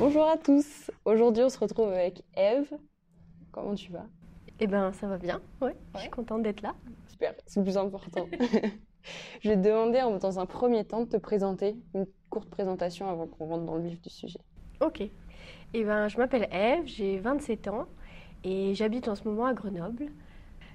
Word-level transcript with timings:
Bonjour 0.00 0.26
à 0.26 0.38
tous. 0.38 0.90
Aujourd'hui, 1.04 1.42
on 1.42 1.50
se 1.50 1.58
retrouve 1.58 1.90
avec 1.90 2.22
Eve. 2.34 2.72
Comment 3.52 3.74
tu 3.74 3.92
vas? 3.92 4.06
Eh 4.58 4.66
ben, 4.66 4.94
ça 4.94 5.06
va 5.06 5.18
bien. 5.18 5.42
Ouais, 5.60 5.76
je 5.94 6.00
suis 6.00 6.08
contente 6.08 6.42
d'être 6.42 6.62
là. 6.62 6.74
Super, 7.06 7.34
c'est 7.44 7.60
le 7.60 7.64
plus 7.64 7.76
important. 7.76 8.26
je 9.42 9.48
vais 9.50 9.56
te 9.56 9.60
demander 9.60 10.02
dans 10.18 10.38
un 10.40 10.46
premier 10.46 10.86
temps 10.86 11.02
de 11.02 11.10
te 11.10 11.18
présenter, 11.18 11.76
une 11.94 12.06
courte 12.30 12.48
présentation 12.48 13.10
avant 13.10 13.26
qu'on 13.26 13.44
rentre 13.44 13.66
dans 13.66 13.74
le 13.74 13.82
vif 13.82 14.00
du 14.00 14.08
sujet. 14.08 14.40
Ok. 14.80 15.02
Eh 15.74 15.84
ben, 15.84 16.08
je 16.08 16.16
m'appelle 16.16 16.48
Eve, 16.50 16.86
j'ai 16.86 17.18
27 17.18 17.68
ans 17.68 17.86
et 18.42 18.74
j'habite 18.74 19.06
en 19.06 19.14
ce 19.14 19.28
moment 19.28 19.44
à 19.44 19.52
Grenoble. 19.52 20.06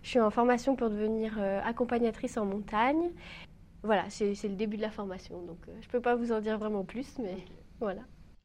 Je 0.03 0.09
suis 0.09 0.19
en 0.19 0.29
formation 0.29 0.75
pour 0.75 0.91
devenir 0.91 1.37
euh, 1.39 1.61
accompagnatrice 1.63 2.37
en 2.37 2.45
montagne. 2.45 3.09
Voilà, 3.81 4.03
c'est 4.09 4.35
le 4.43 4.55
début 4.55 4.77
de 4.77 4.83
la 4.83 4.91
formation, 4.91 5.41
donc 5.41 5.67
euh, 5.67 5.71
je 5.81 5.87
ne 5.87 5.91
peux 5.91 6.01
pas 6.01 6.13
vous 6.13 6.31
en 6.31 6.41
dire 6.41 6.59
vraiment 6.59 6.83
plus, 6.83 7.17
mais 7.17 7.37
voilà. 7.79 8.01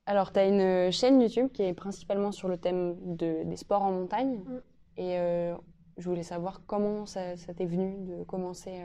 Alors, 0.06 0.32
tu 0.32 0.40
as 0.40 0.46
une 0.46 0.90
chaîne 0.90 1.20
YouTube 1.20 1.50
qui 1.52 1.62
est 1.62 1.74
principalement 1.74 2.32
sur 2.32 2.48
le 2.48 2.56
thème 2.56 2.96
de, 3.16 3.44
des 3.44 3.56
sports 3.56 3.82
en 3.82 3.92
montagne. 3.92 4.38
Mm. 4.38 4.60
Et 4.96 5.18
euh, 5.18 5.54
je 5.98 6.08
voulais 6.08 6.22
savoir 6.22 6.62
comment 6.66 7.06
ça, 7.06 7.36
t'est 7.36 7.66
venu 7.66 7.96
de 8.06 8.24
commencer 8.24 8.80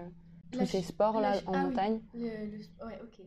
tous 0.51 0.65
ces 0.65 0.81
sports-là 0.81 1.37
en 1.47 1.53
ah 1.53 1.63
montagne. 1.63 1.99
Oui. 2.13 2.29
Ouais, 2.81 2.99
ok. 3.01 3.25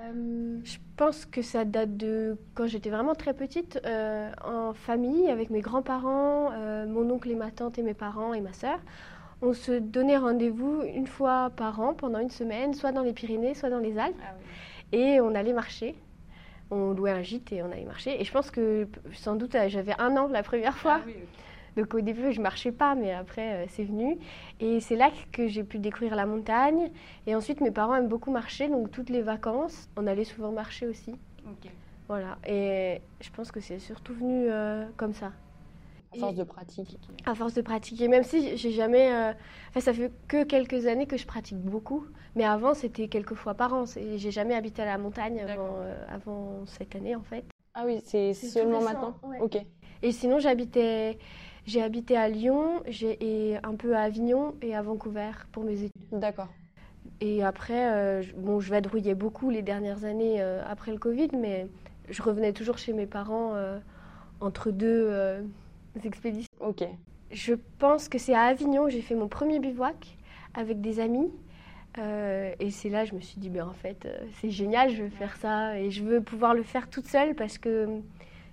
Euh, 0.00 0.58
je 0.64 0.78
pense 0.96 1.26
que 1.26 1.42
ça 1.42 1.64
date 1.64 1.96
de 1.96 2.38
quand 2.54 2.66
j'étais 2.66 2.90
vraiment 2.90 3.14
très 3.14 3.34
petite, 3.34 3.80
euh, 3.84 4.30
en 4.44 4.72
famille, 4.72 5.28
avec 5.28 5.50
mes 5.50 5.60
grands-parents, 5.60 6.50
euh, 6.52 6.86
mon 6.86 7.08
oncle 7.10 7.30
et 7.30 7.34
ma 7.34 7.50
tante 7.50 7.78
et 7.78 7.82
mes 7.82 7.94
parents 7.94 8.32
et 8.34 8.40
ma 8.40 8.52
sœur. 8.52 8.78
On 9.42 9.52
se 9.52 9.72
donnait 9.72 10.16
rendez-vous 10.16 10.82
une 10.82 11.06
fois 11.06 11.50
par 11.50 11.80
an 11.80 11.94
pendant 11.94 12.20
une 12.20 12.30
semaine, 12.30 12.74
soit 12.74 12.92
dans 12.92 13.02
les 13.02 13.12
Pyrénées, 13.12 13.54
soit 13.54 13.70
dans 13.70 13.80
les 13.80 13.98
Alpes. 13.98 14.16
Ah 14.22 14.34
et 14.92 15.20
on 15.20 15.34
allait 15.34 15.54
marcher. 15.54 15.94
On 16.74 16.92
louait 16.92 17.10
un 17.10 17.22
gîte 17.22 17.52
et 17.52 17.62
on 17.62 17.70
allait 17.70 17.84
marcher. 17.84 18.18
Et 18.18 18.24
je 18.24 18.32
pense 18.32 18.50
que 18.50 18.88
sans 19.12 19.36
doute 19.36 19.54
j'avais 19.68 19.94
un 19.98 20.16
an 20.16 20.28
la 20.28 20.42
première 20.42 20.76
fois. 20.76 21.00
Ah 21.04 21.10
donc 21.76 21.94
au 21.94 22.00
début, 22.00 22.32
je 22.32 22.40
marchais 22.40 22.72
pas, 22.72 22.94
mais 22.94 23.12
après, 23.12 23.64
euh, 23.64 23.66
c'est 23.68 23.84
venu. 23.84 24.18
Et 24.60 24.80
c'est 24.80 24.96
là 24.96 25.10
que 25.32 25.48
j'ai 25.48 25.64
pu 25.64 25.78
découvrir 25.78 26.16
la 26.16 26.26
montagne. 26.26 26.90
Et 27.26 27.34
ensuite, 27.34 27.60
mes 27.60 27.70
parents 27.70 27.94
aiment 27.94 28.08
beaucoup 28.08 28.30
marcher, 28.30 28.68
donc 28.68 28.90
toutes 28.90 29.08
les 29.08 29.22
vacances, 29.22 29.88
on 29.96 30.06
allait 30.06 30.24
souvent 30.24 30.52
marcher 30.52 30.86
aussi. 30.86 31.14
Voilà. 32.08 32.36
Et 32.46 33.00
je 33.20 33.30
pense 33.30 33.50
que 33.50 33.60
c'est 33.60 33.78
surtout 33.78 34.12
venu 34.14 34.50
euh, 34.50 34.84
comme 34.96 35.14
ça. 35.14 35.32
À 36.14 36.18
force 36.18 36.34
de 36.34 36.44
pratique. 36.44 36.98
À 37.24 37.34
force 37.34 37.54
de 37.54 37.62
pratiquer, 37.62 38.08
même 38.08 38.22
si 38.22 38.56
j'ai 38.56 38.70
jamais. 38.70 39.12
Euh, 39.12 39.32
enfin, 39.70 39.80
ça 39.80 39.92
fait 39.92 40.12
que 40.28 40.44
quelques 40.44 40.86
années 40.86 41.06
que 41.06 41.16
je 41.16 41.26
pratique 41.26 41.58
beaucoup, 41.58 42.06
mais 42.34 42.44
avant 42.44 42.74
c'était 42.74 43.08
quelques 43.08 43.34
fois 43.34 43.54
par 43.54 43.72
an. 43.72 43.84
J'ai 43.86 44.30
jamais 44.30 44.54
habité 44.54 44.82
à 44.82 44.86
la 44.86 44.98
montagne 44.98 45.40
avant, 45.40 45.76
avant, 46.08 46.66
cette 46.66 46.94
année 46.94 47.16
en 47.16 47.22
fait. 47.22 47.44
Ah 47.74 47.84
oui, 47.86 48.00
c'est 48.04 48.34
seulement 48.34 48.82
maintenant. 48.82 49.14
Ok. 49.40 49.58
Et 50.02 50.12
sinon 50.12 50.38
j'habitais 50.38 51.18
j'ai 51.64 51.82
habité 51.82 52.16
à 52.16 52.28
Lyon 52.28 52.82
et 52.86 53.56
un 53.62 53.74
peu 53.74 53.94
à 53.94 54.02
Avignon 54.02 54.54
et 54.62 54.74
à 54.74 54.82
Vancouver 54.82 55.30
pour 55.52 55.64
mes 55.64 55.84
études. 55.84 55.92
D'accord. 56.10 56.48
Et 57.20 57.44
après, 57.44 57.92
euh, 57.92 58.22
bon, 58.36 58.58
je 58.58 58.70
vadrouillais 58.70 59.14
beaucoup 59.14 59.48
les 59.50 59.62
dernières 59.62 60.04
années 60.04 60.42
euh, 60.42 60.62
après 60.68 60.90
le 60.90 60.98
Covid, 60.98 61.28
mais 61.38 61.68
je 62.08 62.20
revenais 62.22 62.52
toujours 62.52 62.78
chez 62.78 62.92
mes 62.92 63.06
parents 63.06 63.54
euh, 63.54 63.78
entre 64.40 64.72
deux 64.72 65.44
expéditions. 66.04 66.52
Ok. 66.60 66.84
Je 67.30 67.54
pense 67.78 68.08
que 68.08 68.18
c'est 68.18 68.34
à 68.34 68.42
Avignon 68.42 68.84
que 68.84 68.90
j'ai 68.90 69.02
fait 69.02 69.14
mon 69.14 69.28
premier 69.28 69.58
bivouac 69.58 70.16
avec 70.54 70.80
des 70.80 71.00
amis. 71.00 71.30
et 71.98 72.70
c'est 72.70 72.90
là 72.90 73.04
je 73.04 73.14
me 73.14 73.20
suis 73.20 73.40
dit, 73.40 73.48
ben, 73.48 73.66
en 73.66 73.72
fait, 73.72 74.06
c'est 74.40 74.50
génial, 74.50 74.90
je 74.90 75.04
veux 75.04 75.10
faire 75.10 75.36
ça 75.36 75.78
et 75.78 75.90
je 75.90 76.02
veux 76.04 76.20
pouvoir 76.20 76.54
le 76.54 76.62
faire 76.62 76.90
toute 76.90 77.06
seule 77.06 77.34
parce 77.34 77.58
que 77.58 78.02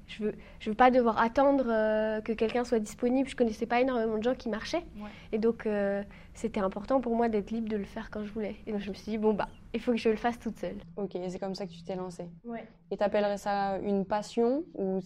je 0.10 0.24
veux, 0.24 0.36
je 0.60 0.70
veux 0.70 0.76
pas 0.76 0.92
devoir 0.92 1.20
attendre 1.20 1.66
euh, 1.68 2.20
que 2.22 2.34
quelqu'un 2.34 2.64
soit 2.64 2.80
disponible. 2.80 3.30
Je 3.30 3.36
connaissais 3.36 3.68
pas 3.68 3.80
énormément 3.80 4.18
de 4.18 4.24
gens 4.24 4.36
qui 4.36 4.50
marchaient. 4.50 4.84
Et 5.32 5.38
donc, 5.38 5.66
euh, 5.66 6.04
c'était 6.34 6.60
important 6.60 7.00
pour 7.00 7.16
moi 7.16 7.30
d'être 7.30 7.52
libre 7.52 7.70
de 7.70 7.78
le 7.78 7.86
faire 7.86 8.10
quand 8.10 8.26
je 8.26 8.32
voulais. 8.32 8.56
Et 8.66 8.72
donc, 8.72 8.82
je 8.82 8.90
me 8.90 8.96
suis 8.96 9.12
dit, 9.12 9.18
bon, 9.18 9.34
bah, 9.34 9.48
il 9.74 9.80
faut 9.80 9.92
que 9.92 9.98
je 9.98 10.10
le 10.10 10.16
fasse 10.16 10.40
toute 10.40 10.58
seule. 10.58 10.78
Ok, 10.98 11.12
c'est 11.30 11.40
comme 11.40 11.54
ça 11.54 11.68
que 11.68 11.72
tu 11.72 11.84
t'es 11.84 11.96
lancée. 11.96 12.28
Ouais. 12.44 12.68
Et 12.90 12.98
t'appellerais 12.98 13.38
ça 13.38 13.78
une 13.84 14.04
passion 14.04 14.64
ou 14.74 15.00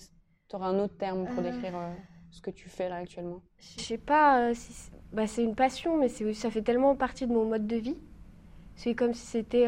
tu 0.50 0.56
aurais 0.56 0.68
un 0.68 0.80
autre 0.80 0.96
terme 0.98 1.28
pour 1.28 1.40
euh. 1.40 1.52
décrire 1.52 1.76
ce 2.34 2.42
que 2.42 2.52
tu 2.52 2.68
fais 2.68 2.90
là 2.90 2.96
actuellement 2.98 3.42
Je 3.78 3.82
sais 3.82 3.98
pas 3.98 4.54
si. 4.54 4.92
Bah, 5.14 5.28
c'est 5.28 5.44
une 5.44 5.56
passion, 5.56 5.98
mais 5.98 6.10
ça 6.10 6.50
fait 6.50 6.64
tellement 6.64 6.96
partie 6.96 7.28
de 7.28 7.32
mon 7.32 7.46
mode 7.46 7.68
de 7.68 7.76
vie. 7.76 7.98
C'est 8.76 8.96
comme 8.96 9.14
si 9.14 9.26
c'était 9.26 9.68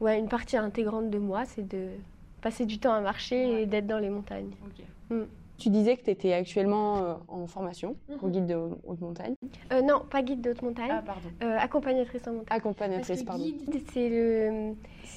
ouais, 0.00 0.18
une 0.18 0.28
partie 0.28 0.56
intégrante 0.56 1.10
de 1.10 1.18
moi. 1.18 1.44
C'est 1.44 1.66
de 1.66 1.88
passer 2.40 2.64
du 2.64 2.78
temps 2.78 2.94
à 2.94 3.00
marcher 3.00 3.62
et 3.62 3.66
d'être 3.66 3.86
dans 3.88 3.98
les 3.98 4.10
montagnes. 4.10 4.52
Mm. 5.10 5.22
Tu 5.58 5.70
disais 5.70 5.96
que 5.96 6.04
tu 6.04 6.10
étais 6.10 6.32
actuellement 6.32 6.98
euh, 6.98 7.14
en 7.26 7.46
formation 7.48 7.96
pour 8.18 8.28
mhm. 8.28 8.32
guide 8.32 8.46
de 8.46 8.54
haute 8.54 9.00
montagne 9.00 9.34
euh, 9.72 9.82
Non, 9.82 10.04
pas 10.08 10.22
guide 10.22 10.40
de 10.40 10.50
haute 10.50 10.62
montagne. 10.62 10.90
Ah, 10.90 11.02
pardon. 11.04 11.28
Euh, 11.42 11.58
accompagnatrice 11.58 12.26
en 12.28 12.32
montagne. 12.34 12.56
Accompagnatrice, 12.56 13.24
pardon. 13.24 13.42
Guide, 13.42 13.82
c'est 13.92 14.08
le, 14.08 14.74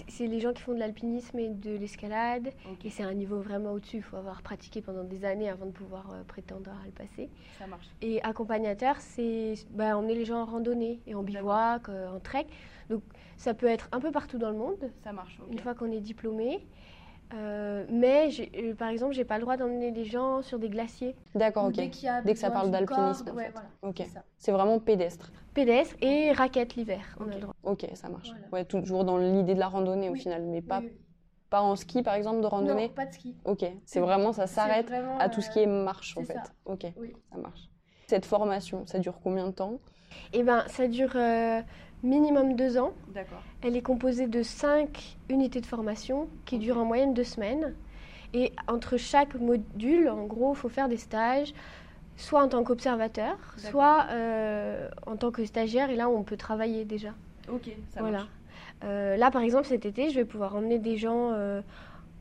c'est 0.08 0.26
les 0.26 0.40
gens 0.40 0.52
qui 0.52 0.64
font 0.64 0.74
de 0.74 0.80
l'alpinisme 0.80 1.38
et 1.38 1.50
de 1.50 1.78
l'escalade. 1.78 2.50
Et 2.84 2.90
c'est 2.90 3.04
un 3.04 3.14
niveau 3.14 3.40
vraiment 3.40 3.74
au-dessus. 3.74 3.98
Il 3.98 4.04
faut 4.04 4.18
avoir 4.18 4.42
pratiqué 4.42 4.82
pendant 4.82 5.04
des 5.04 5.26
années 5.26 5.50
avant 5.50 5.68
de 5.68 5.72
pouvoir 5.72 6.08
prétendre 6.28 6.72
à 6.72 6.86
le 6.86 6.92
passer. 6.92 7.30
Ça 7.60 7.68
marche. 7.68 7.88
Et 8.02 8.20
accompagnateur, 8.24 8.96
c'est 9.00 9.54
bah, 9.70 9.96
emmener 9.96 10.16
les 10.16 10.26
gens 10.26 10.42
en 10.42 10.46
randonnée 10.46 11.02
et 11.06 11.14
en 11.14 11.22
bivouac, 11.22 11.88
en 11.90 12.20
trek. 12.20 12.48
Donc 12.90 13.04
ça 13.38 13.54
peut 13.54 13.68
être 13.68 13.90
un 13.92 14.00
peu 14.00 14.12
partout 14.12 14.40
dans 14.40 14.50
le 14.50 14.58
monde. 14.58 14.90
Ça 15.04 15.14
marche. 15.14 15.40
Une 15.52 15.60
fois 15.60 15.76
qu'on 15.76 15.92
est 15.92 16.02
diplômé. 16.02 16.66
Euh, 17.34 17.86
mais 17.90 18.30
euh, 18.58 18.76
par 18.76 18.90
exemple, 18.90 19.14
j'ai 19.14 19.26
pas 19.26 19.38
le 19.38 19.42
droit 19.42 19.58
d'emmener 19.58 19.92
les 19.92 20.06
gens 20.06 20.42
sur 20.42 20.60
des 20.60 20.70
glaciers. 20.70 21.16
D'accord, 21.36 21.66
ok. 21.66 21.76
Dès, 21.76 22.34
que 22.34 22.40
ça 22.40 22.52
parle 22.52 22.72
d'alpinisme. 22.72 23.34
Ok. 23.82 24.04
C'est 24.38 24.52
vraiment 24.52 24.80
pédestre. 24.80 25.32
Pédestre 25.54 25.96
et 26.02 26.32
raquette 26.32 26.76
l'hiver. 26.76 27.18
Ok, 27.64 27.88
ça 27.94 28.10
marche. 28.10 28.32
Ouais, 28.52 28.66
toujours 28.66 29.04
dans 29.04 29.18
l'idée 29.18 29.54
de 29.54 29.60
la 29.60 29.68
randonnée 29.68 30.10
au 30.10 30.16
final, 30.16 30.44
mais 30.44 30.62
pas, 30.62 30.82
pas 31.50 31.62
en 31.62 31.76
ski 31.76 32.04
par 32.04 32.16
exemple 32.16 32.42
de 32.42 32.48
randonnée. 32.48 32.88
Non, 32.88 32.94
pas 32.94 33.06
de 33.06 33.14
ski. 33.14 33.36
Ok, 33.46 33.66
c'est 33.86 34.00
vraiment 34.00 34.34
ça 34.34 34.48
s'arrête 34.48 34.92
à 35.20 35.30
tout 35.30 35.42
ce 35.42 35.50
qui 35.50 35.60
est 35.60 35.68
marche 35.68 36.18
en 36.18 36.24
fait. 36.24 36.34
Ça. 36.34 36.44
Ok, 36.66 36.86
ça 37.32 37.38
marche. 37.38 37.71
Cette 38.12 38.26
formation, 38.26 38.86
ça 38.88 39.00
dure 39.00 39.14
combien 39.24 39.48
de 39.48 39.54
temps? 39.54 39.80
Eh 40.34 40.44
ben, 40.44 40.66
ça 40.68 40.90
dure 40.90 41.14
euh, 41.16 41.62
minimum 42.04 42.58
deux 42.58 42.78
ans. 42.78 42.92
D'accord. 43.14 43.42
Elle 43.62 43.78
est 43.78 43.82
composée 43.82 44.28
de 44.28 44.44
cinq 44.44 45.16
unités 45.30 45.62
de 45.62 45.66
formation 45.66 46.28
qui 46.44 46.60
durent 46.60 46.80
en 46.80 46.84
moyenne 46.84 47.14
deux 47.14 47.24
semaines. 47.24 47.74
Et 48.34 48.52
entre 48.68 48.98
chaque 48.98 49.36
module, 49.36 50.10
en 50.10 50.26
gros, 50.26 50.52
il 50.52 50.58
faut 50.58 50.68
faire 50.68 50.90
des 50.90 50.98
stages, 50.98 51.54
soit 52.18 52.44
en 52.44 52.50
tant 52.50 52.66
qu'observateur, 52.66 53.38
soit 53.56 54.08
euh, 54.10 54.90
en 55.08 55.16
tant 55.16 55.32
que 55.32 55.46
stagiaire. 55.46 55.90
Et 55.90 55.96
là, 55.96 56.10
on 56.10 56.24
peut 56.24 56.36
travailler 56.36 56.84
déjà. 56.84 57.14
Ok, 57.50 57.70
ça 57.94 58.02
voilà. 58.02 58.18
Marche. 58.18 58.30
Euh, 58.84 59.16
là, 59.16 59.32
par 59.32 59.42
exemple, 59.42 59.68
cet 59.68 59.86
été, 59.86 60.10
je 60.10 60.16
vais 60.16 60.26
pouvoir 60.26 60.54
emmener 60.58 60.80
des 60.80 60.98
gens 60.98 61.32
euh, 61.32 61.62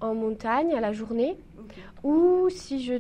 en 0.01 0.15
montagne 0.15 0.73
à 0.73 0.81
la 0.81 0.93
journée, 0.93 1.37
ou 2.05 2.49
si 2.49 2.81
je, 2.81 2.95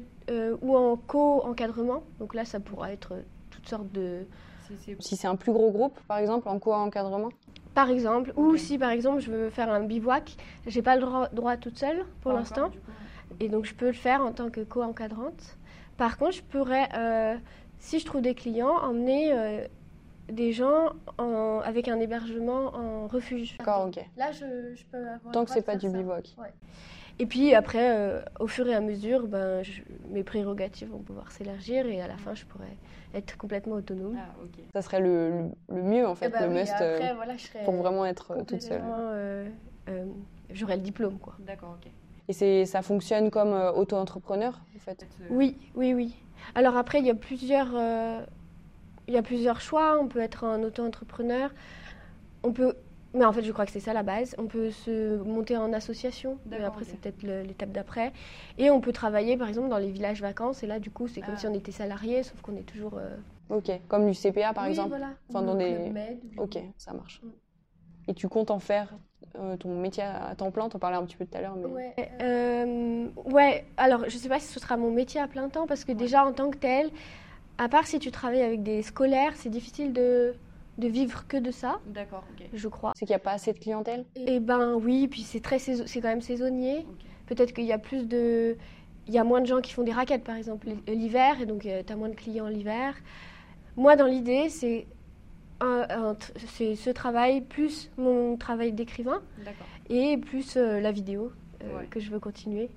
ou 0.62 0.76
en 0.76 0.96
co-encadrement. 0.96 2.02
Donc 2.18 2.34
là, 2.34 2.44
ça 2.44 2.60
pourra 2.60 2.92
être 2.92 3.14
toutes 3.50 3.68
sortes 3.68 3.90
de 3.92 4.26
si 4.98 5.16
c'est 5.16 5.26
un 5.26 5.36
plus 5.36 5.52
gros 5.52 5.70
groupe, 5.70 5.98
par 6.06 6.18
exemple, 6.18 6.48
en 6.48 6.58
co-encadrement? 6.58 7.30
Par 7.74 7.88
exemple, 7.88 8.32
ou 8.36 8.56
si 8.56 8.78
par 8.78 8.90
exemple 8.90 9.20
je 9.20 9.30
veux 9.30 9.50
faire 9.50 9.70
un 9.70 9.80
bivouac, 9.80 10.36
j'ai 10.66 10.82
pas 10.82 10.96
le 10.96 11.02
droit, 11.02 11.28
droit 11.28 11.56
toute 11.56 11.78
seule 11.78 12.04
pour 12.20 12.32
l'instant, 12.32 12.70
et 13.38 13.48
donc 13.48 13.64
je 13.64 13.74
peux 13.74 13.86
le 13.86 13.92
faire 13.92 14.22
en 14.22 14.32
tant 14.32 14.50
que 14.50 14.60
co-encadrante. 14.60 15.56
Par 15.96 16.18
contre, 16.18 16.32
je 16.32 16.42
pourrais, 16.42 16.88
euh, 16.96 17.36
si 17.78 18.00
je 18.00 18.06
trouve 18.06 18.22
des 18.22 18.34
clients, 18.34 18.76
emmener 18.82 19.32
euh, 19.32 19.66
des 20.28 20.52
gens 20.52 20.90
avec 21.64 21.88
un 21.88 22.00
hébergement 22.00 22.74
en 22.74 23.06
refuge. 23.06 23.56
D'accord, 23.58 23.86
ok. 23.86 24.04
Là, 24.16 24.32
je, 24.32 24.74
je 24.74 24.84
peux 24.90 25.08
avoir. 25.08 25.32
Tant 25.32 25.44
que 25.44 25.50
c'est 25.50 25.62
pas 25.62 25.76
du 25.76 25.88
bivouac. 25.88 26.36
Et 27.20 27.26
puis 27.26 27.54
après, 27.54 27.94
euh, 27.94 28.22
au 28.40 28.46
fur 28.46 28.66
et 28.66 28.74
à 28.74 28.80
mesure, 28.80 29.28
ben, 29.28 29.62
mes 30.08 30.24
prérogatives 30.24 30.88
vont 30.88 31.02
pouvoir 31.02 31.30
s'élargir 31.32 31.84
et 31.84 32.00
à 32.00 32.08
la 32.08 32.16
fin, 32.16 32.34
je 32.34 32.46
pourrais 32.46 32.74
être 33.14 33.36
complètement 33.36 33.74
autonome. 33.74 34.16
Ah, 34.18 34.32
Ça 34.72 34.80
serait 34.80 35.00
le, 35.00 35.50
le, 35.68 35.82
mieux 35.82 36.08
en 36.08 36.14
fait, 36.14 36.28
eh 36.28 36.30
ben 36.30 36.48
le 36.48 36.58
must 36.58 36.80
euh, 36.80 36.98
pour 37.66 37.74
vraiment 37.74 38.06
être 38.06 38.30
euh, 38.30 38.42
toute 38.44 38.62
seule. 38.62 38.82
J'aurais 40.50 40.76
le 40.76 40.82
diplôme, 40.82 41.18
quoi. 41.18 41.34
D'accord, 41.40 41.76
ok. 41.78 41.90
Et 42.28 42.32
c'est, 42.32 42.64
ça 42.64 42.80
fonctionne 42.80 43.30
comme 43.30 43.52
auto-entrepreneur, 43.52 44.58
en 44.74 44.78
fait? 44.78 45.06
Oui, 45.28 45.58
oui, 45.74 45.92
oui. 45.92 46.16
Alors 46.54 46.78
après, 46.78 47.00
il 47.00 47.06
y 47.06 47.10
a 47.10 47.14
plusieurs, 47.14 47.68
il 49.06 49.14
y 49.14 49.18
a 49.18 49.22
plusieurs 49.22 49.60
choix. 49.60 50.00
On 50.00 50.08
peut 50.08 50.20
être 50.20 50.44
un 50.44 50.62
auto-entrepreneur. 50.62 51.52
On 52.42 52.52
peut 52.52 52.74
mais 53.12 53.24
en 53.24 53.32
fait, 53.32 53.42
je 53.42 53.50
crois 53.52 53.66
que 53.66 53.72
c'est 53.72 53.80
ça 53.80 53.92
la 53.92 54.02
base. 54.02 54.34
On 54.38 54.46
peut 54.46 54.70
se 54.70 55.16
monter 55.22 55.56
en 55.56 55.72
association, 55.72 56.38
mais 56.46 56.62
après, 56.62 56.84
c'est 56.84 56.98
peut-être 57.00 57.22
l'étape 57.22 57.70
d'après. 57.70 58.12
Et 58.58 58.70
on 58.70 58.80
peut 58.80 58.92
travailler, 58.92 59.36
par 59.36 59.48
exemple, 59.48 59.68
dans 59.68 59.78
les 59.78 59.90
villages 59.90 60.20
vacances. 60.20 60.62
Et 60.62 60.66
là, 60.66 60.78
du 60.78 60.90
coup, 60.90 61.08
c'est 61.08 61.20
comme 61.20 61.34
ah. 61.34 61.40
si 61.40 61.46
on 61.46 61.54
était 61.54 61.72
salarié, 61.72 62.22
sauf 62.22 62.40
qu'on 62.40 62.56
est 62.56 62.66
toujours. 62.66 62.98
Euh, 62.98 63.16
ok, 63.48 63.70
comme 63.88 64.08
du 64.08 64.14
CPA, 64.14 64.52
par 64.52 64.66
exemple 64.66 64.90
voilà. 64.90 65.10
Enfin, 65.28 65.42
dans 65.42 65.54
des. 65.54 65.92
ok, 66.36 66.58
ça 66.76 66.92
marche. 66.92 67.20
Mm. 67.22 67.28
Et 68.08 68.14
tu 68.14 68.28
comptes 68.28 68.50
en 68.50 68.58
faire 68.58 68.94
euh, 69.38 69.56
ton 69.56 69.78
métier 69.78 70.02
à 70.02 70.34
temps 70.36 70.50
plein, 70.50 70.68
tu 70.68 70.76
en 70.76 70.78
parlais 70.78 70.96
un 70.96 71.04
petit 71.04 71.16
peu 71.16 71.26
tout 71.26 71.36
à 71.36 71.40
l'heure. 71.40 71.56
Mais... 71.56 71.66
Ouais. 71.66 71.94
Euh, 72.20 73.08
Ouais, 73.24 73.64
alors 73.76 74.04
je 74.08 74.16
sais 74.16 74.28
pas 74.28 74.38
si 74.40 74.46
ce 74.46 74.60
sera 74.60 74.76
mon 74.76 74.90
métier 74.90 75.20
à 75.20 75.28
plein 75.28 75.48
temps 75.48 75.66
parce 75.66 75.84
que 75.84 75.92
déjà 75.92 76.24
en 76.24 76.32
tant 76.32 76.50
que 76.50 76.58
tel, 76.58 76.90
à 77.58 77.68
part 77.68 77.86
si 77.86 77.98
tu 77.98 78.10
travailles 78.10 78.42
avec 78.42 78.62
des 78.62 78.82
scolaires, 78.82 79.32
c'est 79.36 79.50
difficile 79.50 79.92
de, 79.92 80.34
de 80.80 80.88
vivre 80.88 81.26
que 81.28 81.36
de 81.36 81.50
ça. 81.50 81.80
D'accord, 81.86 82.24
ok. 82.32 82.46
Je 82.52 82.68
crois. 82.68 82.92
C'est 82.96 83.06
qu'il 83.06 83.12
n'y 83.12 83.20
a 83.20 83.20
pas 83.20 83.32
assez 83.32 83.52
de 83.52 83.58
clientèle? 83.58 84.04
Eh 84.16 84.40
ben 84.40 84.74
oui, 84.74 85.06
puis 85.06 85.22
c'est 85.22 85.40
très 85.40 85.58
c'est 85.58 86.00
quand 86.00 86.08
même 86.08 86.20
saisonnier. 86.20 86.86
Peut-être 87.26 87.52
qu'il 87.52 87.64
y 87.64 87.72
a 87.72 87.78
plus 87.78 88.08
de 88.08 88.56
il 89.06 89.14
y 89.14 89.18
a 89.18 89.24
moins 89.24 89.40
de 89.40 89.46
gens 89.46 89.60
qui 89.60 89.72
font 89.72 89.82
des 89.82 89.92
raquettes 89.92 90.24
par 90.24 90.36
exemple 90.36 90.68
l'hiver 90.86 91.40
et 91.40 91.46
donc 91.46 91.66
euh, 91.66 91.82
tu 91.86 91.92
as 91.92 91.96
moins 91.96 92.08
de 92.08 92.14
clients 92.14 92.48
l'hiver. 92.48 92.94
Moi 93.76 93.96
dans 93.96 94.06
l'idée, 94.06 94.48
c'est 94.48 94.86
c'est 96.36 96.74
ce 96.74 96.88
travail 96.88 97.42
plus 97.42 97.90
mon 97.98 98.38
travail 98.38 98.72
d'écrivain 98.72 99.20
et 99.90 100.16
plus 100.16 100.56
euh, 100.56 100.80
la 100.80 100.90
vidéo 100.90 101.32
euh, 101.62 101.82
que 101.90 102.00
je 102.00 102.10
veux 102.10 102.20
continuer. 102.20 102.70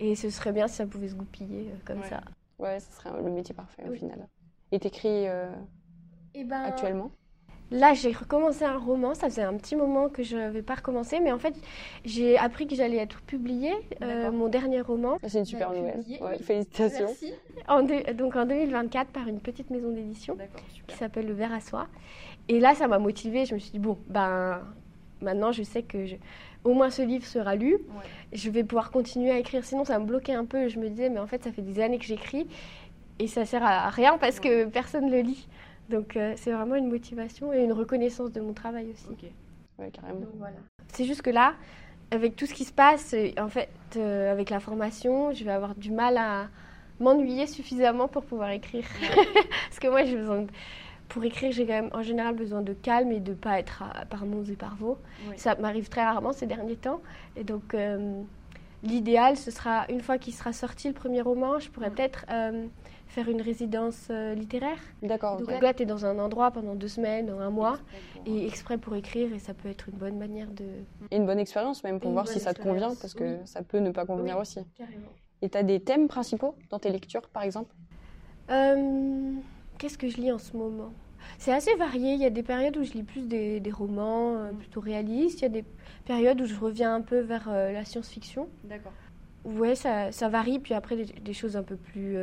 Et 0.00 0.14
ce 0.14 0.30
serait 0.30 0.52
bien 0.52 0.66
si 0.66 0.76
ça 0.76 0.86
pouvait 0.86 1.08
se 1.08 1.14
goupiller 1.14 1.68
comme 1.84 2.02
ça. 2.04 2.22
Ouais, 2.58 2.80
ce 2.80 2.90
serait 2.92 3.10
le 3.22 3.30
métier 3.30 3.54
parfait 3.54 3.86
au 3.88 3.92
final. 3.92 4.26
Et 4.72 4.78
t'écris 4.78 5.26
eh 6.34 6.44
ben, 6.44 6.62
actuellement? 6.62 7.10
Là, 7.72 7.94
j'ai 7.94 8.12
recommencé 8.12 8.64
un 8.64 8.76
roman. 8.76 9.14
Ça 9.14 9.30
faisait 9.30 9.42
un 9.42 9.54
petit 9.54 9.76
moment 9.76 10.10
que 10.10 10.22
je 10.22 10.36
n'avais 10.36 10.60
pas 10.60 10.74
recommencé, 10.74 11.20
mais 11.20 11.32
en 11.32 11.38
fait, 11.38 11.54
j'ai 12.04 12.36
appris 12.36 12.66
que 12.66 12.76
j'allais 12.76 12.98
être 12.98 13.22
publié, 13.22 13.72
euh, 14.02 14.30
mon 14.30 14.48
dernier 14.48 14.82
roman. 14.82 15.18
C'est 15.26 15.38
une 15.38 15.46
super 15.46 15.72
nouvelle. 15.72 16.04
félicitations. 16.42 17.06
Merci. 17.06 17.32
En 17.68 17.82
donc 17.82 18.36
en 18.36 18.44
2024 18.44 19.08
par 19.08 19.26
une 19.26 19.40
petite 19.40 19.70
maison 19.70 19.90
d'édition 19.90 20.36
qui 20.86 20.96
s'appelle 20.96 21.26
Le 21.26 21.32
Verre 21.32 21.54
à 21.54 21.60
Soie. 21.60 21.86
Et 22.48 22.60
là, 22.60 22.74
ça 22.74 22.88
m'a 22.88 22.98
motivée. 22.98 23.46
Je 23.46 23.54
me 23.54 23.58
suis 23.58 23.72
dit 23.72 23.78
bon, 23.78 23.96
ben 24.06 24.60
maintenant, 25.22 25.50
je 25.50 25.62
sais 25.62 25.82
que 25.82 26.04
au 26.64 26.74
moins 26.74 26.90
ce 26.90 27.00
livre 27.00 27.24
sera 27.24 27.56
lu. 27.56 27.78
Je 28.34 28.50
vais 28.50 28.64
pouvoir 28.64 28.90
continuer 28.90 29.30
à 29.30 29.38
écrire. 29.38 29.64
Sinon, 29.64 29.86
ça 29.86 29.98
me 29.98 30.04
bloquait 30.04 30.34
un 30.34 30.44
peu. 30.44 30.68
Je 30.68 30.78
me 30.78 30.90
disais 30.90 31.08
mais 31.08 31.20
en 31.20 31.26
fait, 31.26 31.42
ça 31.42 31.52
fait 31.52 31.62
des 31.62 31.80
années 31.80 31.98
que 31.98 32.04
j'écris 32.04 32.46
et 33.18 33.28
ça 33.28 33.46
sert 33.46 33.64
à 33.64 33.88
rien 33.88 34.18
parce 34.18 34.40
que 34.40 34.66
personne 34.66 35.06
ne 35.06 35.12
le 35.12 35.20
lit. 35.20 35.48
Donc 35.92 36.16
euh, 36.16 36.32
c'est 36.36 36.50
vraiment 36.52 36.74
une 36.74 36.88
motivation 36.88 37.52
et 37.52 37.62
une 37.62 37.72
reconnaissance 37.72 38.32
de 38.32 38.40
mon 38.40 38.54
travail 38.54 38.90
aussi. 38.90 39.06
Ok, 39.10 39.90
carrément. 39.92 40.20
voilà. 40.38 40.56
C'est 40.88 41.04
juste 41.04 41.20
que 41.20 41.30
là, 41.30 41.54
avec 42.10 42.34
tout 42.34 42.46
ce 42.46 42.54
qui 42.54 42.64
se 42.64 42.72
passe, 42.72 43.12
euh, 43.12 43.30
en 43.38 43.48
fait, 43.48 43.68
euh, 43.96 44.32
avec 44.32 44.48
la 44.48 44.58
formation, 44.58 45.32
je 45.32 45.44
vais 45.44 45.52
avoir 45.52 45.74
du 45.74 45.90
mal 45.90 46.16
à 46.16 46.48
m'ennuyer 46.98 47.46
suffisamment 47.46 48.08
pour 48.08 48.24
pouvoir 48.24 48.50
écrire. 48.50 48.86
Parce 49.68 49.78
que 49.78 49.88
moi, 49.88 50.04
j'ai 50.04 50.16
besoin 50.16 50.46
pour 51.10 51.22
écrire, 51.24 51.52
j'ai 51.52 51.66
quand 51.66 51.74
même 51.74 51.90
en 51.92 52.02
général 52.02 52.34
besoin 52.34 52.62
de 52.62 52.72
calme 52.72 53.12
et 53.12 53.20
de 53.20 53.34
pas 53.34 53.58
être 53.58 53.84
par 54.08 54.24
mots 54.24 54.44
et 54.44 54.56
par 54.56 54.76
mots. 54.76 54.96
Ça 55.36 55.56
m'arrive 55.56 55.90
très 55.90 56.02
rarement 56.02 56.32
ces 56.32 56.46
derniers 56.46 56.76
temps. 56.76 57.02
Et 57.36 57.44
donc, 57.44 57.76
l'idéal, 58.82 59.36
ce 59.36 59.50
sera, 59.50 59.84
une 59.90 60.00
fois 60.00 60.16
qu'il 60.16 60.32
sera 60.32 60.54
sorti 60.54 60.88
le 60.88 60.94
premier 60.94 61.20
roman, 61.20 61.58
je 61.58 61.68
pourrais 61.68 61.90
peut-être 61.90 62.24
faire 63.12 63.28
une 63.28 63.42
résidence 63.42 64.08
euh, 64.10 64.34
littéraire. 64.34 64.78
D'accord. 65.02 65.36
Donc 65.36 65.60
là, 65.60 65.74
tu 65.74 65.82
es 65.82 65.86
dans 65.86 66.06
un 66.06 66.18
endroit 66.18 66.50
pendant 66.50 66.74
deux 66.74 66.88
semaines, 66.88 67.28
un 67.28 67.50
mois, 67.50 67.78
et 68.24 68.46
exprès 68.46 68.78
pour 68.78 68.94
écrire, 68.96 69.32
et 69.34 69.38
ça 69.38 69.52
peut 69.52 69.68
être 69.68 69.90
une 69.90 69.98
bonne 69.98 70.16
manière 70.16 70.48
de... 70.48 70.64
Et 71.10 71.16
une 71.16 71.26
bonne 71.26 71.38
expérience 71.38 71.84
même, 71.84 72.00
pour 72.00 72.10
voir 72.12 72.26
si 72.26 72.40
ça 72.40 72.54
te 72.54 72.62
convient, 72.62 72.94
parce 73.00 73.12
que 73.12 73.38
ça 73.44 73.62
peut 73.62 73.78
ne 73.78 73.90
pas 73.90 74.06
convenir 74.06 74.38
aussi. 74.38 74.60
Carrément. 74.76 75.12
Et 75.42 75.50
tu 75.50 75.58
as 75.58 75.62
des 75.62 75.80
thèmes 75.80 76.08
principaux 76.08 76.54
dans 76.70 76.78
tes 76.78 76.90
lectures, 76.90 77.28
par 77.28 77.42
exemple? 77.42 77.74
Euh, 78.50 79.32
Qu'est-ce 79.76 79.98
que 79.98 80.08
je 80.08 80.16
lis 80.16 80.32
en 80.32 80.38
ce 80.38 80.56
moment? 80.56 80.92
C'est 81.38 81.52
assez 81.52 81.74
varié. 81.74 82.14
Il 82.14 82.20
y 82.20 82.24
a 82.24 82.30
des 82.30 82.42
périodes 82.42 82.76
où 82.78 82.84
je 82.84 82.92
lis 82.92 83.02
plus 83.02 83.28
des, 83.28 83.60
romans 83.72 84.36
euh, 84.36 84.52
plutôt 84.52 84.80
réalistes. 84.80 85.40
Il 85.40 85.42
y 85.42 85.46
a 85.46 85.50
des 85.50 85.64
périodes 86.06 86.40
où 86.40 86.46
je 86.46 86.54
reviens 86.58 86.94
un 86.94 87.02
peu 87.02 87.18
vers 87.20 87.50
la 87.50 87.84
science-fiction. 87.84 88.48
D'accord. 88.64 88.92
Ouais, 89.44 89.74
ça, 89.74 90.12
ça, 90.12 90.28
varie. 90.28 90.60
Puis 90.60 90.72
après, 90.72 90.96
des, 90.96 91.32
choses 91.32 91.56
un 91.56 91.62
peu 91.62 91.76
plus 91.76 92.16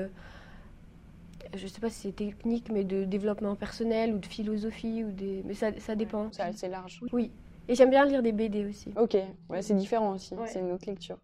je 1.56 1.64
ne 1.64 1.70
sais 1.70 1.82
pas 1.82 1.90
si 1.90 2.02
c'est 2.02 2.16
technique, 2.16 2.72
mais 2.72 2.84
de 2.84 3.06
développement 3.06 3.56
personnel 3.56 4.14
ou 4.14 4.18
de 4.18 4.26
philosophie, 4.26 5.04
ou 5.04 5.12
des... 5.12 5.44
mais 5.46 5.54
ça, 5.54 5.72
ça 5.80 5.96
dépend. 5.96 6.30
c'est 6.32 6.44
assez 6.44 6.68
large. 6.68 7.02
Oui. 7.12 7.32
Et 7.68 7.76
j'aime 7.76 7.90
bien 7.92 8.06
lire 8.06 8.24
des 8.24 8.32
BD 8.32 8.66
aussi. 8.66 8.92
Ok, 8.98 9.16
ouais, 9.50 9.62
c'est 9.62 9.76
différent 9.76 10.14
aussi, 10.14 10.36
c'est 10.48 10.60
une 10.60 10.72
autre 10.72 10.88
lecture. 10.88 11.18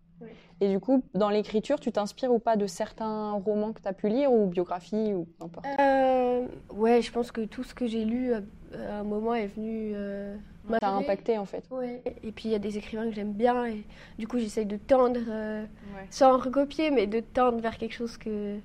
Et 0.62 0.70
du 0.70 0.80
coup, 0.80 1.04
dans 1.14 1.30
l'écriture, 1.30 1.80
tu 1.80 1.92
t'inspires 1.92 2.32
ou 2.32 2.40
pas 2.40 2.56
de 2.56 2.68
certains 2.68 3.32
romans 3.32 3.74
que 3.74 3.82
tu 3.82 3.88
as 3.88 3.94
pu 3.94 4.08
lire 4.08 4.32
ou 4.32 4.48
biographies 4.48 5.14
ou 5.14 5.28
n'importe 5.42 5.66
euh, 5.80 6.46
Ouais, 6.74 7.02
je 7.02 7.12
pense 7.12 7.32
que 7.32 7.42
tout 7.42 7.64
ce 7.64 7.76
que 7.76 7.86
j'ai 7.86 8.06
lu 8.06 8.34
à 8.34 9.00
un 9.00 9.04
moment 9.04 9.34
est 9.36 9.48
venu. 9.48 9.92
Euh, 9.94 10.38
T'as 10.80 10.92
impacté 10.92 11.38
en 11.38 11.46
fait. 11.46 11.64
Ouais. 11.70 12.02
Et 12.24 12.32
puis 12.32 12.46
il 12.46 12.52
y 12.52 12.56
a 12.56 12.60
des 12.60 12.78
écrivains 12.78 13.08
que 13.08 13.14
j'aime 13.14 13.34
bien 13.34 13.66
et 13.66 13.84
du 14.18 14.28
coup 14.28 14.40
j'essaye 14.40 14.66
de 14.66 14.78
tendre, 14.78 15.20
euh, 15.28 15.66
sans 16.10 16.38
recopier, 16.38 16.90
mais 16.90 17.06
de 17.06 17.20
tendre 17.20 17.60
vers 17.60 17.78
quelque 17.78 17.94
chose 17.94 18.18
que, 18.18 18.58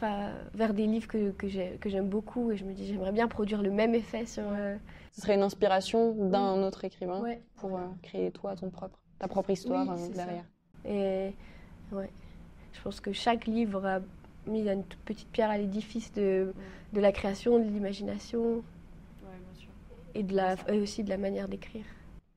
vers 0.00 0.74
des 0.74 0.86
livres 0.86 1.08
que, 1.08 1.30
que 1.30 1.88
j'aime 1.88 2.08
beaucoup 2.08 2.50
et 2.50 2.56
je 2.56 2.64
me 2.64 2.72
dis 2.72 2.86
j'aimerais 2.86 3.12
bien 3.12 3.28
produire 3.28 3.62
le 3.62 3.70
même 3.70 3.94
effet 3.94 4.26
sur. 4.26 4.44
Euh, 4.46 4.76
Ce 5.12 5.20
serait 5.20 5.34
une 5.34 5.42
inspiration 5.42 6.12
d'un 6.28 6.62
autre 6.62 6.84
écrivain 6.84 7.22
pour 7.56 7.76
euh, 7.76 7.86
créer 8.02 8.30
toi 8.30 8.56
ton 8.56 8.70
propre, 8.70 8.98
ta 9.18 9.28
propre 9.28 9.50
histoire 9.50 9.90
euh, 9.90 10.08
derrière. 10.08 10.44
Et 10.84 11.34
ouais, 11.92 12.10
je 12.72 12.82
pense 12.82 13.00
que 13.00 13.12
chaque 13.12 13.46
livre 13.46 13.84
a 13.86 14.00
mis 14.46 14.68
une 14.68 14.84
toute 14.84 15.00
petite 15.00 15.28
pierre 15.28 15.50
à 15.50 15.58
l'édifice 15.58 16.12
de, 16.12 16.52
de 16.92 17.00
la 17.00 17.12
création, 17.12 17.58
de 17.58 17.64
l'imagination 17.64 18.62
et, 20.14 20.22
de 20.22 20.34
la, 20.34 20.56
et 20.68 20.80
aussi 20.80 21.04
de 21.04 21.08
la 21.08 21.18
manière 21.18 21.48
d'écrire. 21.48 21.84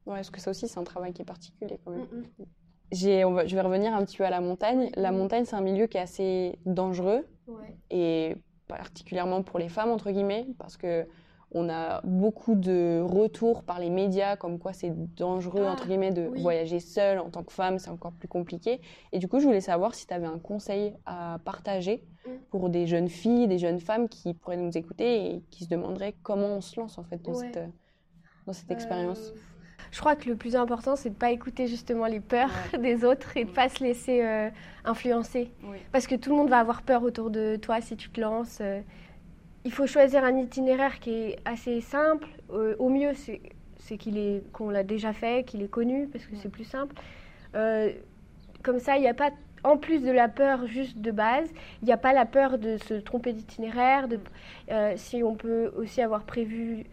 Ouais, 0.06 0.16
parce 0.16 0.30
que 0.30 0.40
ça 0.40 0.52
aussi 0.52 0.68
c'est 0.68 0.80
un 0.80 0.84
travail 0.84 1.14
qui 1.14 1.24
est 1.24 1.26
particulier 1.26 1.80
quand 1.84 1.92
même. 1.92 2.02
Mm, 2.12 2.44
mm 2.44 2.46
je 2.92 3.56
vais 3.56 3.62
revenir 3.62 3.94
un 3.94 4.04
petit 4.06 4.18
peu 4.18 4.26
à 4.26 4.30
la 4.30 4.42
montagne. 4.42 4.90
La 4.96 5.12
montagne, 5.12 5.46
c'est 5.46 5.56
un 5.56 5.62
milieu 5.62 5.88
qui 5.88 5.98
est 5.98 6.02
assez 6.02 6.58
dangereux, 6.66 7.26
et 7.90 8.36
particulièrement 8.68 9.44
pour 9.44 9.60
les 9.60 9.70
femmes, 9.70 9.92
entre 9.92 10.12
guillemets, 10.12 10.48
parce 10.58 10.78
que 10.78 11.08
on 11.52 11.70
a 11.70 12.02
beaucoup 12.04 12.56
de 12.56 13.02
retours 13.02 13.64
par 13.64 13.80
les 13.80 13.90
médias 13.90 14.36
comme 14.36 14.60
quoi 14.60 14.74
c'est 14.74 14.92
dangereux, 15.16 15.64
ah, 15.66 15.72
entre 15.72 15.88
guillemets, 15.88 16.12
de 16.12 16.30
voyager 16.42 16.82
seule 16.82 17.18
en 17.20 17.30
tant 17.30 17.44
que 17.44 17.54
femme, 17.54 17.80
c'est 17.80 17.90
encore 17.90 18.12
plus 18.12 18.28
compliqué. 18.28 18.82
Et 19.14 19.20
du 19.20 19.30
coup, 19.30 19.40
je 19.40 19.46
voulais 19.46 19.62
savoir 19.62 19.96
si 19.96 20.06
tu 20.06 20.14
avais 20.14 20.26
un 20.26 20.40
conseil 20.40 20.94
à 21.06 21.40
partager 21.46 22.04
mm. 22.26 22.32
pour 22.50 22.70
des 22.70 22.88
jeunes 22.88 23.08
filles, 23.08 23.48
des 23.48 23.58
jeunes 23.58 23.80
femmes 23.80 24.10
qui 24.10 24.34
pourraient 24.34 24.58
nous 24.58 24.78
écouter 24.78 25.34
et 25.34 25.44
qui 25.50 25.64
se 25.64 25.70
demanderaient 25.70 26.16
comment 26.24 26.48
on 26.48 26.62
se 26.62 26.78
lance 26.78 26.98
en 26.98 27.04
fait 27.04 27.22
dans 27.22 27.36
cette, 27.36 27.60
dans 28.46 28.54
cette 28.54 28.72
euh, 28.72 28.74
expérience. 28.74 29.32
Je 29.96 30.02
crois 30.02 30.18
que 30.18 30.28
le 30.28 30.36
plus 30.36 30.58
important, 30.58 30.98
c'est 30.98 31.08
de 31.08 31.14
ne 31.14 31.20
pas 31.20 31.32
écouter 31.32 31.68
justement 31.68 32.06
les 32.06 32.20
peurs 32.20 32.52
des 32.78 33.06
autres 33.06 33.38
et 33.38 33.46
de 33.46 33.50
ne 33.50 33.56
pas 33.56 33.70
se 33.70 33.82
laisser 33.82 34.22
euh, 34.26 34.50
influencer. 34.84 35.50
Parce 35.94 36.06
que 36.06 36.16
tout 36.16 36.32
le 36.32 36.36
monde 36.36 36.50
va 36.50 36.60
avoir 36.60 36.82
peur 36.82 37.02
autour 37.02 37.30
de 37.30 37.56
toi 37.56 37.80
si 37.80 37.96
tu 37.96 38.10
te 38.10 38.20
lances. 38.20 38.58
Euh. 38.60 38.82
il 39.64 39.72
faut 39.72 39.88
choisir 39.88 40.26
un 40.26 40.36
itinéraire 40.36 41.00
qui 41.00 41.12
est 41.12 41.40
assez 41.46 41.80
simple. 41.80 42.28
Euh, 42.52 42.76
au 42.78 42.90
mieux, 42.90 43.14
c'est 43.14 43.98
qu'il 43.98 44.18
est 44.18 44.44
qu'on 44.52 44.70
l'a 44.70 44.84
déjà 44.84 45.14
fait, 45.14 45.46
qu'il 45.46 45.62
est 45.62 45.72
connu, 45.72 46.10
parce 46.12 46.26
que 46.26 46.36
c'est 46.36 46.50
plus 46.50 46.66
simple. 46.66 46.94
comme 48.64 48.80
ça, 48.80 48.98
il 48.98 49.02
n'y 49.02 49.08
a 49.08 49.14
pas 49.14 49.32
en 49.64 49.78
plus 49.78 50.02
de 50.02 50.12
la 50.12 50.28
peur 50.28 50.68
juste 50.68 50.98
de 50.98 51.12
base, 51.12 51.48
il 51.82 51.86
n'y 51.86 51.94
a 51.94 51.98
pas 51.98 52.12
la 52.12 52.26
peur 52.26 52.58
de 52.58 52.76
se 52.76 52.96
tromper 52.96 53.32
d'itinéraire. 53.32 54.10
si 54.98 55.24
on 55.24 55.36
peut 55.36 55.72
aussi 55.78 56.02
avoir 56.02 56.24
prévu 56.24 56.86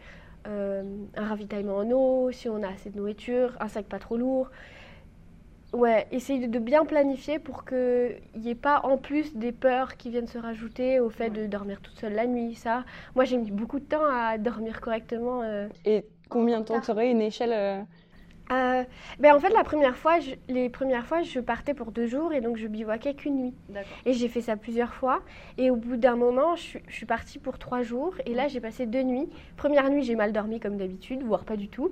euh, 0.47 0.83
un 1.15 1.25
ravitaillement 1.27 1.77
en 1.77 1.91
eau, 1.91 2.31
si 2.31 2.49
on 2.49 2.63
a 2.63 2.69
assez 2.69 2.89
de 2.89 2.97
nourriture, 2.97 3.55
un 3.59 3.67
sac 3.67 3.85
pas 3.85 3.99
trop 3.99 4.17
lourd. 4.17 4.49
Ouais, 5.73 6.07
essayer 6.11 6.47
de 6.47 6.59
bien 6.59 6.85
planifier 6.85 7.39
pour 7.39 7.65
qu'il 7.65 8.21
n'y 8.35 8.49
ait 8.51 8.55
pas 8.55 8.81
en 8.83 8.97
plus 8.97 9.35
des 9.35 9.51
peurs 9.51 9.97
qui 9.97 10.11
viennent 10.11 10.27
se 10.27 10.37
rajouter 10.37 10.99
au 10.99 11.09
fait 11.09 11.31
de 11.31 11.47
dormir 11.47 11.81
toute 11.81 11.97
seule 11.97 12.13
la 12.13 12.27
nuit. 12.27 12.53
Ça, 12.53 12.85
moi 13.15 13.25
j'ai 13.25 13.37
mis 13.37 13.49
beaucoup 13.49 13.79
de 13.79 13.85
temps 13.85 14.05
à 14.05 14.37
dormir 14.37 14.81
correctement. 14.81 15.41
Euh, 15.41 15.67
Et 15.85 16.05
combien 16.29 16.59
de 16.59 16.65
temps 16.65 16.79
tu 16.79 16.91
aurais 16.91 17.09
une 17.09 17.21
échelle 17.21 17.85
euh, 18.51 18.83
ben 19.19 19.35
en 19.35 19.39
fait, 19.39 19.49
la 19.49 19.63
première 19.63 19.95
fois, 19.95 20.17
les 20.49 20.69
premières 20.69 21.05
fois, 21.05 21.21
je 21.21 21.39
partais 21.39 21.73
pour 21.73 21.91
deux 21.91 22.07
jours 22.07 22.33
et 22.33 22.41
donc 22.41 22.57
je 22.57 22.67
bivouaquais 22.67 23.13
qu'une 23.13 23.35
nuit. 23.37 23.53
Et 24.05 24.13
j'ai 24.13 24.27
fait 24.27 24.41
ça 24.41 24.57
plusieurs 24.57 24.93
fois. 24.93 25.21
Et 25.57 25.71
au 25.71 25.75
bout 25.75 25.97
d'un 25.97 26.15
moment, 26.15 26.55
je, 26.55 26.77
suis 26.89 27.05
partie 27.05 27.39
pour 27.39 27.57
trois 27.57 27.83
jours. 27.83 28.13
Et 28.25 28.33
là, 28.33 28.47
j'ai 28.47 28.59
passé 28.59 28.85
deux 28.85 29.03
nuits. 29.03 29.29
Première 29.55 29.89
nuit, 29.89 30.03
j'ai 30.03 30.15
mal 30.15 30.33
dormi 30.33 30.59
comme 30.59 30.77
d'habitude, 30.77 31.23
voire 31.23 31.45
pas 31.45 31.55
du 31.55 31.69
tout. 31.69 31.91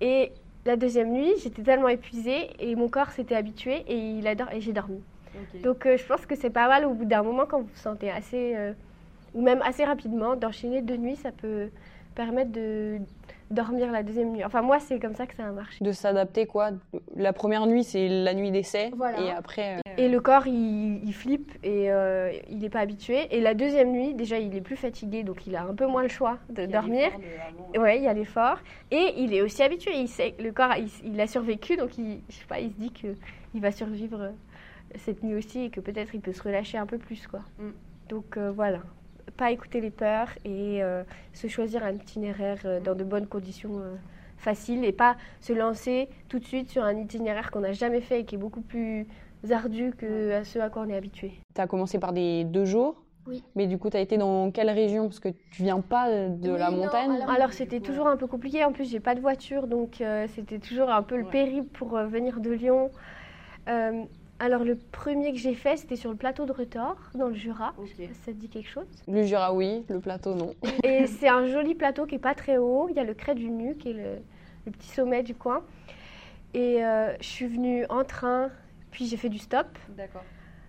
Et 0.00 0.32
la 0.66 0.76
deuxième 0.76 1.12
nuit, 1.12 1.32
j'étais 1.42 1.62
tellement 1.62 1.88
épuisée 1.88 2.50
et 2.58 2.74
mon 2.74 2.88
corps 2.88 3.10
s'était 3.10 3.34
habitué 3.34 3.84
et, 3.88 3.96
il 3.96 4.26
et 4.26 4.60
j'ai 4.60 4.72
dormi. 4.72 5.00
Donc 5.62 5.86
euh, 5.86 5.96
je 5.96 6.04
pense 6.04 6.26
que 6.26 6.34
c'est 6.34 6.50
pas 6.50 6.68
mal 6.68 6.84
au 6.84 6.92
bout 6.92 7.04
d'un 7.04 7.22
moment 7.22 7.46
quand 7.46 7.60
vous 7.60 7.68
vous 7.72 7.80
sentez 7.80 8.10
assez, 8.10 8.54
euh, 8.56 8.72
ou 9.34 9.42
même 9.42 9.62
assez 9.62 9.84
rapidement, 9.84 10.36
d'enchaîner 10.36 10.82
deux 10.82 10.96
nuits, 10.96 11.16
ça 11.16 11.30
peut 11.30 11.70
permettre 12.14 12.50
de 12.50 12.98
dormir 13.50 13.90
la 13.90 14.02
deuxième 14.02 14.30
nuit. 14.30 14.44
Enfin, 14.44 14.62
moi, 14.62 14.78
c'est 14.78 14.98
comme 14.98 15.14
ça 15.14 15.26
que 15.26 15.34
ça 15.34 15.46
a 15.46 15.50
marché. 15.50 15.84
De 15.84 15.92
s'adapter, 15.92 16.46
quoi. 16.46 16.70
La 17.16 17.32
première 17.32 17.66
nuit, 17.66 17.84
c'est 17.84 18.08
la 18.08 18.34
nuit 18.34 18.50
d'essai. 18.50 18.92
Et 19.18 19.30
après. 19.30 19.76
Euh, 19.76 19.80
et 19.98 20.08
le 20.08 20.20
corps, 20.20 20.46
il, 20.46 21.12
flippe 21.12 21.52
et 21.62 21.90
euh, 21.90 22.32
il 22.48 22.58
n'est 22.58 22.70
pas 22.70 22.80
habitué. 22.80 23.34
Et 23.34 23.40
la 23.40 23.54
deuxième 23.54 23.90
nuit, 23.90 24.14
déjà, 24.14 24.38
il 24.38 24.54
est 24.56 24.60
plus 24.60 24.76
fatigué, 24.76 25.24
donc 25.24 25.46
il 25.46 25.56
a 25.56 25.62
un 25.62 25.74
peu 25.74 25.86
moins 25.86 26.02
le 26.02 26.08
choix 26.08 26.38
de 26.48 26.66
dormir. 26.66 27.10
Ouais, 27.76 27.98
il 27.98 28.04
y 28.04 28.08
a 28.08 28.12
l'effort. 28.12 28.58
Et 28.90 29.14
il 29.18 29.34
est 29.34 29.42
aussi 29.42 29.62
habitué. 29.62 29.92
Il 29.96 30.08
sait, 30.08 30.34
le 30.38 30.52
corps, 30.52 30.74
il, 31.04 31.20
a 31.20 31.26
survécu, 31.26 31.76
donc 31.76 31.98
il, 31.98 32.20
je 32.28 32.36
sais 32.36 32.46
pas, 32.48 32.60
il 32.60 32.70
se 32.70 32.76
dit 32.76 32.90
qu'il 32.90 33.60
va 33.60 33.72
survivre 33.72 34.32
cette 34.96 35.22
nuit 35.22 35.34
aussi 35.34 35.64
et 35.64 35.70
que 35.70 35.80
peut-être 35.80 36.14
il 36.14 36.20
peut 36.20 36.32
se 36.32 36.42
relâcher 36.42 36.78
un 36.78 36.86
peu 36.86 36.98
plus. 36.98 37.26
Quoi. 37.26 37.40
Mm. 37.58 37.70
Donc 38.08 38.38
voilà, 38.38 38.80
pas 39.30 39.50
écouter 39.50 39.80
les 39.80 39.90
peurs 39.90 40.28
et 40.44 40.80
se 41.32 41.46
choisir 41.46 41.84
un 41.84 41.92
itinéraire 41.92 42.58
dans 42.84 42.94
de 42.94 43.04
bonnes 43.04 43.26
conditions 43.26 43.80
faciles 44.36 44.84
et 44.84 44.92
pas 44.92 45.16
se 45.40 45.52
lancer 45.52 46.08
tout 46.28 46.38
de 46.38 46.44
suite 46.44 46.70
sur 46.70 46.84
un 46.84 46.96
itinéraire 46.96 47.50
qu'on 47.50 47.60
n'a 47.60 47.72
jamais 47.72 48.00
fait 48.00 48.20
et 48.20 48.24
qui 48.24 48.36
est 48.36 48.38
beaucoup 48.38 48.62
plus 48.62 49.06
ardu 49.50 49.92
que 49.96 50.32
à 50.32 50.44
ce 50.44 50.58
à 50.58 50.70
quoi 50.70 50.82
on 50.82 50.88
est 50.88 50.96
habitué. 50.96 51.32
Tu 51.54 51.60
as 51.60 51.66
commencé 51.66 51.98
par 51.98 52.12
des 52.12 52.44
deux 52.44 52.64
jours 52.64 53.02
oui. 53.26 53.44
Mais 53.54 53.66
du 53.66 53.78
coup, 53.78 53.90
tu 53.90 53.96
as 53.96 54.00
été 54.00 54.16
dans 54.16 54.50
quelle 54.50 54.70
région? 54.70 55.04
Parce 55.04 55.20
que 55.20 55.28
tu 55.28 55.62
viens 55.62 55.80
pas 55.80 56.28
de 56.28 56.50
la 56.50 56.70
montagne. 56.70 57.18
alors, 57.28 57.52
c'était 57.52 57.80
toujours 57.80 58.06
un 58.06 58.16
peu 58.16 58.26
compliqué. 58.26 58.64
En 58.64 58.72
plus, 58.72 58.90
j'ai 58.90 59.00
pas 59.00 59.14
de 59.14 59.20
voiture, 59.20 59.66
donc 59.66 60.00
euh, 60.00 60.26
c'était 60.34 60.58
toujours 60.58 60.90
un 60.90 61.02
peu 61.02 61.16
le 61.16 61.24
périple 61.24 61.68
pour 61.68 61.96
euh, 61.96 62.06
venir 62.06 62.40
de 62.40 62.50
Lyon. 62.50 62.90
Euh, 63.68 64.04
alors, 64.40 64.64
le 64.64 64.74
premier 64.74 65.32
que 65.32 65.38
j'ai 65.38 65.54
fait, 65.54 65.76
c'était 65.76 65.96
sur 65.96 66.10
le 66.10 66.16
plateau 66.16 66.46
de 66.46 66.52
Retors, 66.52 66.96
dans 67.14 67.28
le 67.28 67.34
Jura. 67.34 67.74
Ça 68.24 68.32
te 68.32 68.36
dit 68.36 68.48
quelque 68.48 68.70
chose? 68.70 68.86
Le 69.06 69.22
Jura, 69.22 69.52
oui. 69.52 69.84
Le 69.88 70.00
plateau, 70.00 70.34
non. 70.34 70.54
Et 70.82 71.06
c'est 71.06 71.28
un 71.28 71.46
joli 71.46 71.74
plateau 71.74 72.06
qui 72.06 72.14
est 72.14 72.18
pas 72.18 72.34
très 72.34 72.56
haut. 72.56 72.88
Il 72.88 72.96
y 72.96 72.98
a 72.98 73.04
le 73.04 73.14
Crêt 73.14 73.34
du 73.34 73.50
Nu, 73.50 73.76
qui 73.76 73.90
est 73.90 73.92
le, 73.92 74.16
le 74.64 74.72
petit 74.72 74.88
sommet 74.88 75.22
du 75.22 75.34
coin. 75.34 75.62
Et 76.54 76.78
je 77.20 77.26
suis 77.26 77.46
venue 77.46 77.84
en 77.90 78.02
train, 78.02 78.50
puis 78.90 79.06
j'ai 79.06 79.16
fait 79.16 79.28
du 79.28 79.38
stop. 79.38 79.66
D'accord. 79.90 80.24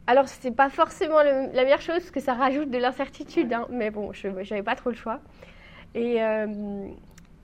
Alors, 0.06 0.28
ce 0.28 0.48
n'est 0.48 0.54
pas 0.54 0.70
forcément 0.70 1.22
la 1.22 1.63
meilleure 1.63 1.82
chose, 1.82 2.00
parce 2.00 2.12
que 2.12 2.20
ça 2.20 2.34
rajoute 2.34 2.70
de 2.70 2.78
l'incertitude, 2.78 3.54
hein. 3.54 3.68
mais 3.70 3.90
bon, 3.90 4.12
je 4.12 4.28
n'avais 4.28 4.63
pas 4.63 4.75
trop 4.75 4.90
le 4.90 4.96
choix. 4.96 5.22
Et, 5.96 6.22
euh, 6.22 6.88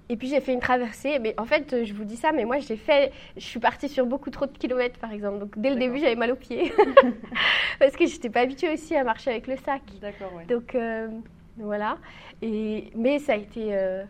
et 0.09 0.15
puis, 0.15 0.27
j'ai 0.27 0.39
fait 0.39 0.53
une 0.53 0.59
traversée. 0.59 1.19
Mais 1.19 1.33
en 1.37 1.45
fait, 1.45 1.83
je 1.83 1.93
vous 1.93 2.05
dis 2.05 2.15
ça, 2.15 2.31
mais 2.31 2.45
moi, 2.45 2.59
j'ai 2.59 2.77
fait, 2.77 3.11
je 3.35 3.43
suis 3.43 3.59
partie 3.59 3.89
sur 3.89 4.05
beaucoup 4.05 4.29
trop 4.29 4.45
de 4.45 4.57
kilomètres, 4.57 4.99
par 4.99 5.11
exemple. 5.11 5.39
Donc, 5.39 5.57
dès 5.57 5.69
le 5.69 5.75
début, 5.75 5.99
j'avais 5.99 6.15
mal 6.15 6.31
aux 6.31 6.35
pieds, 6.35 6.73
parce 7.79 7.95
que 7.95 8.05
je 8.05 8.13
n'étais 8.13 8.29
pas 8.29 8.41
habituée 8.41 8.73
aussi 8.73 8.95
à 8.95 9.03
marcher 9.03 9.31
avec 9.31 9.47
le 9.47 9.57
sac. 9.57 9.81
D'accord, 10.01 10.33
ouais. 10.35 10.45
Donc, 10.45 10.75
euh, 10.75 11.07
voilà. 11.57 11.97
Et, 12.41 12.91
mais 12.95 13.19
ça 13.19 13.33
a 13.33 13.37
été... 13.37 13.75
Euh, 13.75 14.03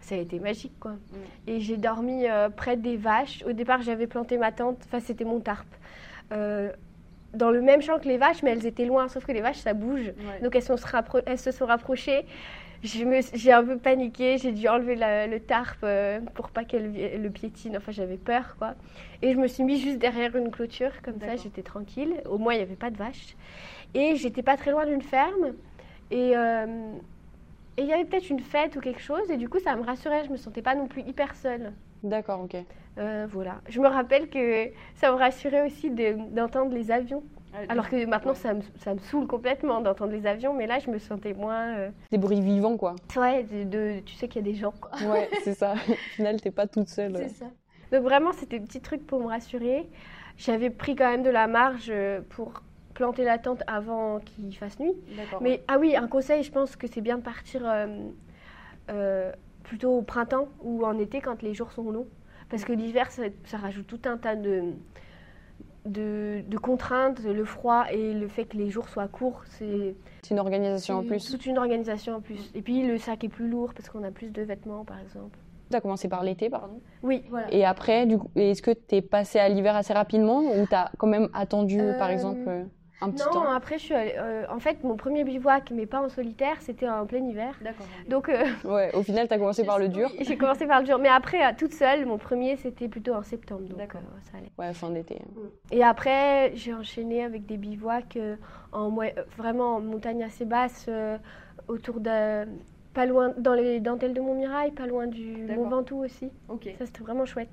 ça 0.00 0.16
a 0.16 0.18
été 0.18 0.38
magique, 0.38 0.78
quoi. 0.78 0.90
Mm. 0.90 1.16
Et 1.46 1.60
j'ai 1.60 1.78
dormi 1.78 2.26
près 2.56 2.76
des 2.76 2.98
vaches. 2.98 3.42
Au 3.48 3.52
départ, 3.52 3.80
j'avais 3.80 4.06
planté 4.06 4.36
ma 4.36 4.52
tente. 4.52 4.82
Enfin, 4.84 5.00
c'était 5.00 5.24
mon 5.24 5.40
tarp 5.40 5.66
dans 7.34 7.50
le 7.50 7.60
même 7.60 7.82
champ 7.82 7.98
que 7.98 8.08
les 8.08 8.16
vaches, 8.16 8.42
mais 8.42 8.52
elles 8.52 8.66
étaient 8.66 8.84
loin, 8.84 9.08
sauf 9.08 9.24
que 9.24 9.32
les 9.32 9.40
vaches, 9.40 9.58
ça 9.58 9.74
bouge. 9.74 10.12
Donc 10.42 10.54
elles, 10.54 10.62
sont 10.62 10.76
se 10.76 10.86
elles 11.26 11.38
se 11.38 11.50
sont 11.50 11.66
rapprochées. 11.66 12.24
J'ai 12.84 13.50
un 13.50 13.64
peu 13.64 13.78
paniqué, 13.78 14.36
j'ai 14.36 14.52
dû 14.52 14.68
enlever 14.68 14.94
le 14.96 15.38
tarp 15.38 15.78
euh, 15.84 16.20
pour 16.34 16.50
pas 16.50 16.64
qu'elle 16.64 16.92
le 17.22 17.30
piétine. 17.30 17.78
Enfin, 17.78 17.92
j'avais 17.92 18.18
peur, 18.18 18.56
quoi. 18.58 18.74
Et 19.22 19.32
je 19.32 19.38
me 19.38 19.46
suis 19.46 19.64
mis 19.64 19.80
juste 19.80 19.98
derrière 19.98 20.36
une 20.36 20.50
clôture, 20.50 20.90
comme 21.02 21.18
ça, 21.18 21.34
j'étais 21.36 21.62
tranquille. 21.62 22.20
Au 22.28 22.36
moins, 22.36 22.52
il 22.52 22.58
n'y 22.58 22.62
avait 22.62 22.76
pas 22.76 22.90
de 22.90 22.98
vaches. 22.98 23.36
Et 23.94 24.16
j'étais 24.16 24.42
pas 24.42 24.58
très 24.58 24.70
loin 24.70 24.84
d'une 24.84 25.00
ferme. 25.00 25.54
Et 26.10 26.36
euh, 26.36 26.66
il 27.78 27.86
y 27.86 27.92
avait 27.94 28.04
peut-être 28.04 28.28
une 28.28 28.40
fête 28.40 28.76
ou 28.76 28.80
quelque 28.80 29.00
chose. 29.00 29.30
Et 29.30 29.38
du 29.38 29.48
coup, 29.48 29.60
ça 29.60 29.74
me 29.76 29.82
rassurait. 29.82 30.24
Je 30.26 30.30
me 30.30 30.36
sentais 30.36 30.62
pas 30.62 30.74
non 30.74 30.86
plus 30.86 31.00
hyper 31.02 31.34
seule. 31.36 31.72
D'accord, 32.02 32.42
ok. 32.42 32.56
Euh, 32.98 33.26
voilà. 33.30 33.62
Je 33.66 33.80
me 33.80 33.88
rappelle 33.88 34.28
que 34.28 34.68
ça 34.94 35.10
me 35.10 35.16
rassurait 35.16 35.66
aussi 35.66 35.90
d'entendre 35.90 36.74
les 36.74 36.90
avions. 36.90 37.22
Alors 37.68 37.88
que 37.88 38.04
maintenant, 38.06 38.34
ça, 38.34 38.54
me, 38.54 38.62
ça, 38.78 38.94
me, 38.94 38.98
saoule 38.98 39.26
complètement 39.26 39.80
d'entendre 39.80 40.12
les 40.12 40.26
avions, 40.26 40.54
mais 40.54 40.66
là, 40.66 40.78
je 40.78 40.90
me 40.90 40.98
sentais 40.98 41.34
moins. 41.34 41.76
Euh, 41.76 41.90
des 42.10 42.18
bruits 42.18 42.40
vivants, 42.40 42.76
quoi. 42.76 42.96
Ouais, 43.16 43.44
de, 43.44 44.00
tu 44.00 44.14
sais 44.14 44.28
qu'il 44.28 44.44
y 44.44 44.48
a 44.48 44.52
des 44.52 44.58
gens, 44.58 44.72
quoi. 44.72 44.90
Ouais, 45.08 45.28
c'est 45.44 45.54
ça. 45.54 45.74
Au 45.88 45.94
final, 46.16 46.40
t'es 46.40 46.50
pas 46.50 46.66
toute 46.66 46.88
seule. 46.88 47.16
C'est 47.16 47.28
ça. 47.28 47.46
Donc, 47.92 48.02
vraiment, 48.02 48.32
c'était 48.32 48.58
des 48.58 48.66
petits 48.66 48.80
trucs 48.80 49.06
pour 49.06 49.20
me 49.20 49.28
rassurer. 49.28 49.88
J'avais 50.36 50.70
pris 50.70 50.96
quand 50.96 51.10
même 51.10 51.22
de 51.22 51.30
la 51.30 51.46
marge 51.46 51.90
euh, 51.90 52.20
pour 52.30 52.62
planter 52.94 53.24
la 53.24 53.38
tente 53.38 53.62
avant 53.66 54.20
qu'il 54.20 54.56
fasse 54.56 54.78
nuit. 54.78 54.94
Mais, 55.40 55.62
ah 55.68 55.78
oui, 55.78 55.96
un 55.96 56.08
conseil, 56.08 56.42
je 56.42 56.50
pense 56.52 56.76
que 56.76 56.86
c'est 56.86 57.00
bien 57.00 57.18
de 57.18 57.22
partir 57.22 57.62
plutôt 59.64 59.98
au 59.98 60.02
printemps 60.02 60.48
ou 60.62 60.84
en 60.84 60.96
été 60.98 61.20
quand 61.20 61.42
les 61.42 61.54
jours 61.54 61.72
sont 61.72 61.90
longs. 61.90 62.06
Parce 62.50 62.64
que 62.64 62.72
l'hiver, 62.72 63.10
ça, 63.10 63.56
rajoute 63.56 63.86
tout 63.86 64.00
un 64.04 64.16
tas 64.16 64.36
de, 64.36 64.74
de, 65.84 66.42
contraintes, 66.58 67.20
le 67.22 67.44
froid 67.44 67.84
et 67.90 68.14
le 68.14 68.28
fait 68.28 68.44
que 68.44 68.56
les 68.56 68.70
jours 68.70 68.88
soient 68.88 69.08
courts. 69.08 69.42
C'est 69.46 69.94
une 70.30 70.38
organisation 70.38 70.98
en 70.98 71.04
plus. 71.04 71.30
Toute 71.30 71.46
une 71.46 71.58
organisation 71.58 72.16
en 72.16 72.20
plus. 72.20 72.50
Et 72.54 72.62
puis 72.62 72.86
le 72.86 72.98
sac 72.98 73.24
est 73.24 73.28
plus 73.28 73.48
lourd 73.48 73.74
parce 73.74 73.88
qu'on 73.88 74.02
a 74.02 74.10
plus 74.10 74.30
de 74.30 74.42
vêtements, 74.42 74.84
par 74.84 74.98
exemple. 75.00 75.38
Tu 75.70 75.76
as 75.76 75.80
commencé 75.80 76.08
par 76.08 76.22
l'été, 76.22 76.50
pardon? 76.50 76.80
Oui. 77.02 77.24
Et 77.50 77.64
après, 77.64 78.06
est-ce 78.36 78.62
que 78.62 78.70
tu 78.70 78.96
es 78.96 79.02
passé 79.02 79.38
à 79.38 79.48
l'hiver 79.48 79.74
assez 79.76 79.92
rapidement 79.92 80.40
ou 80.40 80.66
tu 80.66 80.74
as 80.74 80.90
quand 80.98 81.06
même 81.06 81.28
attendu, 81.32 81.80
par 81.98 82.10
euh, 83.08 83.34
non, 83.34 83.48
après, 83.50 83.78
je 83.78 83.84
suis 83.84 83.94
euh, 83.94 84.44
en 84.48 84.58
fait, 84.58 84.82
mon 84.84 84.96
premier 84.96 85.24
bivouac, 85.24 85.70
mais 85.70 85.86
pas 85.86 86.00
en 86.00 86.08
solitaire, 86.08 86.56
c'était 86.60 86.88
en 86.88 87.06
plein 87.06 87.24
hiver. 87.24 87.54
D'accord. 87.62 87.86
Donc, 88.08 88.28
euh, 88.28 88.44
ouais, 88.64 88.94
au 88.94 89.02
final, 89.02 89.28
tu 89.28 89.34
as 89.34 89.38
commencé 89.38 89.64
par 89.64 89.78
le 89.78 89.88
dur. 89.88 90.10
J'ai 90.20 90.36
commencé 90.36 90.66
par 90.66 90.80
le 90.80 90.86
dur. 90.86 90.98
Mais 90.98 91.08
après, 91.08 91.54
toute 91.56 91.72
seule, 91.72 92.06
mon 92.06 92.18
premier, 92.18 92.56
c'était 92.56 92.88
plutôt 92.88 93.14
en 93.14 93.22
septembre. 93.22 93.62
D'accord. 93.76 94.00
Euh, 94.02 94.18
ça 94.30 94.38
allait. 94.38 94.50
Ouais, 94.58 94.72
fin 94.74 94.90
d'été. 94.90 95.20
Et 95.70 95.82
après, 95.82 96.52
j'ai 96.54 96.74
enchaîné 96.74 97.24
avec 97.24 97.46
des 97.46 97.56
bivouacs 97.56 98.18
en, 98.72 98.90
vraiment 99.36 99.76
en 99.76 99.80
montagne 99.80 100.22
assez 100.22 100.44
basse, 100.44 100.88
autour 101.68 102.00
de. 102.00 102.46
Pas 102.92 103.06
loin, 103.06 103.32
dans 103.36 103.54
les 103.54 103.80
dentelles 103.80 104.14
de 104.14 104.20
Montmirail, 104.20 104.70
pas 104.70 104.86
loin 104.86 105.08
du 105.08 105.48
Mont 105.48 105.68
Ventoux 105.68 106.04
aussi. 106.04 106.30
Ok. 106.48 106.68
Ça, 106.78 106.86
c'était 106.86 107.00
vraiment 107.00 107.24
chouette. 107.24 107.50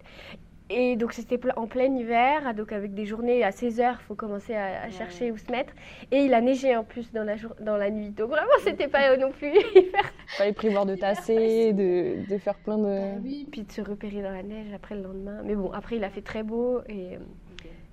Et 0.74 0.96
donc 0.96 1.12
c'était 1.12 1.38
en 1.58 1.68
plein 1.68 1.94
hiver, 1.94 2.54
donc 2.56 2.72
avec 2.72 2.94
des 2.94 3.06
journées 3.06 3.44
à 3.44 3.52
16 3.52 3.82
heures, 3.82 3.98
il 4.00 4.06
faut 4.06 4.16
commencer 4.16 4.56
à, 4.56 4.90
chercher 4.90 5.30
où 5.30 5.38
se 5.38 5.52
mettre. 5.52 5.74
Et 6.12 6.24
il 6.24 6.34
a 6.34 6.40
neigé 6.40 6.78
en 6.78 6.86
plus 6.86 7.12
dans 7.12 7.26
la, 7.26 7.36
dans 7.60 7.76
la 7.76 7.90
nuit, 7.90 8.12
donc 8.12 8.30
vraiment 8.30 8.58
c'était 8.64 8.88
pas 8.88 9.18
non 9.18 9.32
plus 9.32 9.50
hyper. 9.76 10.14
Il 10.34 10.38
fallait 10.38 10.54
prévoir 10.54 10.86
de 10.86 10.96
tasser, 10.96 11.74
de, 11.74 12.26
de, 12.26 12.38
faire 12.38 12.56
plein 12.56 12.78
de. 12.78 12.84
Bah 12.84 13.20
oui, 13.22 13.48
puis 13.52 13.64
de 13.64 13.72
se 13.72 13.82
repérer 13.82 14.22
dans 14.22 14.32
la 14.32 14.44
neige 14.44 14.74
après 14.74 14.96
le 14.96 15.02
lendemain. 15.02 15.42
Mais 15.44 15.56
bon, 15.56 15.72
après 15.74 15.98
il 15.98 16.04
a 16.06 16.10
fait 16.10 16.22
très 16.22 16.44
beau 16.44 16.80
et, 16.88 17.18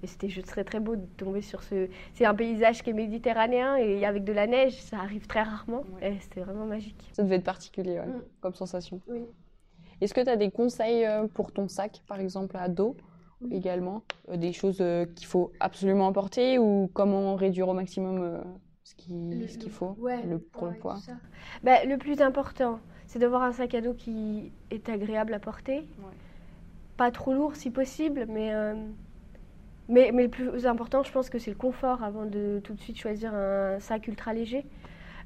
et 0.02 0.06
c'était 0.06 0.28
juste 0.28 0.46
très 0.46 0.62
très 0.62 0.78
beau 0.78 0.94
de 0.94 1.04
tomber 1.16 1.42
sur 1.42 1.64
ce. 1.64 1.88
C'est 2.14 2.26
un 2.26 2.34
paysage 2.34 2.82
qui 2.84 2.90
est 2.90 2.94
méditerranéen 2.94 3.76
et 3.76 4.06
avec 4.06 4.22
de 4.22 4.32
la 4.32 4.46
neige, 4.46 4.80
ça 4.80 4.98
arrive 4.98 5.26
très 5.26 5.42
rarement. 5.42 5.82
Et 6.00 6.12
c'était 6.20 6.42
vraiment 6.42 6.66
magique. 6.66 7.10
Ça 7.12 7.24
devait 7.24 7.36
être 7.36 7.44
particulier 7.44 7.98
mm. 7.98 8.22
comme 8.40 8.54
sensation. 8.54 9.00
Oui. 9.08 9.24
Est-ce 10.00 10.14
que 10.14 10.20
tu 10.20 10.30
as 10.30 10.36
des 10.36 10.50
conseils 10.50 11.04
euh, 11.04 11.26
pour 11.26 11.52
ton 11.52 11.68
sac, 11.68 12.02
par 12.06 12.20
exemple, 12.20 12.56
à 12.56 12.68
dos 12.68 12.96
également 13.50 14.02
euh, 14.28 14.36
Des 14.36 14.52
choses 14.52 14.78
euh, 14.80 15.06
qu'il 15.06 15.26
faut 15.26 15.52
absolument 15.60 16.06
emporter 16.06 16.58
ou 16.58 16.90
comment 16.92 17.34
réduire 17.34 17.68
au 17.68 17.74
maximum 17.74 18.42
ce 18.84 18.94
qu'il 18.94 19.70
faut 19.70 19.96
le, 20.00 20.38
pour 20.38 20.66
le 20.66 20.74
poids? 20.74 20.96
bah, 21.64 21.84
Le 21.84 21.96
plus 21.98 22.20
important, 22.20 22.78
c'est 23.06 23.18
d'avoir 23.18 23.42
un 23.42 23.52
sac 23.52 23.74
à 23.74 23.80
dos 23.80 23.94
qui 23.94 24.52
est 24.70 24.88
agréable 24.88 25.34
à 25.34 25.40
porter. 25.40 25.84
Pas 26.96 27.10
trop 27.10 27.32
lourd 27.32 27.54
si 27.54 27.70
possible, 27.70 28.26
mais, 28.28 28.52
mais, 29.88 30.10
mais, 30.12 30.24
le 30.24 30.28
plus 30.28 30.66
important, 30.66 31.02
je 31.02 31.12
pense 31.12 31.30
que 31.30 31.38
c'est 31.38 31.50
le 31.50 31.56
confort 31.56 32.02
avant 32.02 32.24
de 32.24 32.60
tout 32.62 32.74
de 32.74 32.80
suite 32.80 32.98
choisir 32.98 33.34
un 33.34 33.78
sac 33.80 34.06
ultra 34.08 34.32
léger. 34.32 34.64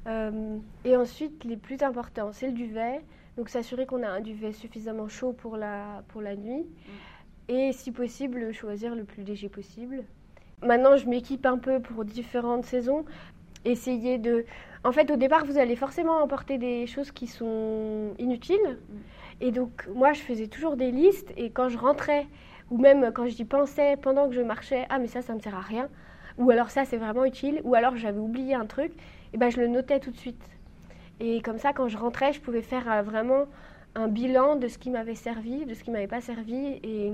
et 0.05 0.95
ensuite, 0.97 1.43
les 1.43 1.57
plus 1.57 1.81
importants, 1.83 2.31
c'est 2.31 2.47
le 2.47 2.53
duvet, 2.53 3.01
donc 3.37 3.49
s'assurer 3.49 3.85
qu'on 3.85 4.03
a 4.03 4.07
un 4.07 4.21
duvet 4.21 4.51
suffisamment 4.51 5.07
chaud 5.07 5.33
pour 5.33 5.57
la, 5.57 6.03
pour 6.09 6.21
la 6.21 6.35
nuit. 6.35 6.65
Et 7.49 7.71
si 7.73 7.91
possible, 7.91 8.53
choisir 8.53 8.95
le 8.95 9.03
plus 9.03 9.23
léger 9.23 9.49
possible. 9.49 10.03
Maintenant, 10.61 10.95
je 10.95 11.07
m'équipe 11.07 11.45
un 11.45 11.57
peu 11.57 11.81
pour 11.81 12.05
différentes 12.05 12.65
saisons. 12.65 13.05
Essayer 13.65 14.17
de... 14.17 14.45
En 14.83 14.91
fait, 14.91 15.11
au 15.11 15.17
départ, 15.17 15.45
vous 15.45 15.57
allez 15.57 15.75
forcément 15.75 16.21
emporter 16.21 16.57
des 16.57 16.87
choses 16.87 17.11
qui 17.11 17.27
sont 17.27 18.13
inutiles. 18.17 18.79
Et 19.41 19.51
donc, 19.51 19.87
moi, 19.93 20.13
je 20.13 20.21
faisais 20.21 20.47
toujours 20.47 20.77
des 20.77 20.91
listes. 20.91 21.33
Et 21.35 21.49
quand 21.49 21.69
je 21.69 21.77
rentrais, 21.77 22.27
ou 22.69 22.77
même 22.77 23.11
quand 23.13 23.27
j'y 23.27 23.45
pensais 23.45 23.97
pendant 23.97 24.29
que 24.29 24.35
je 24.35 24.41
marchais, 24.41 24.85
ah, 24.89 24.99
mais 24.99 25.07
ça, 25.07 25.21
ça 25.21 25.33
ne 25.33 25.39
me 25.39 25.43
sert 25.43 25.55
à 25.55 25.61
rien. 25.61 25.89
Ou 26.37 26.49
alors, 26.49 26.69
ça, 26.69 26.85
c'est 26.85 26.97
vraiment 26.97 27.25
utile. 27.25 27.61
Ou 27.63 27.75
alors, 27.75 27.97
j'avais 27.97 28.19
oublié 28.19 28.53
un 28.53 28.65
truc. 28.65 28.93
Et 29.33 29.37
ben, 29.37 29.49
je 29.49 29.59
le 29.59 29.67
notais 29.67 29.99
tout 29.99 30.11
de 30.11 30.17
suite. 30.17 30.41
Et 31.19 31.41
comme 31.41 31.57
ça, 31.57 31.73
quand 31.73 31.87
je 31.87 31.97
rentrais, 31.97 32.33
je 32.33 32.41
pouvais 32.41 32.61
faire 32.61 32.91
euh, 32.91 33.01
vraiment 33.01 33.45
un 33.95 34.07
bilan 34.07 34.55
de 34.55 34.67
ce 34.67 34.77
qui 34.77 34.89
m'avait 34.89 35.15
servi, 35.15 35.65
de 35.65 35.73
ce 35.73 35.83
qui 35.83 35.91
m'avait 35.91 36.07
pas 36.07 36.21
servi 36.21 36.79
et 36.83 37.11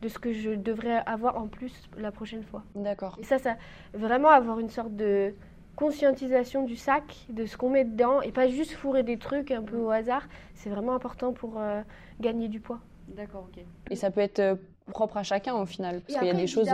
de 0.00 0.08
ce 0.08 0.18
que 0.18 0.32
je 0.32 0.50
devrais 0.50 1.02
avoir 1.04 1.36
en 1.36 1.46
plus 1.46 1.90
la 1.98 2.10
prochaine 2.10 2.42
fois. 2.42 2.62
D'accord. 2.74 3.18
Et 3.20 3.24
ça, 3.24 3.38
ça 3.38 3.56
vraiment 3.92 4.30
avoir 4.30 4.58
une 4.58 4.70
sorte 4.70 4.96
de 4.96 5.34
conscientisation 5.76 6.64
du 6.64 6.76
sac, 6.76 7.26
de 7.28 7.44
ce 7.44 7.56
qu'on 7.56 7.70
met 7.70 7.84
dedans 7.84 8.22
et 8.22 8.32
pas 8.32 8.48
juste 8.48 8.72
fourrer 8.72 9.02
des 9.02 9.18
trucs 9.18 9.50
un 9.50 9.62
peu 9.62 9.76
au 9.76 9.90
hasard. 9.90 10.26
C'est 10.54 10.70
vraiment 10.70 10.94
important 10.94 11.32
pour 11.32 11.58
euh, 11.58 11.82
gagner 12.20 12.48
du 12.48 12.60
poids. 12.60 12.80
D'accord, 13.08 13.46
ok. 13.48 13.62
Et 13.90 13.96
ça 13.96 14.10
peut 14.10 14.20
être 14.20 14.38
euh, 14.38 14.54
propre 14.90 15.18
à 15.18 15.22
chacun 15.22 15.54
au 15.54 15.66
final, 15.66 16.00
parce 16.00 16.18
qu'il 16.18 16.28
y 16.28 16.30
a 16.30 16.34
des 16.34 16.46
choses. 16.46 16.68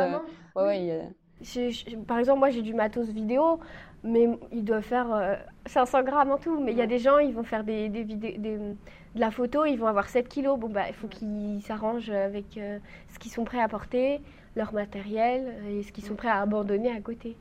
Ouais, 0.56 0.62
ouais, 0.62 1.08
par 2.06 2.18
exemple, 2.18 2.38
moi 2.38 2.50
j'ai 2.50 2.62
du 2.62 2.74
matos 2.74 3.08
vidéo, 3.08 3.60
mais 4.02 4.28
il 4.52 4.64
doit 4.64 4.82
faire 4.82 5.38
500 5.66 5.98
euh, 5.98 6.02
grammes 6.02 6.30
en 6.30 6.38
tout. 6.38 6.60
Mais 6.60 6.72
il 6.72 6.78
y 6.78 6.82
a 6.82 6.86
des 6.86 6.98
gens, 6.98 7.18
ils 7.18 7.34
vont 7.34 7.42
faire 7.42 7.64
des, 7.64 7.88
des, 7.88 8.04
de 8.04 8.74
la 9.14 9.30
photo, 9.30 9.64
ils 9.64 9.76
vont 9.76 9.86
avoir 9.86 10.08
7 10.08 10.28
kilos. 10.28 10.58
Bon, 10.58 10.68
bah, 10.68 10.84
il 10.88 10.94
faut 10.94 11.08
qu'ils 11.08 11.62
s'arrangent 11.62 12.10
avec 12.10 12.56
euh, 12.56 12.78
ce 13.12 13.18
qu'ils 13.18 13.32
sont 13.32 13.44
prêts 13.44 13.60
à 13.60 13.68
porter. 13.68 14.20
leur 14.56 14.72
matériel 14.72 15.54
et 15.68 15.82
ce 15.84 15.92
qu'ils 15.92 16.04
sont 16.04 16.16
prêts 16.16 16.28
à 16.28 16.40
abandonner 16.40 16.90
à 16.90 17.00
côté. 17.00 17.36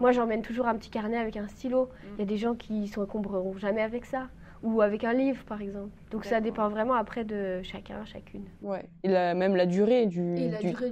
Moi, 0.00 0.12
j'emmène 0.12 0.42
toujours 0.42 0.66
un 0.66 0.76
petit 0.76 0.90
carnet 0.90 1.18
avec 1.18 1.36
un 1.36 1.48
stylo. 1.48 1.84
Mm. 1.84 2.06
Il 2.14 2.18
y 2.20 2.22
a 2.22 2.26
des 2.26 2.38
gens 2.38 2.54
qui 2.54 2.88
se 2.88 2.98
encombreront 2.98 3.58
jamais 3.58 3.82
avec 3.82 4.06
ça 4.06 4.28
ou 4.62 4.80
avec 4.80 5.04
un 5.04 5.12
livre 5.12 5.44
par 5.44 5.60
exemple. 5.62 5.90
Donc 6.10 6.24
ça 6.24 6.40
dépend 6.40 6.68
vraiment 6.68 6.94
après 6.94 7.24
de 7.24 7.62
chacun, 7.62 8.04
chacune. 8.04 8.44
Ouais. 8.62 8.84
Et 9.04 9.08
même 9.08 9.56
la 9.56 9.66
durée 9.66 10.06
du, 10.06 10.34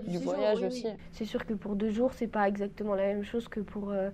du, 0.07 0.19
voyage 0.19 0.63
aussi. 0.63 0.87
C'est 1.13 1.25
sûr 1.25 1.45
que 1.47 1.55
pour 1.55 1.77
deux 1.77 1.91
jours, 1.91 2.13
c'est 2.15 2.27
pas 2.27 2.49
exactement 2.49 2.95
la 2.95 3.07
même 3.07 3.25
chose 3.25 3.49
que 3.49 3.61
pour 3.61 3.91
euh, 3.91 4.11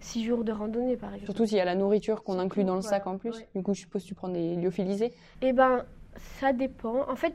six 0.00 0.24
jours 0.24 0.44
de 0.44 0.52
randonnée 0.52 0.96
par 0.96 1.10
exemple. 1.10 1.26
Surtout 1.26 1.46
s'il 1.46 1.58
y 1.58 1.60
a 1.60 1.64
la 1.64 1.74
nourriture 1.74 2.22
qu'on 2.22 2.38
inclut 2.38 2.64
dans 2.64 2.76
le 2.76 2.82
sac 2.82 3.06
en 3.06 3.18
plus. 3.18 3.44
Du 3.54 3.62
coup, 3.62 3.74
je 3.74 3.80
suppose 3.80 4.02
que 4.02 4.08
tu 4.08 4.14
prends 4.14 4.28
des 4.28 4.56
lyophilisés. 4.56 5.12
Eh 5.40 5.52
ben, 5.52 5.84
ça 6.16 6.52
dépend. 6.52 7.08
En 7.08 7.16
fait, 7.16 7.34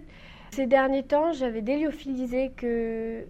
ces 0.51 0.67
derniers 0.67 1.03
temps, 1.03 1.31
j'avais 1.33 1.61
des 1.61 1.77
lyophilisés 1.77 2.51
que 2.55 3.25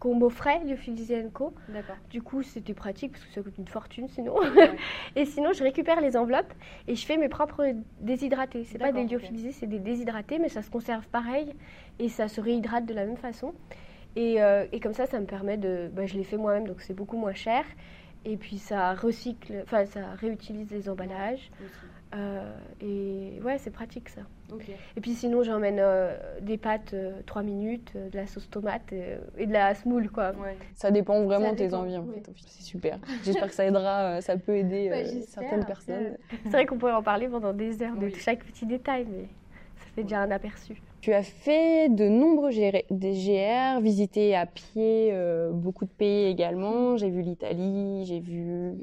qu'on 0.00 0.14
m'offrait, 0.14 0.64
lyophilisé 0.64 1.24
Co. 1.32 1.54
Du 2.08 2.22
coup, 2.22 2.42
c'était 2.42 2.74
pratique 2.74 3.12
parce 3.12 3.24
que 3.24 3.32
ça 3.32 3.42
coûte 3.42 3.56
une 3.58 3.68
fortune 3.68 4.08
sinon. 4.08 4.34
et 5.16 5.26
sinon, 5.26 5.52
je 5.52 5.62
récupère 5.62 6.00
les 6.00 6.16
enveloppes 6.16 6.52
et 6.88 6.96
je 6.96 7.06
fais 7.06 7.18
mes 7.18 7.28
propres 7.28 7.74
déshydratés. 8.00 8.64
C'est 8.64 8.78
pas 8.78 8.92
des 8.92 9.04
lyophilisés, 9.04 9.52
c'est 9.52 9.66
des 9.66 9.78
déshydratés, 9.78 10.38
mais 10.38 10.48
ça 10.48 10.62
se 10.62 10.70
conserve 10.70 11.06
pareil 11.08 11.54
et 11.98 12.08
ça 12.08 12.26
se 12.26 12.40
réhydrate 12.40 12.86
de 12.86 12.94
la 12.94 13.04
même 13.04 13.18
façon. 13.18 13.54
Et, 14.16 14.42
euh, 14.42 14.66
et 14.72 14.80
comme 14.80 14.94
ça, 14.94 15.06
ça 15.06 15.20
me 15.20 15.26
permet 15.26 15.58
de. 15.58 15.90
Bah, 15.92 16.06
je 16.06 16.14
les 16.14 16.24
fais 16.24 16.36
moi-même, 16.36 16.66
donc 16.66 16.80
c'est 16.80 16.94
beaucoup 16.94 17.16
moins 17.16 17.34
cher. 17.34 17.64
Et 18.24 18.36
puis 18.36 18.58
ça 18.58 18.94
recycle, 18.94 19.60
enfin 19.62 19.86
ça 19.86 20.00
réutilise 20.18 20.70
les 20.70 20.88
emballages. 20.88 21.50
Euh, 22.14 22.52
et 22.80 23.40
ouais, 23.42 23.58
c'est 23.58 23.70
pratique 23.70 24.08
ça. 24.08 24.22
Et 24.96 25.00
puis 25.00 25.14
sinon, 25.14 25.44
j'emmène 25.44 25.78
euh, 25.78 26.16
des 26.40 26.58
pâtes 26.58 26.94
3 27.26 27.42
euh, 27.42 27.44
minutes, 27.44 27.94
de 27.94 28.16
la 28.16 28.26
sauce 28.26 28.50
tomate 28.50 28.92
et 29.38 29.46
de 29.46 29.52
la 29.52 29.74
semoule 29.74 30.10
quoi. 30.10 30.32
Ça 30.74 30.90
dépend 30.90 31.22
vraiment 31.22 31.52
de 31.52 31.56
tes 31.56 31.72
envies 31.72 31.96
en 31.96 32.04
fait. 32.04 32.28
C'est 32.46 32.62
super. 32.62 32.98
J'espère 33.24 33.48
que 33.48 33.54
ça 33.54 33.64
aidera, 33.64 34.20
ça 34.20 34.36
peut 34.36 34.56
aider 34.56 34.90
certaines 35.28 35.64
personnes. 35.64 36.16
C'est 36.44 36.50
vrai 36.50 36.66
qu'on 36.66 36.78
pourrait 36.78 36.92
en 36.92 37.02
parler 37.02 37.28
pendant 37.28 37.52
des 37.52 37.82
heures 37.82 37.96
de 37.96 38.08
chaque 38.08 38.44
petit 38.44 38.66
détail, 38.66 39.06
mais 39.08 39.28
ça 39.76 39.86
fait 39.94 40.02
déjà 40.02 40.20
un 40.20 40.30
aperçu. 40.30 40.82
Tu 41.00 41.14
as 41.14 41.22
fait 41.22 41.88
de 41.88 42.08
nombreux 42.08 42.50
GR, 42.50 43.80
visité 43.80 44.34
à 44.34 44.46
pied 44.46 45.14
beaucoup 45.52 45.84
de 45.84 45.90
pays 45.90 46.26
également. 46.26 46.96
J'ai 46.96 47.08
vu 47.08 47.22
l'Italie, 47.22 48.04
j'ai 48.04 48.18
vu 48.18 48.74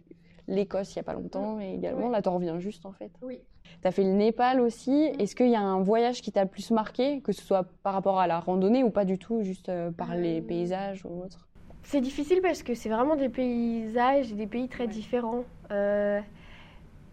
l'Écosse 0.47 0.95
il 0.95 0.97
n'y 0.97 1.01
a 1.01 1.03
pas 1.03 1.13
longtemps 1.13 1.59
et 1.59 1.73
également, 1.73 2.09
là, 2.09 2.21
tu 2.21 2.29
reviens 2.29 2.59
juste 2.59 2.85
en 2.85 2.91
fait. 2.91 3.11
Oui. 3.21 3.39
Tu 3.81 3.87
as 3.87 3.91
fait 3.91 4.03
le 4.03 4.11
Népal 4.11 4.61
aussi. 4.61 5.11
Est-ce 5.19 5.35
qu'il 5.35 5.49
y 5.49 5.55
a 5.55 5.61
un 5.61 5.81
voyage 5.81 6.21
qui 6.21 6.31
t'a 6.31 6.43
le 6.43 6.49
plus 6.49 6.71
marqué, 6.71 7.21
que 7.21 7.31
ce 7.31 7.41
soit 7.41 7.65
par 7.83 7.93
rapport 7.93 8.19
à 8.19 8.27
la 8.27 8.39
randonnée 8.39 8.83
ou 8.83 8.89
pas 8.89 9.05
du 9.05 9.17
tout, 9.17 9.41
juste 9.43 9.69
euh, 9.69 9.91
par 9.91 10.15
les 10.15 10.39
euh, 10.39 10.43
paysages 10.43 11.05
ou 11.05 11.23
autre? 11.23 11.47
C'est 11.83 12.01
difficile 12.01 12.41
parce 12.41 12.63
que 12.63 12.73
c'est 12.73 12.89
vraiment 12.89 13.15
des 13.15 13.29
paysages 13.29 14.31
et 14.31 14.35
des 14.35 14.47
pays 14.47 14.67
très 14.67 14.87
différents. 14.87 15.43
Euh, 15.71 16.19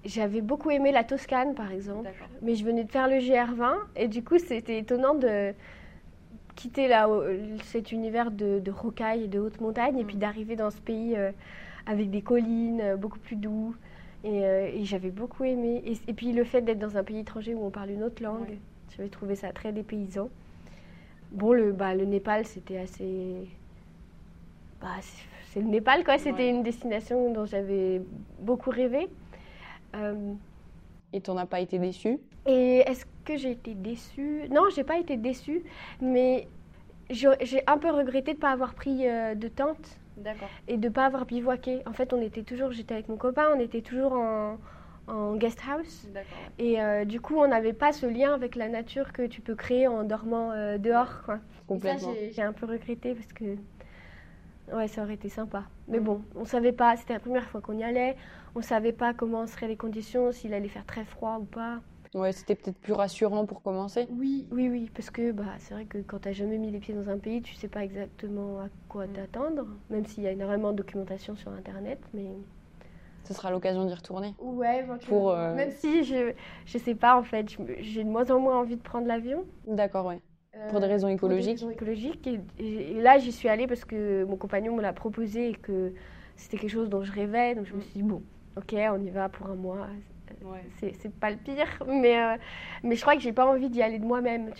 j'avais 0.04 0.40
beaucoup 0.40 0.70
aimé 0.70 0.92
la 0.92 1.04
Toscane 1.04 1.54
par 1.54 1.72
exemple, 1.72 2.10
mais 2.42 2.54
je 2.54 2.64
venais 2.64 2.84
de 2.84 2.90
faire 2.90 3.08
le 3.08 3.16
GR20 3.16 3.74
et 3.96 4.08
du 4.08 4.22
coup 4.22 4.38
c'était 4.38 4.78
étonnant 4.78 5.14
de 5.14 5.54
quitter 6.56 6.88
là, 6.88 7.08
cet 7.64 7.90
univers 7.90 8.30
de, 8.30 8.58
de 8.58 8.70
rocailles 8.70 9.24
et 9.24 9.28
de 9.28 9.40
hautes 9.40 9.60
montagnes 9.60 9.98
et 9.98 10.04
puis 10.04 10.16
mm. 10.16 10.20
d'arriver 10.20 10.56
dans 10.56 10.70
ce 10.70 10.78
pays 10.78 11.16
avec 11.86 12.10
des 12.10 12.22
collines, 12.22 12.80
euh, 12.80 12.96
beaucoup 12.96 13.18
plus 13.18 13.36
doux. 13.36 13.74
Euh, 14.24 14.70
et, 14.72 14.84
j'avais 14.84 15.10
beaucoup 15.10 15.44
aimé. 15.44 15.82
Et, 16.06 16.12
puis 16.14 16.32
le 16.32 16.44
fait 16.44 16.62
d'être 16.62 16.78
dans 16.78 16.96
un 16.96 17.04
pays 17.04 17.18
étranger 17.18 17.54
où 17.54 17.64
on 17.64 17.70
parle 17.70 17.90
une 17.90 18.02
autre 18.02 18.22
langue, 18.22 18.56
j'avais 18.96 19.08
trouvé 19.08 19.36
ça 19.36 19.52
très 19.52 19.72
dépaysant. 19.72 20.30
Bon, 21.32 21.52
le, 21.52 21.72
bah, 21.72 21.94
le 21.94 22.04
Népal, 22.04 22.46
c'était 22.46 22.78
assez. 22.78 23.48
Bah, 24.80 24.96
c'est 25.50 25.60
le 25.60 25.66
Népal, 25.66 26.04
quoi. 26.04 26.18
C'était 26.18 26.48
une 26.48 26.62
destination 26.62 27.32
dont 27.32 27.44
j'avais 27.44 28.00
beaucoup 28.40 28.70
rêvé. 28.70 29.08
Euh... 29.94 30.32
Et 31.12 31.20
tu 31.20 31.30
n'as 31.30 31.46
pas 31.46 31.60
été 31.60 31.78
déçue 31.78 32.18
Et 32.46 32.78
est-ce 32.78 33.06
que 33.24 33.36
j'ai 33.36 33.52
été 33.52 33.74
déçue? 33.74 34.48
Non, 34.50 34.62
j'ai 34.74 34.82
pas 34.82 34.98
été 34.98 35.16
déçue, 35.16 35.62
mais 36.00 36.48
j'ai 37.10 37.62
un 37.68 37.78
peu 37.78 37.90
regretté 37.90 38.32
de 38.32 38.38
ne 38.38 38.40
pas 38.40 38.50
avoir 38.50 38.74
pris 38.74 39.08
euh, 39.08 39.34
de 39.34 39.46
tente 39.48 39.98
et 40.68 40.76
de 40.76 40.88
ne 40.88 40.92
pas 40.92 41.06
avoir 41.06 41.26
bivouaqué. 41.26 41.82
En 41.86 41.92
fait, 41.92 42.12
on 42.12 42.20
était 42.20 42.42
toujours, 42.42 42.72
j'étais 42.72 42.94
avec 42.94 43.08
mon 43.08 43.16
copain, 43.16 43.48
on 43.54 43.60
était 43.60 43.82
toujours 43.82 44.12
en, 44.12 44.58
en 45.06 45.34
guest 45.36 45.60
house. 45.68 46.08
Et 46.58 46.80
euh, 46.80 47.04
du 47.04 47.20
coup, 47.20 47.36
on 47.36 47.48
n'avait 47.48 47.72
pas 47.72 47.92
ce 47.92 48.06
lien 48.06 48.34
avec 48.34 48.56
la 48.56 48.68
nature 48.68 49.12
que 49.12 49.26
tu 49.26 49.40
peux 49.40 49.54
créer 49.54 49.86
en 49.86 50.04
dormant 50.04 50.52
euh, 50.52 50.78
dehors. 50.78 51.22
Quoi. 51.24 51.40
Complètement. 51.66 52.14
J'ai 52.32 52.42
un 52.42 52.52
peu 52.52 52.66
regretté 52.66 53.14
parce 53.14 53.32
que 53.32 53.56
ouais, 54.72 54.88
ça 54.88 55.02
aurait 55.02 55.14
été 55.14 55.28
sympa. 55.28 55.64
Mais 55.88 56.00
bon, 56.00 56.22
on 56.34 56.44
savait 56.44 56.72
pas, 56.72 56.96
c'était 56.96 57.14
la 57.14 57.20
première 57.20 57.48
fois 57.48 57.60
qu'on 57.60 57.76
y 57.76 57.84
allait, 57.84 58.16
on 58.54 58.62
savait 58.62 58.92
pas 58.92 59.12
comment 59.12 59.46
seraient 59.46 59.68
les 59.68 59.76
conditions, 59.76 60.32
s'il 60.32 60.54
allait 60.54 60.68
faire 60.68 60.86
très 60.86 61.04
froid 61.04 61.38
ou 61.40 61.44
pas. 61.44 61.80
Ouais, 62.14 62.30
c'était 62.30 62.54
peut-être 62.54 62.78
plus 62.78 62.92
rassurant 62.92 63.44
pour 63.44 63.60
commencer. 63.60 64.06
Oui, 64.08 64.46
oui, 64.52 64.68
oui, 64.68 64.90
parce 64.94 65.10
que 65.10 65.32
bah, 65.32 65.44
c'est 65.58 65.74
vrai 65.74 65.84
que 65.84 65.98
quand 65.98 66.20
tu 66.20 66.28
n'as 66.28 66.34
jamais 66.34 66.58
mis 66.58 66.70
les 66.70 66.78
pieds 66.78 66.94
dans 66.94 67.10
un 67.10 67.18
pays, 67.18 67.42
tu 67.42 67.54
sais 67.54 67.66
pas 67.66 67.82
exactement 67.82 68.60
à 68.60 68.68
quoi 68.88 69.06
mm. 69.06 69.12
t'attendre, 69.12 69.66
même 69.90 70.06
s'il 70.06 70.22
y 70.22 70.28
a 70.28 70.30
énormément 70.30 70.70
de 70.70 70.76
documentation 70.76 71.34
sur 71.34 71.50
Internet, 71.50 71.98
mais... 72.14 72.30
Ce 73.24 73.34
sera 73.34 73.50
l'occasion 73.50 73.84
d'y 73.86 73.94
retourner 73.94 74.34
Ouais, 74.38 74.86
pour, 75.08 75.30
euh, 75.30 75.54
même 75.54 75.72
si 75.72 76.04
je 76.04 76.34
ne 76.74 76.78
sais 76.78 76.94
pas, 76.94 77.18
en 77.18 77.24
fait, 77.24 77.46
j'ai 77.80 78.04
de 78.04 78.08
moins 78.08 78.30
en 78.30 78.38
moins 78.38 78.60
envie 78.60 78.76
de 78.76 78.82
prendre 78.82 79.08
l'avion. 79.08 79.44
D'accord, 79.66 80.06
ouais. 80.06 80.20
pour 80.70 80.78
des 80.78 80.86
raisons 80.86 81.08
écologiques 81.08 81.58
Pour 81.58 81.68
des 81.68 81.74
raisons 81.74 81.98
écologiques. 82.04 82.28
Et, 82.58 83.00
là, 83.00 83.18
j'y 83.18 83.32
suis 83.32 83.48
allée 83.48 83.66
parce 83.66 83.84
que 83.84 84.24
mon 84.24 84.36
compagnon 84.36 84.76
me 84.76 84.82
l'a 84.82 84.92
proposé 84.92 85.48
et 85.48 85.54
que 85.54 85.94
c'était 86.36 86.58
quelque 86.58 86.70
chose 86.70 86.90
dont 86.90 87.02
je 87.02 87.12
rêvais. 87.12 87.54
Donc 87.56 87.64
je 87.64 87.72
me 87.72 87.78
mm. 87.78 87.82
suis 87.82 87.92
dit, 87.94 88.02
bon, 88.02 88.22
ok, 88.56 88.76
on 88.92 89.00
y 89.00 89.10
va 89.10 89.28
pour 89.30 89.46
un 89.46 89.56
mois. 89.56 89.88
C'est 90.78 91.12
pas 91.14 91.30
le 91.30 91.36
pire, 91.36 91.82
mais, 91.86 92.20
euh, 92.20 92.36
mais 92.82 92.96
je 92.96 93.00
crois 93.00 93.14
que 93.14 93.20
j'ai 93.22 93.32
pas 93.32 93.46
envie 93.46 93.68
d'y 93.70 93.82
aller 93.82 93.98
de 93.98 94.04
moi-même. 94.04 94.50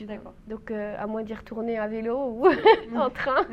Donc, 0.46 0.70
euh, 0.70 0.96
à 0.98 1.06
moins 1.06 1.22
d'y 1.22 1.34
retourner 1.34 1.78
à 1.78 1.86
vélo 1.86 2.16
ou 2.16 2.46
en 2.96 3.10
train. 3.10 3.46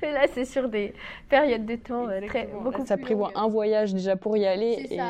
mais 0.00 0.12
là, 0.12 0.26
c'est 0.32 0.44
sur 0.44 0.68
des 0.68 0.94
périodes 1.28 1.66
de 1.66 1.76
temps 1.76 2.08
euh, 2.08 2.20
très 2.26 2.46
beaucoup 2.46 2.84
Ça 2.86 2.96
prévoit 2.96 3.32
un 3.34 3.48
voyage 3.48 3.94
déjà 3.94 4.16
pour 4.16 4.36
y 4.36 4.46
aller 4.46 4.86
et 4.90 5.00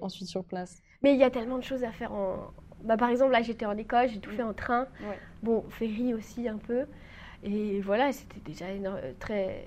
ensuite 0.00 0.28
sur 0.28 0.44
place. 0.44 0.82
Mais 1.02 1.14
il 1.14 1.18
y 1.18 1.24
a 1.24 1.30
tellement 1.30 1.58
de 1.58 1.64
choses 1.64 1.84
à 1.84 1.92
faire 1.92 2.12
en. 2.12 2.36
Bah, 2.82 2.96
par 2.96 3.10
exemple, 3.10 3.32
là, 3.32 3.42
j'étais 3.42 3.66
en 3.66 3.76
Écosse, 3.76 4.10
j'ai 4.12 4.20
tout 4.20 4.30
fait 4.30 4.42
en 4.42 4.54
train. 4.54 4.86
Bon, 5.42 5.64
ferry 5.70 6.14
aussi 6.14 6.48
un 6.48 6.58
peu. 6.58 6.86
Et 7.42 7.80
voilà, 7.80 8.12
c'était 8.12 8.40
déjà 8.44 8.66
très, 9.18 9.66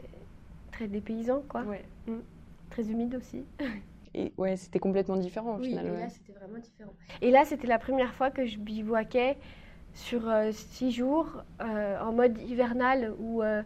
très 0.72 0.88
dépaysant, 0.88 1.44
quoi. 1.48 1.64
Mm. 2.08 2.20
Très 2.70 2.90
humide 2.90 3.16
aussi. 3.16 3.46
et 4.16 4.32
ouais, 4.38 4.56
c'était 4.58 4.80
complètement 4.80 5.18
différent 5.18 5.56
au 5.56 5.60
oui, 5.60 5.70
final. 5.70 5.88
Et 5.88 5.92
là, 5.92 6.10
c'était 6.10 6.34
vraiment 6.34 6.60
différent. 6.60 6.94
Et 7.22 7.32
là, 7.32 7.46
c'était 7.46 7.68
la 7.68 7.80
première 7.80 8.14
fois 8.14 8.30
que 8.30 8.46
je 8.46 8.58
bivouaquais 8.58 9.38
sur 9.94 10.28
euh, 10.28 10.52
six 10.52 10.92
jours 10.92 11.44
euh, 11.62 12.00
en 12.00 12.12
mode 12.14 12.38
hivernal 12.42 13.14
où 13.20 13.44
euh, 13.44 13.62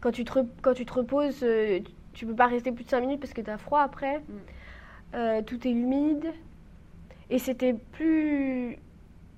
quand, 0.00 0.12
tu 0.12 0.24
te 0.24 0.38
quand 0.62 0.74
tu 0.74 0.86
te 0.86 0.92
reposes, 0.92 1.44
tu 2.12 2.26
peux 2.26 2.34
pas 2.34 2.46
rester 2.46 2.72
plus 2.72 2.84
de 2.84 2.90
cinq 2.90 3.00
minutes 3.00 3.20
parce 3.20 3.32
que 3.32 3.42
tu 3.42 3.50
as 3.50 3.58
froid 3.58 3.80
après. 3.80 4.20
Mm. 5.12 5.44
tout 5.44 5.66
est 5.66 5.72
humide. 5.72 6.32
Et 7.30 7.38
c'était 7.38 7.74
plus 7.74 8.78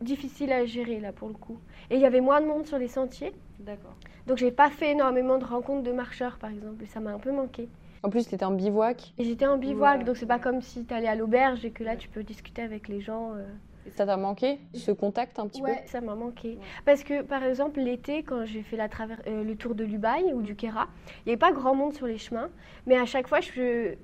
difficile 0.00 0.52
à 0.52 0.64
gérer 0.64 1.00
là 1.00 1.12
pour 1.12 1.28
le 1.28 1.34
coup. 1.34 1.58
Et 1.90 1.96
il 1.96 2.00
y 2.00 2.06
avait 2.06 2.20
moins 2.20 2.40
de 2.40 2.46
monde 2.46 2.66
sur 2.66 2.78
les 2.78 2.88
sentiers. 2.88 3.32
D'accord. 3.58 3.94
Donc 4.26 4.38
j'ai 4.38 4.52
pas 4.52 4.70
fait 4.70 4.92
énormément 4.92 5.38
de 5.38 5.44
rencontres 5.44 5.82
de 5.82 5.92
marcheurs 5.92 6.38
par 6.38 6.50
exemple. 6.50 6.82
Et 6.84 6.86
ça 6.86 7.00
m'a 7.00 7.10
un 7.10 7.18
peu 7.18 7.32
manqué. 7.32 7.68
En 8.02 8.08
plus, 8.10 8.26
tu 8.26 8.34
étais 8.34 8.44
en 8.44 8.52
bivouac. 8.52 9.12
Et 9.18 9.24
j'étais 9.24 9.46
en 9.46 9.58
bivouac, 9.58 10.04
donc 10.04 10.16
c'est 10.16 10.26
pas 10.26 10.38
comme 10.38 10.62
si 10.62 10.84
tu 10.84 10.94
allais 10.94 11.08
à 11.08 11.14
l'auberge 11.14 11.64
et 11.64 11.70
que 11.70 11.84
là 11.84 11.96
tu 11.96 12.08
peux 12.08 12.22
discuter 12.22 12.62
avec 12.62 12.88
les 12.88 13.00
gens. 13.00 13.34
Euh. 13.34 13.46
Ça 13.94 14.06
t'a 14.06 14.16
manqué 14.16 14.58
ce 14.74 14.90
contact 14.90 15.38
un 15.38 15.46
petit 15.48 15.60
peu 15.60 15.68
Ouais, 15.68 15.82
ça 15.86 16.00
m'a 16.00 16.14
manqué. 16.14 16.58
Parce 16.84 17.02
que 17.02 17.22
par 17.22 17.42
exemple, 17.42 17.80
l'été, 17.80 18.22
quand 18.22 18.44
j'ai 18.44 18.62
fait 18.62 18.76
la 18.76 18.88
euh, 19.26 19.44
le 19.44 19.56
tour 19.56 19.74
de 19.74 19.84
Lubaï 19.84 20.32
ou 20.32 20.42
du 20.42 20.54
Kera, 20.54 20.86
il 21.06 21.28
n'y 21.28 21.32
avait 21.32 21.38
pas 21.38 21.52
grand 21.52 21.74
monde 21.74 21.92
sur 21.92 22.06
les 22.06 22.18
chemins, 22.18 22.48
mais 22.86 22.96
à 22.96 23.04
chaque 23.06 23.26
fois, 23.26 23.40
je... 23.40 23.94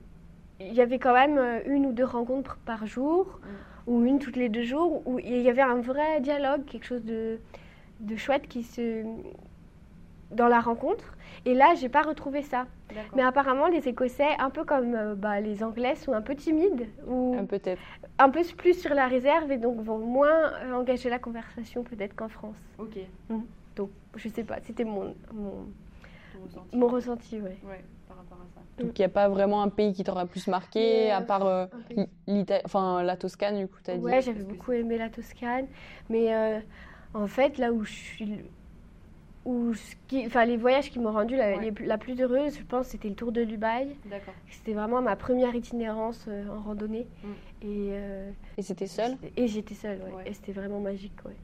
il 0.61 0.75
y 0.75 0.81
avait 0.81 0.99
quand 0.99 1.15
même 1.15 1.39
euh, 1.39 1.61
une 1.67 1.87
ou 1.87 1.93
deux 1.93 2.05
rencontres 2.05 2.59
par 2.67 2.87
jour, 2.87 3.41
mm. 3.43 3.91
ou 3.91 4.05
une 4.05 4.19
toutes 4.19 4.37
les 4.37 4.49
deux 4.49 4.65
jours, 4.65 5.03
où 5.07 5.19
il 5.19 5.41
y 5.41 5.49
avait 5.49 5.63
un 5.63 5.81
vrai 5.81 6.21
dialogue, 6.21 6.65
quelque 6.65 6.87
chose 6.87 7.05
de, 7.05 7.39
de 8.01 8.17
chouette 8.17 8.49
qui 8.49 8.63
se 8.63 9.05
dans 10.31 10.49
la 10.49 10.61
rencontre. 10.61 11.15
Et 11.45 11.55
là, 11.55 11.75
j'ai 11.79 11.89
pas 11.89 12.03
retrouvé 12.03 12.43
ça. 12.43 12.67
Mais 13.15 13.23
apparemment, 13.23 13.69
les 13.69 13.89
Écossais, 13.89 14.37
un 14.39 14.51
peu 14.51 14.65
comme 14.65 14.95
euh, 14.95 15.15
bah, 15.15 15.41
les 15.41 15.62
Anglais, 15.62 15.95
sont 15.95 16.12
un 16.12 16.23
peu 16.23 16.35
timides 16.35 16.89
ou 17.07 17.37
peut-être 17.49 17.81
un 18.19 18.31
peu 18.31 18.43
plus 18.57 18.81
sur 18.81 18.95
la 18.95 19.07
réserve 19.07 19.53
et 19.53 19.59
donc 19.59 19.81
vont 19.81 19.99
moins 19.99 20.53
euh, 20.62 20.73
engager 20.73 21.11
la 21.11 21.19
conversation 21.19 21.83
peut-être 21.83 22.17
qu'en 22.17 22.29
France. 22.29 22.57
Ok. 22.79 22.97
Mmh. 23.29 23.41
Donc, 23.77 23.91
je 24.17 24.29
sais 24.29 24.45
pas. 24.45 24.57
C'était 24.62 24.85
mon 24.85 25.15
mon, 25.33 25.67
ressenti. 26.43 26.77
mon 26.77 26.89
ressenti, 26.89 27.37
ouais. 27.37 27.59
ouais. 27.69 27.85
par 28.09 28.17
rapport 28.17 28.39
à 28.39 28.55
ça. 28.55 28.83
Donc, 28.83 28.99
il 28.99 29.03
n'y 29.03 29.07
a 29.07 29.11
pas 29.11 29.29
vraiment 29.29 29.62
un 29.62 29.69
pays 29.69 29.93
qui 29.93 30.03
t'aura 30.05 30.27
plus 30.27 30.49
marqué, 30.49 31.11
à 31.11 31.21
part 31.21 31.47
euh, 31.47 31.67
enfin, 32.65 33.03
la 33.03 33.17
Toscane, 33.17 33.59
du 33.59 33.69
coup, 33.69 33.79
tu 33.85 33.91
as 33.91 33.97
dit. 33.97 34.05
Ouais, 34.05 34.21
j'avais 34.23 34.43
beaucoup 34.43 34.73
aimé 34.73 34.99
la 34.99 35.11
Toscane. 35.11 35.67
Mais 36.09 36.61
en 37.15 37.27
fait, 37.27 37.59
là 37.59 37.73
où 37.73 37.85
je 37.85 37.93
suis 37.93 38.45
où 39.47 39.73
enfin, 40.27 40.45
les 40.45 40.57
voyages 40.57 40.91
qui 40.91 40.99
m'ont 40.99 41.13
rendu 41.13 41.37
la, 41.37 41.57
la, 41.61 41.99
plus 41.99 42.21
heureuse, 42.21 42.59
je 42.59 42.65
pense, 42.65 42.89
c'était 42.89 43.09
le 43.09 43.15
tour 43.15 43.31
de 43.31 43.45
Dubaï. 43.45 43.97
C'était 44.51 44.73
vraiment 44.73 45.01
ma 45.01 45.15
première 45.15 45.55
itinérance 45.55 46.27
euh, 46.29 46.49
en 46.49 46.61
randonnée. 46.61 47.07
Mm. 47.23 47.29
Et, 47.63 47.89
euh, 47.93 48.31
et 48.59 48.63
c'était 48.63 48.89
seule 48.89 49.17
Et 49.37 49.47
j'étais 49.47 49.75
seule, 49.75 50.01
ouais. 50.03 50.25
Et 50.27 50.35
c'était 50.35 50.53
vraiment 50.53 50.81
magique, 50.81 51.25
ouais. 51.25 51.37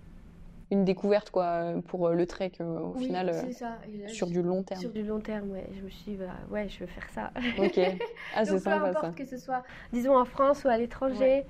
Une 0.73 0.85
découverte, 0.85 1.31
quoi, 1.31 1.75
pour 1.87 2.09
le 2.09 2.27
trek, 2.27 2.53
au 2.61 2.95
oui, 2.97 3.05
final, 3.05 3.33
ça. 3.53 3.79
sur 4.09 4.27
du 4.27 4.43
long 4.43 4.63
terme. 4.65 4.81
Sur 4.81 4.91
du 4.91 5.03
long 5.03 5.21
terme, 5.21 5.51
ouais. 5.51 5.69
Je 5.77 5.83
me 5.83 5.91
suis 5.91 6.13
dit, 6.13 6.17
bah, 6.17 6.33
ouais, 6.51 6.69
je 6.69 6.81
veux 6.81 6.87
faire 6.87 7.09
ça. 7.11 7.31
Ok. 7.59 7.79
Ah, 8.35 8.45
c'est 8.45 8.59
sympa, 8.59 8.89
importe 8.89 9.15
que 9.15 9.27
ce 9.27 9.37
soit, 9.37 9.63
disons, 9.93 10.17
en 10.17 10.25
France 10.25 10.65
ou 10.65 10.69
à 10.69 10.79
l'étranger. 10.79 11.45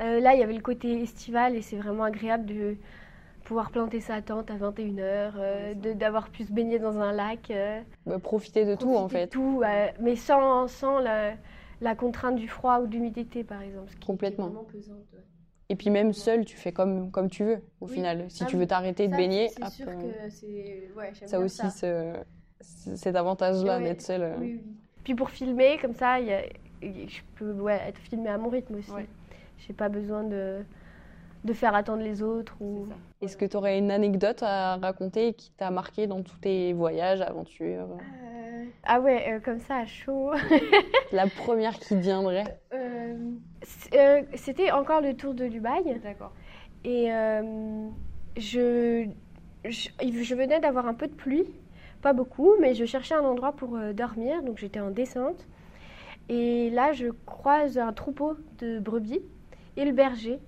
Euh, 0.00 0.20
là, 0.20 0.34
il 0.34 0.40
y 0.40 0.42
avait 0.42 0.54
le 0.54 0.62
côté 0.62 1.02
estival 1.02 1.56
et 1.56 1.62
c'est 1.62 1.76
vraiment 1.76 2.04
agréable 2.04 2.46
de 2.46 2.76
pouvoir 3.50 3.72
planter 3.72 3.98
sa 4.00 4.22
tente 4.22 4.48
à 4.48 4.54
21h, 4.54 5.00
euh, 5.02 5.74
d'avoir 5.74 6.30
pu 6.30 6.44
se 6.44 6.52
baigner 6.52 6.78
dans 6.78 7.00
un 7.00 7.10
lac. 7.10 7.50
Euh, 7.50 7.80
bah, 8.06 8.20
profiter 8.20 8.64
de 8.64 8.76
tout 8.76 8.94
en 8.94 9.08
fait. 9.08 9.26
tout, 9.26 9.62
euh, 9.64 9.88
mais 9.98 10.14
sans, 10.14 10.68
sans 10.68 11.00
la, 11.00 11.32
la, 11.80 11.96
contrainte 11.96 12.36
du 12.36 12.46
froid 12.46 12.78
ou 12.78 12.86
de 12.86 12.92
l'humidité 12.92 13.42
par 13.42 13.60
exemple. 13.60 13.92
Complètement. 14.06 14.52
Et 15.68 15.74
puis 15.74 15.90
même 15.90 16.12
seul, 16.12 16.44
tu 16.44 16.56
fais 16.56 16.70
comme, 16.70 17.10
comme 17.10 17.28
tu 17.28 17.42
veux 17.42 17.60
au 17.80 17.88
final. 17.88 18.26
Si 18.28 18.44
ah 18.44 18.46
tu 18.46 18.56
veux 18.56 18.68
t'arrêter 18.68 19.08
de 19.08 19.16
baigner, 19.16 19.48
c'est 19.48 19.68
sûr 19.70 19.86
que 19.86 20.30
c'est... 20.30 20.88
Ouais, 20.96 21.10
ça 21.26 21.40
aussi 21.40 21.68
Ce, 21.72 22.14
cet 22.60 23.16
avantage-là 23.16 23.80
d'être 23.80 24.02
seul. 24.02 24.36
Oui, 24.38 24.60
Puis 25.02 25.16
pour 25.16 25.30
filmer, 25.30 25.76
comme 25.82 25.94
ça, 25.94 26.20
y 26.20 26.32
a, 26.32 26.42
je 26.82 27.20
peux 27.34 27.50
ouais, 27.50 27.80
être 27.88 27.98
filmé 27.98 28.28
à 28.28 28.38
mon 28.38 28.48
rythme 28.48 28.76
aussi. 28.76 28.92
J'ai 29.58 29.72
pas 29.72 29.88
besoin 29.88 30.22
de 30.22 30.64
de 31.44 31.52
faire 31.52 31.74
attendre 31.74 32.02
les 32.02 32.22
autres. 32.22 32.56
Ou... 32.60 32.86
Est-ce 33.20 33.36
que 33.36 33.44
tu 33.44 33.56
aurais 33.56 33.78
une 33.78 33.90
anecdote 33.90 34.42
à 34.42 34.76
raconter 34.76 35.34
qui 35.34 35.52
t'a 35.52 35.70
marqué 35.70 36.06
dans 36.06 36.22
tous 36.22 36.36
tes 36.38 36.72
voyages, 36.72 37.20
aventures? 37.20 37.88
Euh, 37.90 38.64
Ah 38.84 39.00
ouais, 39.00 39.32
euh, 39.32 39.40
comme 39.40 39.60
ça, 39.60 39.76
à 39.76 39.86
chaud. 39.86 40.32
La 41.12 41.26
première 41.26 41.78
qui 41.78 41.96
viendrait 41.96 42.60
euh, 42.74 43.16
C'était 44.34 44.70
encore 44.70 45.00
le 45.00 45.14
tour 45.14 45.34
de 45.34 45.46
Dubaï. 45.46 45.98
D'accord. 46.02 46.32
Et 46.84 47.10
je, 48.36 49.06
je, 49.64 49.88
je, 50.00 50.34
venais 50.34 50.60
d'avoir 50.60 50.86
un 50.86 50.94
peu 50.94 51.08
de 51.08 51.14
pluie, 51.14 51.44
pas 52.00 52.14
beaucoup, 52.14 52.54
mais 52.58 52.74
je 52.74 52.86
cherchais 52.86 53.14
un 53.14 53.24
endroit 53.24 53.52
pour 53.52 53.78
dormir, 53.92 54.42
donc 54.42 54.56
j'étais 54.56 54.80
en 54.80 54.90
descente. 54.90 55.46
Et 56.30 56.70
là, 56.70 56.92
je 56.92 57.08
croise 57.26 57.76
un 57.76 57.92
troupeau 57.92 58.36
de 58.60 58.78
brebis 58.78 59.20
et 59.76 59.84
le 59.84 59.92
berger 59.92 60.38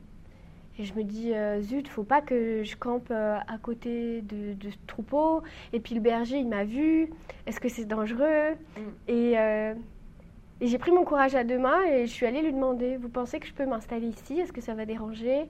et 0.79 0.85
je 0.85 0.95
me 0.95 1.03
dis, 1.03 1.35
euh, 1.35 1.61
zut, 1.61 1.87
faut 1.87 2.03
pas 2.03 2.23
que 2.23 2.63
je 2.63 2.77
campe 2.77 3.09
euh, 3.11 3.37
à 3.47 3.59
côté 3.59 4.23
de, 4.23 4.71
ce 4.71 4.77
troupeau. 4.87 5.43
Et 5.73 5.81
puis 5.81 5.95
le 5.95 6.01
berger, 6.01 6.39
il 6.39 6.49
m'a 6.49 6.65
vu. 6.65 7.11
Est-ce 7.47 7.61
que 7.61 7.69
c'est 7.69 7.85
dangereux 7.85 8.53
mm. 8.77 8.81
euh, 9.11 9.75
Et, 10.61 10.67
j'ai 10.67 10.79
pris 10.79 10.91
mon 10.91 11.05
courage 11.05 11.35
à 11.35 11.45
deux 11.45 11.59
mains 11.59 11.83
et 11.85 12.07
je 12.07 12.13
suis 12.13 12.25
allée 12.25 12.41
lui 12.41 12.53
demander, 12.53 12.97
vous 12.97 13.09
pensez 13.09 13.39
que 13.39 13.47
je 13.47 13.53
peux 13.53 13.67
m'installer 13.67 14.07
ici? 14.07 14.41
Est-ce 14.41 14.53
que 14.53 14.63
ça 14.63 14.75
va 14.75 14.87
déranger? 14.87 15.45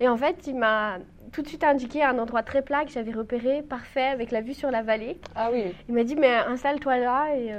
Et 0.00 0.08
en 0.08 0.16
fait, 0.16 0.46
il 0.46 0.56
m'a 0.56 0.98
tout 1.32 1.42
de 1.42 1.48
suite 1.48 1.64
indiqué 1.64 2.02
un 2.02 2.18
endroit 2.18 2.42
très 2.42 2.60
plat 2.60 2.84
que 2.84 2.90
j'avais 2.90 3.12
repéré, 3.12 3.62
parfait, 3.62 4.08
avec 4.08 4.32
la 4.32 4.40
vue 4.40 4.52
sur 4.52 4.70
la 4.70 4.82
vallée. 4.82 5.16
Ah 5.34 5.50
oui. 5.52 5.72
Il 5.88 5.94
m'a 5.94 6.02
dit, 6.02 6.16
mais 6.16 6.34
installe-toi 6.34 6.98
là 6.98 7.36
et 7.36 7.52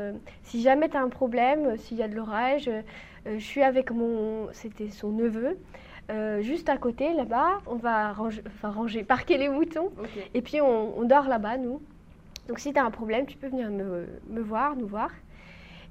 si 0.43 0.61
jamais 0.61 0.89
tu 0.89 0.97
as 0.97 1.01
un 1.01 1.09
problème, 1.09 1.77
s'il 1.77 1.97
y 1.97 2.03
a 2.03 2.07
de 2.07 2.15
l'orage, 2.15 2.69
je 3.25 3.39
suis 3.39 3.63
avec 3.63 3.89
mon... 3.89 4.49
C'était 4.51 4.89
son 4.89 5.09
neveu. 5.09 5.57
Euh, 6.11 6.41
juste 6.41 6.69
à 6.69 6.77
côté, 6.77 7.13
là-bas, 7.13 7.61
on 7.65 7.75
va 7.75 8.11
ranger, 8.13 8.41
enfin 8.47 8.69
ranger, 8.71 9.03
parquer 9.15 9.37
les 9.37 9.49
moutons. 9.49 9.91
Et 10.33 10.41
puis 10.41 10.61
on, 10.61 11.03
dort 11.03 11.27
là-bas, 11.27 11.57
nous. 11.57 11.81
Donc 12.47 12.59
si 12.59 12.73
tu 12.73 12.79
as 12.79 12.83
un 12.83 12.91
problème, 12.91 13.25
tu 13.25 13.37
peux 13.37 13.47
venir 13.47 13.69
me, 13.69 14.05
me, 14.29 14.41
voir, 14.41 14.75
nous 14.75 14.87
voir. 14.87 15.09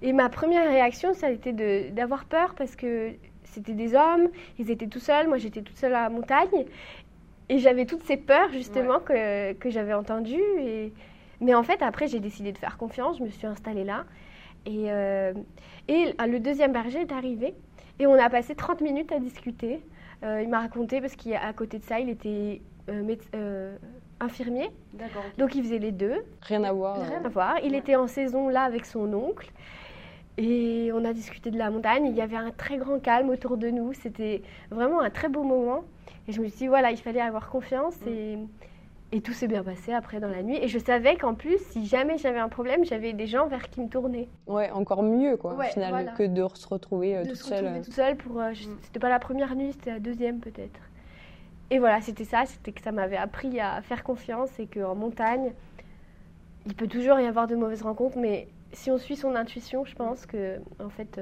Et 0.02 0.12
ma 0.12 0.28
première 0.28 0.68
réaction, 0.68 1.14
ça 1.14 1.28
a 1.28 1.30
été 1.30 1.52
d'avoir 1.90 2.24
peur 2.24 2.54
parce 2.54 2.76
que 2.76 3.12
c'était 3.44 3.72
des 3.72 3.94
hommes, 3.94 4.28
ils 4.58 4.70
étaient 4.70 4.86
tout 4.86 4.98
seuls, 4.98 5.28
moi 5.28 5.38
j'étais 5.38 5.62
toute 5.62 5.78
seule 5.78 5.94
à 5.94 6.02
la 6.02 6.10
montagne. 6.10 6.66
Et 7.48 7.58
j'avais 7.58 7.86
toutes 7.86 8.02
ces 8.04 8.16
peurs 8.16 8.50
justement 8.52 8.98
que, 9.00 9.52
que 9.54 9.70
j'avais 9.70 9.94
entendues. 9.94 10.42
Et... 10.58 10.92
Mais 11.40 11.54
en 11.54 11.62
fait, 11.62 11.82
après, 11.82 12.06
j'ai 12.06 12.20
décidé 12.20 12.52
de 12.52 12.58
faire 12.58 12.76
confiance, 12.76 13.18
je 13.18 13.24
me 13.24 13.28
suis 13.28 13.46
installée 13.46 13.84
là. 13.84 14.04
Et, 14.64 14.92
euh, 14.92 15.32
et 15.88 16.14
le 16.26 16.38
deuxième 16.38 16.72
berger 16.72 17.00
est 17.00 17.12
arrivé. 17.12 17.54
Et 17.98 18.06
on 18.06 18.14
a 18.14 18.30
passé 18.30 18.54
30 18.54 18.80
minutes 18.80 19.12
à 19.12 19.18
discuter. 19.18 19.80
Euh, 20.22 20.42
il 20.42 20.48
m'a 20.48 20.60
raconté 20.60 21.00
parce 21.00 21.16
qu'à 21.16 21.52
côté 21.52 21.78
de 21.78 21.84
ça, 21.84 21.98
il 21.98 22.08
était 22.08 22.60
euh, 22.88 23.16
euh, 23.34 23.76
infirmier. 24.20 24.70
Donc 25.38 25.54
il 25.54 25.62
faisait 25.64 25.78
les 25.78 25.92
deux. 25.92 26.24
Rien 26.42 26.62
à 26.64 26.72
voir. 26.72 27.00
Rien 27.00 27.24
à 27.24 27.28
voir. 27.28 27.56
Il 27.64 27.74
était 27.74 27.96
en 27.96 28.06
saison 28.06 28.48
là 28.48 28.62
avec 28.62 28.86
son 28.86 29.12
oncle. 29.12 29.50
Et 30.38 30.90
on 30.94 31.04
a 31.04 31.12
discuté 31.12 31.50
de 31.50 31.58
la 31.58 31.70
montagne. 31.70 32.06
Il 32.06 32.16
y 32.16 32.22
avait 32.22 32.36
un 32.36 32.52
très 32.52 32.78
grand 32.78 32.98
calme 33.00 33.30
autour 33.30 33.56
de 33.56 33.68
nous. 33.68 33.92
C'était 33.92 34.42
vraiment 34.70 35.00
un 35.00 35.10
très 35.10 35.28
beau 35.28 35.42
moment. 35.42 35.84
Et 36.28 36.32
je 36.32 36.40
me 36.40 36.48
suis 36.48 36.58
dit, 36.58 36.66
voilà, 36.68 36.90
il 36.90 36.96
fallait 36.96 37.20
avoir 37.20 37.50
confiance. 37.50 37.96
Mm. 38.06 38.08
Et 38.08 38.38
et 39.12 39.20
tout 39.20 39.34
s'est 39.34 39.46
bien 39.46 39.62
passé 39.62 39.92
après 39.92 40.20
dans 40.20 40.28
la 40.28 40.42
nuit. 40.42 40.56
Et 40.56 40.68
je 40.68 40.78
savais 40.78 41.16
qu'en 41.16 41.34
plus, 41.34 41.58
si 41.70 41.86
jamais 41.86 42.16
j'avais 42.16 42.38
un 42.38 42.48
problème, 42.48 42.84
j'avais 42.84 43.12
des 43.12 43.26
gens 43.26 43.46
vers 43.46 43.68
qui 43.68 43.82
me 43.82 43.88
tourner. 43.88 44.28
Ouais, 44.46 44.70
encore 44.70 45.02
mieux, 45.02 45.36
quoi, 45.36 45.54
au 45.54 45.62
final, 45.62 46.14
que 46.16 46.22
de 46.24 46.46
se 46.54 46.66
retrouver 46.66 47.16
euh, 47.16 47.24
toute 47.24 47.36
seule. 47.36 47.66
Euh. 47.66 47.82
toute 47.82 47.92
seule 47.92 48.16
pour. 48.16 48.40
Euh. 48.40 48.52
C'était 48.82 48.98
pas 48.98 49.10
la 49.10 49.18
première 49.18 49.54
nuit, 49.54 49.72
c'était 49.72 49.90
la 49.90 50.00
deuxième 50.00 50.40
peut-être. 50.40 50.80
Et 51.70 51.78
voilà, 51.78 52.00
c'était 52.00 52.24
ça, 52.24 52.44
c'était 52.46 52.72
que 52.72 52.82
ça 52.82 52.92
m'avait 52.92 53.16
appris 53.16 53.60
à 53.60 53.82
faire 53.82 54.02
confiance 54.02 54.58
et 54.58 54.66
qu'en 54.66 54.94
montagne, 54.94 55.52
il 56.66 56.74
peut 56.74 56.88
toujours 56.88 57.20
y 57.20 57.26
avoir 57.26 57.46
de 57.46 57.54
mauvaises 57.54 57.82
rencontres, 57.82 58.18
mais 58.18 58.48
si 58.72 58.90
on 58.90 58.98
suit 58.98 59.16
son 59.16 59.34
intuition, 59.34 59.84
je 59.84 59.94
pense 59.94 60.26
que, 60.26 60.58
en 60.80 60.90
fait, 60.90 61.20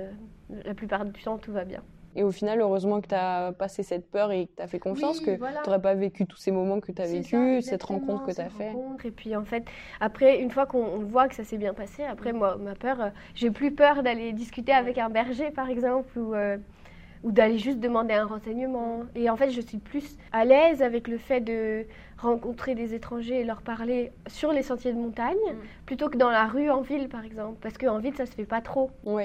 la 0.65 0.75
plupart 0.75 1.05
du 1.05 1.21
temps, 1.23 1.39
tout 1.39 1.53
va 1.53 1.65
bien. 1.65 1.83
Et 2.17 2.25
au 2.25 2.33
final, 2.33 2.61
heureusement 2.61 3.01
que 3.01 3.07
tu 3.07 3.15
as 3.15 3.53
passé 3.53 3.83
cette 3.83 4.11
peur 4.11 4.33
et 4.33 4.47
que 4.47 4.57
tu 4.57 4.63
as 4.63 4.67
fait 4.67 4.81
confiance, 4.81 5.21
que 5.21 5.37
tu 5.37 5.41
n'aurais 5.41 5.81
pas 5.81 5.95
vécu 5.95 6.27
tous 6.27 6.37
ces 6.37 6.51
moments 6.51 6.81
que 6.81 6.91
tu 6.91 7.01
as 7.01 7.07
vécu, 7.07 7.63
cette 7.63 7.83
rencontre 7.85 8.27
que 8.27 8.33
tu 8.33 8.41
as 8.41 8.49
fait. 8.49 8.73
Et 9.05 9.11
puis 9.11 9.37
en 9.37 9.45
fait, 9.45 9.65
après, 10.01 10.41
une 10.41 10.51
fois 10.51 10.67
qu'on 10.67 10.99
voit 10.99 11.29
que 11.29 11.35
ça 11.35 11.45
s'est 11.45 11.59
bien 11.59 11.75
passé, 11.75 12.03
après, 12.05 12.33
moi, 12.33 12.57
ma 12.57 12.75
peur, 12.75 13.01
euh, 13.01 13.09
j'ai 13.35 13.51
plus 13.51 13.71
peur 13.71 14.03
d'aller 14.03 14.33
discuter 14.33 14.73
avec 14.73 14.99
un 14.99 15.09
berger, 15.09 15.51
par 15.51 15.69
exemple, 15.69 16.19
ou, 16.19 16.35
euh, 16.35 16.57
ou 17.23 17.33
d'aller 17.33 17.59
juste 17.59 17.79
demander 17.79 18.15
un 18.15 18.27
renseignement. 18.27 19.03
Et 19.15 19.31
en 19.31 19.37
fait, 19.37 19.51
je 19.51 19.61
suis 19.61 19.79
plus 19.79 20.17
à 20.33 20.45
l'aise 20.45 20.83
avec 20.83 21.07
le 21.07 21.19
fait 21.19 21.41
de 21.41 21.87
rencontrer 22.19 22.75
des 22.75 22.95
étrangers 22.95 23.41
et 23.41 23.45
leur 23.45 23.63
parler 23.63 24.13
sur 24.27 24.53
les 24.53 24.63
sentiers 24.63 24.93
de 24.93 24.99
montagne, 24.99 25.37
mm. 25.37 25.87
plutôt 25.87 26.09
que 26.09 26.19
dans 26.19 26.31
la 26.31 26.47
rue 26.47 26.71
en 26.71 26.81
ville, 26.81 27.09
par 27.09 27.25
exemple. 27.25 27.57
Parce 27.61 27.79
qu'en 27.79 27.99
ville, 27.99 28.15
ça 28.17 28.27
se 28.27 28.33
fait 28.33 28.45
pas 28.45 28.61
trop. 28.61 28.91
Oui. 29.05 29.25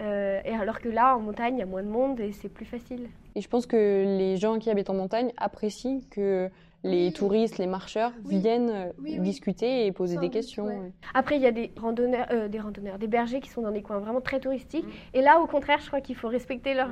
Euh, 0.00 0.40
et 0.44 0.52
alors 0.54 0.80
que 0.80 0.88
là, 0.88 1.16
en 1.16 1.20
montagne, 1.20 1.54
il 1.56 1.60
y 1.60 1.62
a 1.62 1.66
moins 1.66 1.82
de 1.82 1.88
monde 1.88 2.20
et 2.20 2.32
c'est 2.32 2.48
plus 2.48 2.64
facile. 2.64 3.08
Et 3.34 3.40
je 3.40 3.48
pense 3.48 3.66
que 3.66 3.76
les 4.18 4.36
gens 4.36 4.58
qui 4.58 4.70
habitent 4.70 4.90
en 4.90 4.94
montagne 4.94 5.32
apprécient 5.36 6.00
que 6.10 6.50
les 6.82 7.12
touristes, 7.12 7.56
les 7.56 7.66
marcheurs 7.66 8.12
viennent 8.26 8.70
euh, 8.70 9.18
discuter 9.20 9.86
et 9.86 9.92
poser 9.92 10.18
des 10.18 10.28
questions. 10.28 10.68
Après, 11.14 11.36
il 11.36 11.42
y 11.42 11.46
a 11.46 11.50
des 11.50 11.72
randonneurs, 11.80 12.26
euh, 12.30 12.48
des 12.48 12.60
randonneurs, 12.60 12.98
des 12.98 13.06
bergers 13.06 13.40
qui 13.40 13.48
sont 13.48 13.62
dans 13.62 13.70
des 13.70 13.80
coins 13.80 14.00
vraiment 14.00 14.20
très 14.20 14.38
touristiques. 14.38 14.84
Mm. 14.84 15.14
Et 15.14 15.22
là, 15.22 15.40
au 15.40 15.46
contraire, 15.46 15.78
je 15.80 15.86
crois 15.86 16.02
qu'il 16.02 16.14
faut 16.16 16.28
respecter 16.28 16.74
leur 16.74 16.90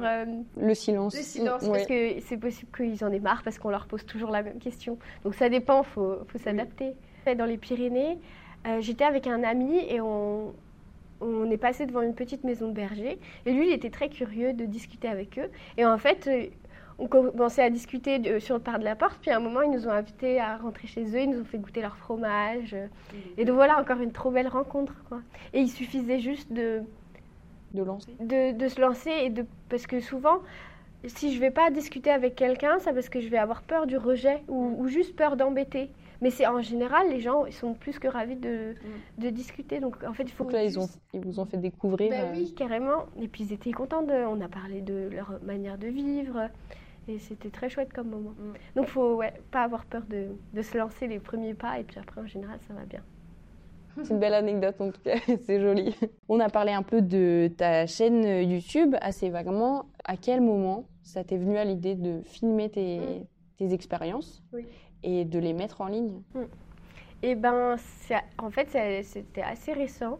le 0.56 0.74
silence. 0.74 1.14
Le 1.14 1.22
silence, 1.22 1.68
parce 1.68 1.86
que 1.86 2.20
c'est 2.20 2.38
possible 2.38 2.70
qu'ils 2.74 3.04
en 3.04 3.12
aient 3.12 3.20
marre 3.20 3.42
parce 3.42 3.58
qu'on 3.58 3.70
leur 3.70 3.86
pose 3.86 4.06
toujours 4.06 4.30
la 4.30 4.42
même 4.42 4.58
question. 4.58 4.96
Donc 5.24 5.34
ça 5.34 5.50
dépend, 5.50 5.82
faut, 5.82 6.18
faut 6.26 6.38
s'adapter. 6.38 6.94
Dans 7.36 7.44
les 7.44 7.58
Pyrénées, 7.58 8.18
j'étais 8.80 9.04
avec 9.04 9.26
un 9.26 9.44
ami 9.44 9.78
et 9.88 10.00
on, 10.00 10.54
on 11.22 11.50
est 11.50 11.56
passé 11.56 11.86
devant 11.86 12.02
une 12.02 12.14
petite 12.14 12.44
maison 12.44 12.68
de 12.68 12.72
berger. 12.72 13.18
Et 13.46 13.52
lui, 13.52 13.68
il 13.68 13.72
était 13.72 13.90
très 13.90 14.08
curieux 14.08 14.52
de 14.52 14.64
discuter 14.64 15.08
avec 15.08 15.38
eux. 15.38 15.50
Et 15.76 15.86
en 15.86 15.98
fait, 15.98 16.26
euh, 16.26 16.46
on 16.98 17.06
commençait 17.06 17.62
à 17.62 17.70
discuter 17.70 18.40
sur 18.40 18.56
le 18.56 18.60
pas 18.60 18.78
de 18.78 18.84
la 18.84 18.96
porte. 18.96 19.18
Puis 19.20 19.30
à 19.30 19.36
un 19.36 19.40
moment, 19.40 19.62
ils 19.62 19.70
nous 19.70 19.86
ont 19.86 19.92
invités 19.92 20.40
à 20.40 20.56
rentrer 20.56 20.86
chez 20.86 21.04
eux. 21.04 21.20
Ils 21.20 21.30
nous 21.30 21.40
ont 21.40 21.44
fait 21.44 21.58
goûter 21.58 21.80
leur 21.80 21.96
fromage. 21.96 22.74
Mmh. 22.74 23.16
Et 23.38 23.44
donc 23.44 23.56
voilà, 23.56 23.78
encore 23.78 24.00
une 24.00 24.12
trop 24.12 24.30
belle 24.30 24.48
rencontre. 24.48 24.94
Quoi. 25.08 25.20
Et 25.52 25.60
il 25.60 25.68
suffisait 25.68 26.20
juste 26.20 26.52
de... 26.52 26.82
De 27.74 27.82
lancer. 27.82 28.12
De, 28.20 28.68
se 28.68 28.80
lancer. 28.80 29.10
Et 29.10 29.30
de, 29.30 29.46
parce 29.70 29.86
que 29.86 30.00
souvent, 30.00 30.40
si 31.06 31.34
je 31.34 31.40
vais 31.40 31.50
pas 31.50 31.70
discuter 31.70 32.10
avec 32.10 32.34
quelqu'un, 32.34 32.78
c'est 32.80 32.92
parce 32.92 33.08
que 33.08 33.20
je 33.20 33.28
vais 33.28 33.38
avoir 33.38 33.62
peur 33.62 33.86
du 33.86 33.96
rejet 33.96 34.42
ou, 34.48 34.76
ou 34.78 34.88
juste 34.88 35.16
peur 35.16 35.36
d'embêter. 35.36 35.90
Mais 36.22 36.30
c'est 36.30 36.46
en 36.46 36.62
général, 36.62 37.10
les 37.10 37.20
gens 37.20 37.46
ils 37.46 37.52
sont 37.52 37.74
plus 37.74 37.98
que 37.98 38.06
ravis 38.06 38.36
de, 38.36 38.74
mm. 39.18 39.22
de 39.22 39.30
discuter. 39.30 39.80
Donc 39.80 40.02
en 40.04 40.14
fait, 40.14 40.22
il 40.22 40.30
faut. 40.30 40.44
que 40.44 40.52
là, 40.52 40.64
ils, 40.64 40.78
ont, 40.78 40.88
ils 41.12 41.20
vous 41.20 41.40
ont 41.40 41.44
fait 41.44 41.56
découvrir. 41.56 42.12
Euh, 42.12 42.32
Oui, 42.32 42.54
carrément. 42.54 43.06
Et 43.20 43.26
puis 43.26 43.42
ils 43.42 43.52
étaient 43.52 43.72
contents. 43.72 44.02
De, 44.02 44.14
on 44.14 44.40
a 44.40 44.48
parlé 44.48 44.80
de 44.80 45.08
leur 45.12 45.40
manière 45.42 45.76
de 45.76 45.88
vivre. 45.88 46.48
Et 47.08 47.18
c'était 47.18 47.50
très 47.50 47.68
chouette 47.68 47.92
comme 47.92 48.08
moment. 48.08 48.34
Mm. 48.38 48.52
Donc 48.76 48.84
il 48.86 48.90
faut 48.92 49.16
ouais, 49.16 49.34
pas 49.50 49.64
avoir 49.64 49.84
peur 49.84 50.02
de, 50.08 50.28
de, 50.54 50.62
se 50.62 50.78
lancer 50.78 51.08
les 51.08 51.18
premiers 51.18 51.54
pas. 51.54 51.80
Et 51.80 51.82
puis 51.82 51.98
après, 51.98 52.20
en 52.20 52.26
général, 52.26 52.58
ça 52.68 52.72
va 52.72 52.84
bien. 52.84 53.02
C'est 54.04 54.14
une 54.14 54.20
belle 54.20 54.32
anecdote 54.32 54.80
en 54.80 54.90
tout 54.90 55.02
cas, 55.02 55.16
c'est 55.42 55.60
joli. 55.60 55.94
On 56.28 56.40
a 56.40 56.48
parlé 56.48 56.72
un 56.72 56.82
peu 56.82 57.02
de 57.02 57.50
ta 57.54 57.86
chaîne 57.86 58.24
YouTube 58.48 58.94
assez 59.02 59.28
vaguement. 59.28 59.86
À 60.04 60.16
quel 60.16 60.40
moment 60.40 60.86
ça 61.02 61.24
t'est 61.24 61.36
venu 61.36 61.58
à 61.58 61.64
l'idée 61.64 61.96
de 61.96 62.22
filmer 62.24 62.70
tes, 62.70 63.00
mm. 63.00 63.26
tes 63.58 63.74
expériences? 63.74 64.40
Oui 64.52 64.66
et 65.02 65.24
de 65.24 65.38
les 65.38 65.52
mettre 65.52 65.80
en 65.80 65.86
ligne. 65.86 66.20
Hmm. 66.34 66.44
Eh 67.22 67.34
ben, 67.34 67.76
en 68.38 68.50
fait, 68.50 68.68
c'était 69.04 69.42
assez 69.42 69.72
récent. 69.72 70.18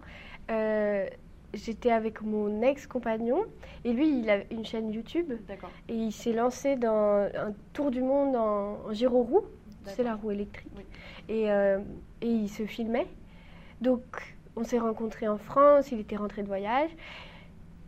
Euh, 0.51 1.09
j'étais 1.53 1.91
avec 1.91 2.23
mon 2.23 2.63
ex-compagnon 2.63 3.45
et 3.85 3.93
lui, 3.93 4.21
il 4.21 4.31
a 4.31 4.39
une 4.53 4.65
chaîne 4.65 4.93
YouTube. 4.93 5.33
Et 5.89 5.95
il 5.95 6.13
s'est 6.13 6.33
lancé 6.33 6.77
dans 6.77 7.29
un 7.35 7.53
tour 7.73 7.91
du 7.91 8.03
monde 8.03 8.37
en, 8.37 8.79
en 8.87 8.93
gyro-roue. 8.93 9.45
C'est 9.85 10.05
la 10.05 10.15
roue 10.15 10.31
électrique. 10.31 10.71
Et, 11.29 11.51
euh, 11.51 11.79
et, 12.21 12.29
il 12.29 12.49
se 12.49 12.67
filmait. 12.67 13.09
Donc, 13.81 14.03
on 14.55 14.63
s'est 14.63 14.79
rencontrés 14.79 15.27
en 15.27 15.39
France, 15.39 15.91
il 15.91 15.99
était 15.99 16.17
rentré 16.17 16.43
de 16.43 16.47
voyage. 16.47 16.91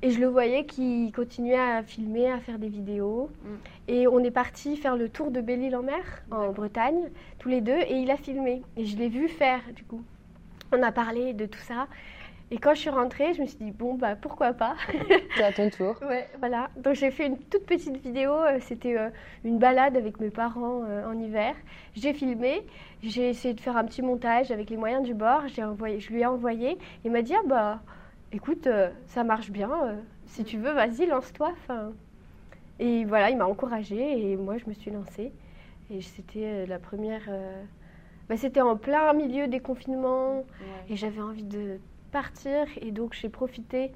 Et 0.04 0.10
je 0.10 0.20
le 0.20 0.26
voyais 0.26 0.66
qui 0.66 1.10
continuait 1.12 1.58
à 1.58 1.82
filmer, 1.82 2.30
à 2.30 2.38
faire 2.38 2.58
des 2.58 2.68
vidéos. 2.68 3.30
Mm. 3.42 3.54
Et 3.88 4.06
on 4.06 4.18
est 4.18 4.30
parti 4.30 4.76
faire 4.76 4.96
le 4.96 5.08
tour 5.08 5.30
de 5.30 5.40
Belle-Île-en-Mer, 5.40 6.04
en 6.30 6.52
Bretagne, 6.52 7.08
tous 7.38 7.48
les 7.48 7.62
deux, 7.62 7.80
et 7.88 7.94
il 7.94 8.10
a 8.10 8.18
filmé. 8.18 8.60
Et 8.76 8.84
je 8.84 8.98
l'ai 8.98 9.08
vu 9.08 9.28
faire, 9.28 9.62
du 9.74 9.82
coup. 9.82 10.02
On 10.72 10.82
a 10.82 10.92
parlé 10.92 11.32
de 11.32 11.46
tout 11.46 11.60
ça. 11.60 11.86
Et 12.50 12.58
quand 12.58 12.74
je 12.74 12.80
suis 12.80 12.90
rentrée, 12.90 13.32
je 13.32 13.40
me 13.40 13.46
suis 13.46 13.56
dit, 13.56 13.70
bon, 13.70 13.94
bah 13.94 14.14
pourquoi 14.14 14.52
pas? 14.52 14.74
C'est 15.36 15.42
à 15.42 15.52
ton 15.52 15.70
tour. 15.70 15.96
ouais, 16.06 16.28
voilà. 16.38 16.68
Donc 16.76 16.96
j'ai 16.96 17.10
fait 17.10 17.26
une 17.26 17.38
toute 17.38 17.64
petite 17.64 17.96
vidéo. 17.96 18.34
Euh, 18.34 18.58
c'était 18.60 18.98
euh, 18.98 19.08
une 19.42 19.58
balade 19.58 19.96
avec 19.96 20.20
mes 20.20 20.28
parents 20.28 20.82
euh, 20.86 21.08
en 21.10 21.18
hiver. 21.18 21.54
J'ai 21.94 22.12
filmé. 22.12 22.60
J'ai 23.02 23.30
essayé 23.30 23.54
de 23.54 23.60
faire 23.60 23.78
un 23.78 23.84
petit 23.84 24.02
montage 24.02 24.50
avec 24.50 24.68
les 24.68 24.76
moyens 24.76 25.02
du 25.02 25.14
bord. 25.14 25.44
Envoyé, 25.58 25.98
je 25.98 26.12
lui 26.12 26.20
ai 26.20 26.26
envoyé. 26.26 26.76
Il 27.06 27.10
m'a 27.10 27.22
dit, 27.22 27.34
ah 27.34 27.42
bah 27.46 27.80
écoute, 28.35 28.66
euh, 28.66 28.90
ça 29.07 29.25
marche 29.25 29.51
bien, 29.51 29.70
euh, 29.85 29.97
si 30.27 30.44
tu 30.44 30.59
veux, 30.59 30.73
vas-y, 30.73 31.07
lance-toi. 31.07 31.55
Et 32.81 33.05
voilà, 33.05 33.31
il 33.31 33.37
m'a 33.37 33.47
encouragée 33.47 34.33
et 34.33 34.37
moi, 34.37 34.59
je 34.59 34.66
me 34.66 34.75
suis 34.75 34.90
lancée. 34.90 35.33
Et 35.90 36.01
c'était 36.03 36.44
euh, 36.44 36.66
la 36.66 36.79
première. 36.79 37.23
Bah, 38.29 38.37
c'était 38.37 38.62
en 38.62 38.77
plein 38.77 39.12
milieu 39.12 39.49
des 39.49 39.61
confinements 39.61 40.44
et 40.88 40.97
j'avais 40.97 41.20
envie 41.20 41.44
de 41.44 41.79
partir. 42.11 42.66
Et 42.81 42.90
donc, 42.90 43.14
j'ai 43.14 43.29
profité 43.29 43.92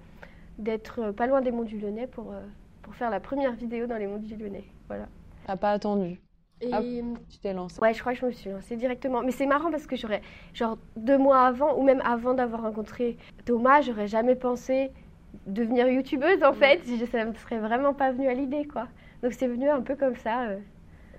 d'être 0.59 1.13
pas 1.13 1.27
loin 1.27 1.41
des 1.41 1.51
Monts 1.51 1.65
du 1.65 1.79
Lyonnais 1.79 2.07
pour, 2.07 2.35
pour 2.83 2.95
faire 2.95 3.11
la 3.11 3.21
première 3.21 3.55
vidéo 3.55 3.87
dans 3.87 3.97
les 3.97 4.07
Monts 4.07 4.19
du 4.19 4.37
Lyonnais. 4.37 4.65
Voilà. 4.87 5.09
T'as 5.47 5.57
pas 5.57 5.73
attendu 5.73 6.21
et 6.61 6.71
ah, 6.73 6.81
tu 7.31 7.39
t'es 7.39 7.53
lancée 7.53 7.81
Ouais, 7.81 7.95
je 7.95 8.01
crois 8.01 8.13
que 8.15 8.19
je 8.19 8.27
me 8.27 8.33
suis 8.33 8.51
lancée 8.51 8.77
directement. 8.77 9.23
Mais 9.23 9.31
c'est 9.31 9.47
marrant 9.47 9.71
parce 9.71 9.87
que 9.87 9.97
j'aurais, 9.97 10.23
genre 10.55 10.79
deux 10.97 11.19
mois 11.19 11.47
avant, 11.47 11.77
ou 11.77 11.83
même 11.83 12.03
avant 12.05 12.35
d'avoir 12.35 12.63
rencontré 12.63 13.17
Thomas, 13.45 13.81
j'aurais 13.81 14.09
jamais 14.09 14.35
pensé 14.35 14.91
devenir 15.47 15.89
youtubeuse 15.89 16.43
en 16.43 16.53
fait. 16.53 16.81
Ça 17.11 17.25
me 17.25 17.35
serait 17.35 17.59
vraiment 17.59 17.95
pas 17.95 18.11
venu 18.13 18.29
à 18.29 18.35
l'idée 18.35 18.67
quoi. 18.67 18.89
Donc 19.23 19.33
c'est 19.33 19.47
venu 19.47 19.69
un 19.69 19.81
peu 19.81 19.97
comme 19.97 20.17
ça, 20.17 20.49
euh, 20.49 20.59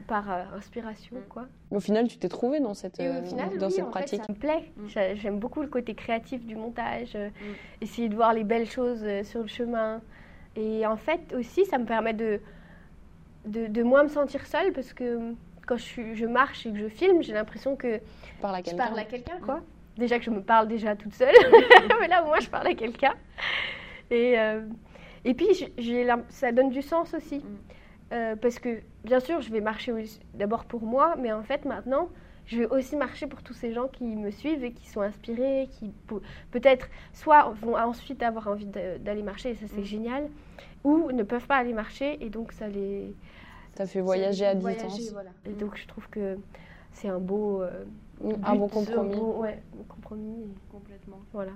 par 0.07 0.31
euh, 0.31 0.43
inspiration 0.57 1.17
mm. 1.17 1.29
quoi. 1.29 1.47
Au 1.71 1.79
final, 1.79 2.07
tu 2.07 2.17
t'es 2.17 2.29
trouvée 2.29 2.59
dans 2.59 2.73
cette, 2.73 2.99
euh, 2.99 3.21
dans 3.59 3.69
cette 3.69 3.89
pratique 3.89 4.21
Ça 4.25 4.31
me 4.31 4.37
plaît. 4.37 4.71
Mm. 4.77 5.15
J'aime 5.15 5.39
beaucoup 5.39 5.61
le 5.61 5.67
côté 5.67 5.95
créatif 5.95 6.45
du 6.45 6.55
montage, 6.55 7.15
mm. 7.15 7.53
essayer 7.81 8.09
de 8.09 8.15
voir 8.15 8.33
les 8.33 8.43
belles 8.43 8.69
choses 8.69 9.05
sur 9.23 9.41
le 9.41 9.47
chemin. 9.47 10.01
Et 10.55 10.85
en 10.85 10.97
fait 10.97 11.33
aussi, 11.37 11.65
ça 11.65 11.77
me 11.77 11.85
permet 11.85 12.13
de 12.13 12.41
de, 13.45 13.67
de, 13.67 13.83
moins 13.83 14.03
me 14.03 14.09
sentir 14.09 14.45
seule 14.45 14.73
parce 14.73 14.93
que 14.93 15.33
quand 15.65 15.77
je, 15.77 16.13
je 16.13 16.25
marche 16.25 16.65
et 16.65 16.71
que 16.71 16.77
je 16.77 16.87
filme, 16.87 17.21
j'ai 17.21 17.33
l'impression 17.33 17.75
que 17.75 17.95
je 17.95 18.41
parle 18.41 18.55
à 18.55 18.61
quelqu'un. 18.61 18.77
Parle 18.77 18.99
à 18.99 19.05
quelqu'un 19.05 19.39
quoi. 19.43 19.61
Déjà 19.97 20.17
que 20.17 20.25
je 20.25 20.29
me 20.29 20.41
parle 20.41 20.67
déjà 20.67 20.95
toute 20.95 21.13
seule, 21.13 21.35
mais 21.99 22.07
là 22.07 22.23
moi 22.23 22.39
je 22.39 22.49
parle 22.49 22.67
à 22.67 22.73
quelqu'un. 22.73 23.13
Et, 24.11 24.39
euh, 24.39 24.61
et 25.25 25.33
puis 25.33 25.47
ça 26.29 26.51
donne 26.51 26.69
du 26.69 26.81
sens 26.81 27.13
aussi. 27.13 27.39
Mm. 27.39 27.57
Euh, 28.11 28.35
parce 28.35 28.57
que 28.57 28.81
bien 29.03 29.19
sûr, 29.19 29.41
je 29.41 29.51
vais 29.51 29.61
marcher 29.61 29.93
d'abord 30.33 30.65
pour 30.65 30.81
moi, 30.81 31.15
mais 31.17 31.31
en 31.31 31.43
fait 31.43 31.65
maintenant, 31.65 32.09
je 32.47 32.57
vais 32.57 32.67
aussi 32.67 32.95
marcher 32.95 33.27
pour 33.27 33.43
tous 33.43 33.53
ces 33.53 33.71
gens 33.71 33.87
qui 33.87 34.03
me 34.03 34.31
suivent 34.31 34.63
et 34.63 34.71
qui 34.71 34.87
sont 34.87 35.01
inspirés, 35.01 35.69
qui 35.71 35.93
peut-être 36.49 36.89
soit 37.13 37.53
vont 37.61 37.77
ensuite 37.77 38.23
avoir 38.23 38.47
envie 38.47 38.65
d'aller 38.65 39.21
marcher, 39.21 39.51
et 39.51 39.55
ça 39.55 39.67
c'est 39.67 39.81
mm. 39.81 39.85
génial, 39.85 40.29
ou 40.83 41.11
ne 41.11 41.23
peuvent 41.23 41.47
pas 41.47 41.57
aller 41.57 41.73
marcher 41.73 42.23
et 42.23 42.29
donc 42.29 42.51
ça 42.51 42.67
les... 42.67 43.13
Ça 43.75 43.85
fait 43.85 44.01
voyager 44.01 44.45
à 44.45 44.55
distance. 44.55 45.13
Et 45.45 45.53
donc 45.53 45.77
je 45.77 45.87
trouve 45.87 46.07
que 46.09 46.37
c'est 46.93 47.07
un 47.07 47.19
beau... 47.19 47.61
Euh, 47.61 47.85
un 48.43 48.55
bon 48.55 48.67
compromis. 48.67 49.15
Un 49.15 49.19
ouais, 49.19 49.63
un 49.79 49.83
compromis. 49.83 50.47
Complètement. 50.71 51.19
Voilà. 51.31 51.53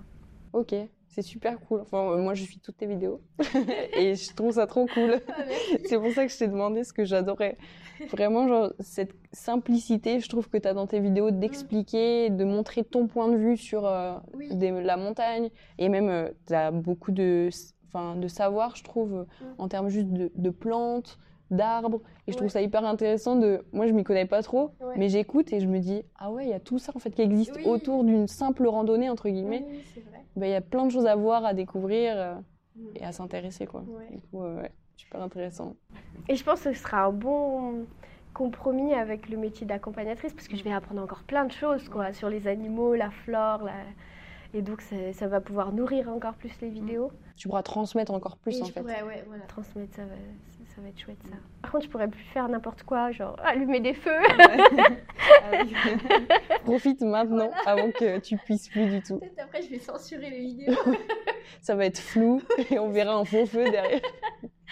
Ok, 0.53 0.75
c'est 1.07 1.23
super 1.23 1.59
cool. 1.61 1.81
Enfin, 1.81 2.11
euh, 2.11 2.17
moi, 2.21 2.35
je 2.35 2.43
suis 2.43 2.59
toutes 2.59 2.77
tes 2.77 2.85
vidéos 2.85 3.19
et 3.97 4.15
je 4.15 4.33
trouve 4.35 4.53
ça 4.53 4.67
trop 4.67 4.85
cool. 4.85 5.19
Ah, 5.27 5.33
c'est 5.85 5.97
pour 5.97 6.11
ça 6.11 6.25
que 6.25 6.31
je 6.31 6.37
t'ai 6.37 6.47
demandé 6.47 6.83
ce 6.83 6.93
que 6.93 7.05
j'adorais. 7.05 7.57
Vraiment, 8.11 8.47
genre, 8.47 8.73
cette 8.79 9.15
simplicité, 9.31 10.19
je 10.19 10.29
trouve 10.29 10.49
que 10.49 10.57
tu 10.57 10.67
as 10.67 10.73
dans 10.73 10.85
tes 10.85 10.99
vidéos 10.99 11.31
d'expliquer, 11.31 12.29
de 12.29 12.43
montrer 12.43 12.83
ton 12.83 13.07
point 13.07 13.29
de 13.29 13.35
vue 13.35 13.57
sur 13.57 13.85
euh, 13.85 14.13
la 14.39 14.97
montagne 14.97 15.49
et 15.79 15.89
même, 15.89 16.31
tu 16.47 16.53
as 16.53 16.69
beaucoup 16.69 17.11
de 17.11 17.49
de 18.15 18.27
savoir, 18.27 18.75
je 18.75 18.83
trouve, 18.83 19.25
mm. 19.41 19.45
en 19.57 19.67
termes 19.67 19.89
juste 19.89 20.07
de, 20.09 20.49
plantes, 20.49 21.17
d'arbres. 21.51 22.01
Et 22.27 22.31
je 22.31 22.37
trouve 22.37 22.49
ça 22.49 22.61
hyper 22.61 22.85
intéressant 22.85 23.35
de. 23.35 23.63
Moi, 23.71 23.87
je 23.87 23.93
m'y 23.93 24.03
connais 24.03 24.25
pas 24.25 24.41
trop, 24.41 24.71
mais 24.95 25.09
j'écoute 25.09 25.53
et 25.53 25.59
je 25.59 25.67
me 25.67 25.79
dis 25.79 26.03
ah 26.17 26.31
ouais, 26.31 26.45
il 26.45 26.49
y 26.49 26.53
a 26.53 26.59
tout 26.59 26.79
ça 26.79 26.91
en 26.95 26.99
fait 26.99 27.11
qui 27.11 27.21
existe 27.21 27.59
autour 27.65 28.03
d'une 28.03 28.27
simple 28.27 28.67
randonnée 28.67 29.09
entre 29.09 29.29
guillemets. 29.29 29.65
Ben, 30.35 30.47
il 30.47 30.51
y 30.51 30.55
a 30.55 30.61
plein 30.61 30.85
de 30.85 30.91
choses 30.91 31.05
à 31.05 31.15
voir, 31.15 31.45
à 31.45 31.53
découvrir 31.53 32.13
euh, 32.15 32.35
mm. 32.75 32.87
et 32.95 33.03
à 33.05 33.11
s'intéresser 33.11 33.67
quoi. 33.67 33.83
Du 34.11 34.21
coup, 34.21 34.41
ouais, 34.41 34.71
super 34.95 35.21
intéressant. 35.21 35.75
Et 36.27 36.35
je 36.35 36.43
pense 36.43 36.61
que 36.61 36.73
ce 36.73 36.79
sera 36.79 37.03
un 37.05 37.11
bon 37.11 37.85
compromis 38.33 38.95
avec 38.95 39.29
le 39.29 39.37
métier 39.37 39.67
d'accompagnatrice 39.67 40.33
parce 40.33 40.47
que 40.47 40.55
je 40.55 40.63
vais 40.63 40.73
apprendre 40.73 41.03
encore 41.03 41.21
plein 41.21 41.45
de 41.45 41.51
choses 41.51 41.87
quoi 41.87 42.13
sur 42.13 42.29
les 42.29 42.47
animaux, 42.47 42.95
la 42.95 43.11
flore, 43.11 43.63
la 43.63 43.73
et 44.55 44.61
donc, 44.61 44.83
ça, 45.13 45.27
va 45.27 45.41
pouvoir 45.41 45.71
nourrir 45.71 46.09
encore 46.09 46.35
plus 46.35 46.51
les 46.61 46.69
vidéos. 46.69 47.11
Tu 47.35 47.47
pourras 47.47 47.63
transmettre 47.63 48.13
encore 48.13 48.37
plus, 48.37 48.61
en 48.61 48.65
fait. 48.65 48.81
Ouais, 48.81 49.01
ouais, 49.01 49.23
voilà. 49.27 49.43
Transmettre, 49.45 49.95
ça 49.95 50.03
va, 50.03 50.13
ça, 50.75 50.81
va 50.81 50.89
être 50.89 50.99
chouette, 50.99 51.17
ça. 51.23 51.35
Par 51.63 51.71
contre, 51.71 51.85
je 51.85 51.89
pourrais 51.89 52.07
plus 52.07 52.23
faire 52.33 52.47
n'importe 52.47 52.83
quoi, 52.83 53.11
genre 53.11 53.35
allumer 53.43 53.79
des 53.79 53.93
feux. 53.93 54.11
Ah 55.45 55.63
Profite 56.63 57.01
maintenant 57.01 57.49
avant 57.65 57.91
que 57.91 58.19
tu 58.19 58.37
puisses 58.37 58.69
plus 58.69 58.87
du 58.87 59.01
tout. 59.01 59.19
Peut-être 59.19 59.39
après, 59.43 59.61
je 59.61 59.69
vais 59.69 59.79
censurer 59.79 60.29
les 60.29 60.39
vidéos. 60.39 60.73
ça 61.61 61.75
va 61.75 61.85
être 61.85 61.99
flou 61.99 62.41
et 62.69 62.79
on 62.79 62.89
verra 62.89 63.13
un 63.15 63.25
fond 63.25 63.45
feu 63.45 63.69
derrière. 63.69 64.01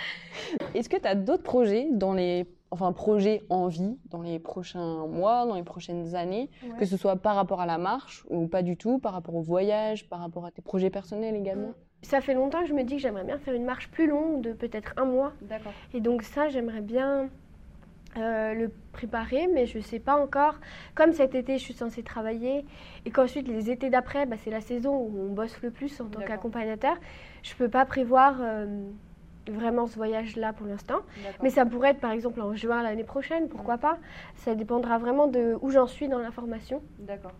Est-ce 0.73 0.89
que 0.89 0.97
tu 0.97 1.07
as 1.07 1.15
d'autres 1.15 1.43
projets 1.43 1.87
dans 1.91 2.13
les 2.13 2.45
enfin 2.71 2.93
projet 2.93 3.43
en 3.49 3.67
vie 3.67 3.97
dans 4.09 4.21
les 4.21 4.39
prochains 4.39 5.05
mois, 5.07 5.45
dans 5.45 5.55
les 5.55 5.63
prochaines 5.63 6.15
années, 6.15 6.49
que 6.79 6.85
ce 6.85 6.97
soit 6.97 7.17
par 7.17 7.35
rapport 7.35 7.61
à 7.61 7.65
la 7.65 7.77
marche 7.77 8.25
ou 8.29 8.47
pas 8.47 8.63
du 8.63 8.77
tout, 8.77 8.97
par 8.97 9.11
rapport 9.13 9.35
au 9.35 9.41
voyage, 9.41 10.07
par 10.07 10.19
rapport 10.19 10.45
à 10.45 10.51
tes 10.51 10.61
projets 10.61 10.89
personnels 10.89 11.35
également 11.35 11.73
Ça 12.01 12.21
fait 12.21 12.33
longtemps 12.33 12.61
que 12.61 12.67
je 12.67 12.73
me 12.73 12.83
dis 12.83 12.95
que 12.95 13.01
j'aimerais 13.01 13.25
bien 13.25 13.37
faire 13.37 13.53
une 13.53 13.65
marche 13.65 13.89
plus 13.91 14.07
longue, 14.07 14.41
de 14.41 14.53
peut-être 14.53 14.93
un 14.97 15.05
mois. 15.05 15.33
D'accord. 15.41 15.73
Et 15.93 15.99
donc 15.99 16.23
ça, 16.23 16.47
j'aimerais 16.47 16.81
bien 16.81 17.29
euh, 18.17 18.53
le 18.53 18.71
préparer, 18.93 19.47
mais 19.47 19.65
je 19.65 19.77
ne 19.77 19.83
sais 19.83 19.99
pas 19.99 20.15
encore. 20.15 20.55
Comme 20.95 21.11
cet 21.11 21.35
été, 21.35 21.57
je 21.57 21.63
suis 21.63 21.73
censée 21.73 22.03
travailler, 22.03 22.65
et 23.05 23.11
qu'ensuite 23.11 23.49
les 23.49 23.69
étés 23.69 23.89
d'après, 23.89 24.25
bah, 24.25 24.37
c'est 24.37 24.49
la 24.49 24.61
saison 24.61 24.95
où 24.95 25.11
on 25.29 25.33
bosse 25.33 25.61
le 25.61 25.71
plus 25.71 25.99
en 25.99 26.05
tant 26.05 26.21
qu'accompagnateur, 26.21 26.95
je 27.43 27.53
ne 27.53 27.57
peux 27.57 27.69
pas 27.69 27.85
prévoir... 27.85 28.37
Euh, 28.39 28.65
vraiment 29.51 29.87
ce 29.87 29.95
voyage-là 29.95 30.53
pour 30.53 30.67
l'instant. 30.67 31.01
Mais 31.43 31.49
ça 31.49 31.65
pourrait 31.65 31.91
être 31.91 31.99
par 31.99 32.11
exemple 32.11 32.41
en 32.41 32.55
juin 32.55 32.83
l'année 32.83 33.03
prochaine, 33.03 33.49
pourquoi 33.49 33.77
pas. 33.77 33.97
Ça 34.35 34.55
dépendra 34.55 34.97
vraiment 34.97 35.27
de 35.27 35.57
où 35.61 35.69
j'en 35.71 35.87
suis 35.87 36.07
dans 36.07 36.19
la 36.19 36.31
formation. 36.31 36.81
D'accord. 36.99 37.33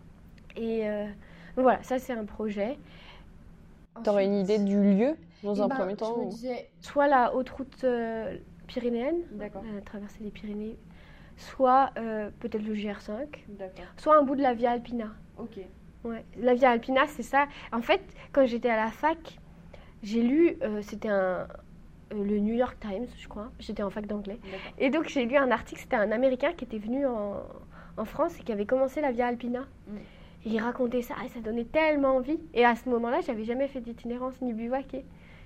Et 0.56 0.88
euh, 0.88 1.06
voilà, 1.56 1.82
ça 1.82 1.98
c'est 1.98 2.12
un 2.12 2.24
projet. 2.24 2.78
Tu 4.02 4.08
aurais 4.08 4.24
une 4.24 4.34
idée 4.34 4.58
du 4.58 4.80
lieu 4.80 5.16
dans 5.42 5.60
un 5.62 5.66
eh 5.66 5.68
ben, 5.68 5.76
premier 5.76 5.96
temps 5.96 6.14
Je 6.16 6.24
me 6.24 6.30
disais, 6.30 6.70
soit 6.80 7.08
la 7.08 7.34
haute 7.34 7.50
route 7.50 7.84
euh, 7.84 8.36
pyrénéenne, 8.66 9.22
euh, 9.40 9.80
traverser 9.84 10.22
les 10.22 10.30
Pyrénées, 10.30 10.76
soit 11.36 11.90
peut-être 11.94 12.62
le 12.62 12.74
GR5, 12.74 13.26
soit 13.96 14.16
un 14.16 14.22
bout 14.22 14.36
de 14.36 14.42
la 14.42 14.54
Via 14.54 14.72
Alpina. 14.72 15.08
Ok. 15.38 15.58
Ouais. 16.04 16.24
La 16.38 16.54
Via 16.54 16.70
Alpina, 16.70 17.06
c'est 17.06 17.22
ça. 17.22 17.46
En 17.72 17.82
fait, 17.82 18.00
quand 18.32 18.46
j'étais 18.46 18.70
à 18.70 18.76
la 18.76 18.90
fac, 18.90 19.38
j'ai 20.02 20.22
lu, 20.22 20.56
c'était 20.82 21.08
un, 21.08 21.46
le 22.12 22.38
New 22.38 22.54
York 22.54 22.76
Times, 22.80 23.06
je 23.18 23.28
crois. 23.28 23.50
J'étais 23.58 23.82
en 23.82 23.90
fac 23.90 24.06
d'anglais. 24.06 24.38
Et 24.78 24.90
donc 24.90 25.08
j'ai 25.08 25.24
lu 25.24 25.36
un 25.36 25.50
article, 25.50 25.80
c'était 25.80 25.96
un 25.96 26.10
Américain 26.12 26.52
qui 26.52 26.64
était 26.64 26.78
venu 26.78 27.06
en, 27.06 27.42
en, 27.96 28.04
France 28.04 28.38
et 28.38 28.42
qui 28.42 28.52
avait 28.52 28.66
commencé 28.66 29.00
la 29.00 29.12
Via 29.12 29.26
Alpina. 29.26 29.66
Mm. 29.88 29.96
il 30.44 30.60
racontait 30.60 31.02
ça 31.02 31.14
et 31.24 31.28
ça 31.28 31.40
donnait 31.40 31.64
tellement 31.64 32.16
envie. 32.16 32.38
Et 32.54 32.64
à 32.64 32.76
ce 32.76 32.88
moment-là, 32.88 33.20
j'avais 33.20 33.44
jamais 33.44 33.68
fait 33.68 33.80
d'itinérance 33.80 34.40
ni 34.40 34.52
bivouaqué. 34.52 35.04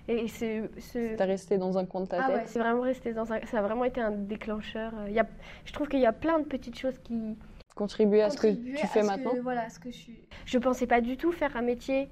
Et 0.08 0.28
c'est. 0.28 0.70
Ce... 0.78 1.22
resté 1.22 1.58
dans 1.58 1.78
un 1.78 1.84
coin 1.84 2.02
de 2.02 2.06
ta 2.06 2.22
ah 2.22 2.26
tête. 2.26 2.36
Ouais, 2.36 2.42
c'est 2.46 2.58
vraiment 2.58 2.82
resté 2.82 3.12
dans 3.12 3.32
un. 3.32 3.40
Ça 3.46 3.58
a 3.58 3.62
vraiment 3.62 3.84
été 3.84 4.00
un 4.00 4.12
déclencheur. 4.12 4.92
Il 5.08 5.14
y 5.14 5.18
a... 5.18 5.26
Je 5.64 5.72
trouve 5.72 5.88
qu'il 5.88 6.00
y 6.00 6.06
a 6.06 6.12
plein 6.12 6.38
de 6.38 6.44
petites 6.44 6.78
choses 6.78 6.98
qui. 6.98 7.36
Contribuent 7.74 8.20
à 8.20 8.30
ce 8.30 8.38
que 8.38 8.54
tu 8.54 8.86
fais 8.86 9.02
maintenant 9.02 9.32
Voilà, 9.42 9.68
ce 9.68 9.78
que 9.78 9.90
je 9.90 9.96
suis. 9.96 10.18
Je 10.46 10.58
pensais 10.58 10.86
pas 10.86 11.02
du 11.02 11.18
tout 11.18 11.30
faire 11.30 11.56
un 11.56 11.62
métier 11.62 12.08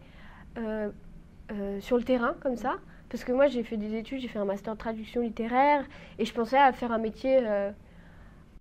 euh, 0.58 0.90
euh, 1.52 1.80
sur 1.80 1.96
le 1.96 2.02
terrain 2.02 2.36
comme 2.40 2.56
ça. 2.56 2.74
Parce 3.08 3.24
que 3.24 3.32
moi, 3.32 3.46
j'ai 3.46 3.62
fait 3.62 3.76
des 3.76 3.94
études, 3.94 4.20
j'ai 4.20 4.28
fait 4.28 4.38
un 4.38 4.44
master 4.44 4.74
de 4.74 4.78
traduction 4.78 5.22
littéraire 5.22 5.84
et 6.18 6.24
je 6.24 6.32
pensais 6.32 6.58
à 6.58 6.72
faire 6.72 6.92
un 6.92 6.98
métier 6.98 7.38
euh, 7.42 7.70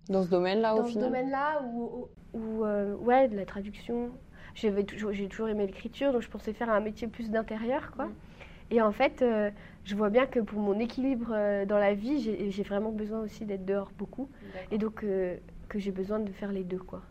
Dans 0.08 0.22
ce 0.22 0.30
domaine-là, 0.30 0.74
au 0.74 0.84
final 0.84 0.94
Dans 0.94 1.00
ce 1.00 1.06
domaine-là, 1.06 1.62
ou, 2.34 2.64
euh, 2.64 2.94
ouais, 2.96 3.28
de 3.28 3.36
la 3.36 3.46
traduction. 3.46 4.10
J'ai 4.54 4.72
toujours, 4.84 5.10
toujours 5.28 5.48
aimé 5.48 5.66
l'écriture, 5.66 6.12
donc 6.12 6.22
je 6.22 6.28
pensais 6.28 6.52
faire 6.52 6.70
un 6.70 6.80
métier 6.80 7.08
plus 7.08 7.30
d'intérieur, 7.30 7.90
quoi. 7.96 8.06
Mm. 8.06 8.14
Et 8.70 8.80
en 8.80 8.92
fait, 8.92 9.22
euh, 9.22 9.50
je 9.84 9.94
vois 9.94 10.10
bien 10.10 10.26
que 10.26 10.40
pour 10.40 10.58
mon 10.58 10.78
équilibre 10.78 11.32
euh, 11.32 11.66
dans 11.66 11.78
la 11.78 11.94
vie, 11.94 12.50
j'ai 12.50 12.62
vraiment 12.62 12.90
besoin 12.90 13.20
aussi 13.20 13.44
d'être 13.44 13.64
dehors 13.64 13.90
beaucoup. 13.98 14.28
Et 14.70 14.78
donc, 14.78 15.04
que 15.68 15.78
j'ai 15.78 15.90
besoin 15.90 16.20
de 16.20 16.30
faire 16.30 16.52
les 16.52 16.64
deux, 16.64 16.78
quoi. 16.78 17.02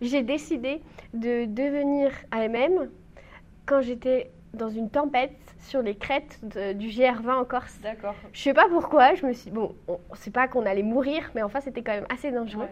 J'ai 0.00 0.22
décidé 0.22 0.82
de 1.14 1.46
devenir 1.46 2.12
AMM 2.30 2.90
quand 3.64 3.80
j'étais 3.80 4.30
dans 4.54 4.68
une 4.68 4.90
tempête 4.90 5.45
sur 5.58 5.82
les 5.82 5.96
crêtes 5.96 6.40
du 6.76 6.88
GR20 6.88 7.40
en 7.40 7.44
Corse. 7.44 7.78
D'accord. 7.82 8.14
Je 8.32 8.40
sais 8.40 8.54
pas 8.54 8.68
pourquoi, 8.68 9.14
je 9.14 9.26
me 9.26 9.32
suis 9.32 9.50
bon, 9.50 9.74
on, 9.88 9.98
sait 10.14 10.30
pas 10.30 10.48
qu'on 10.48 10.66
allait 10.66 10.82
mourir, 10.82 11.30
mais 11.34 11.42
enfin 11.42 11.60
c'était 11.60 11.82
quand 11.82 11.92
même 11.92 12.06
assez 12.08 12.30
dangereux. 12.30 12.68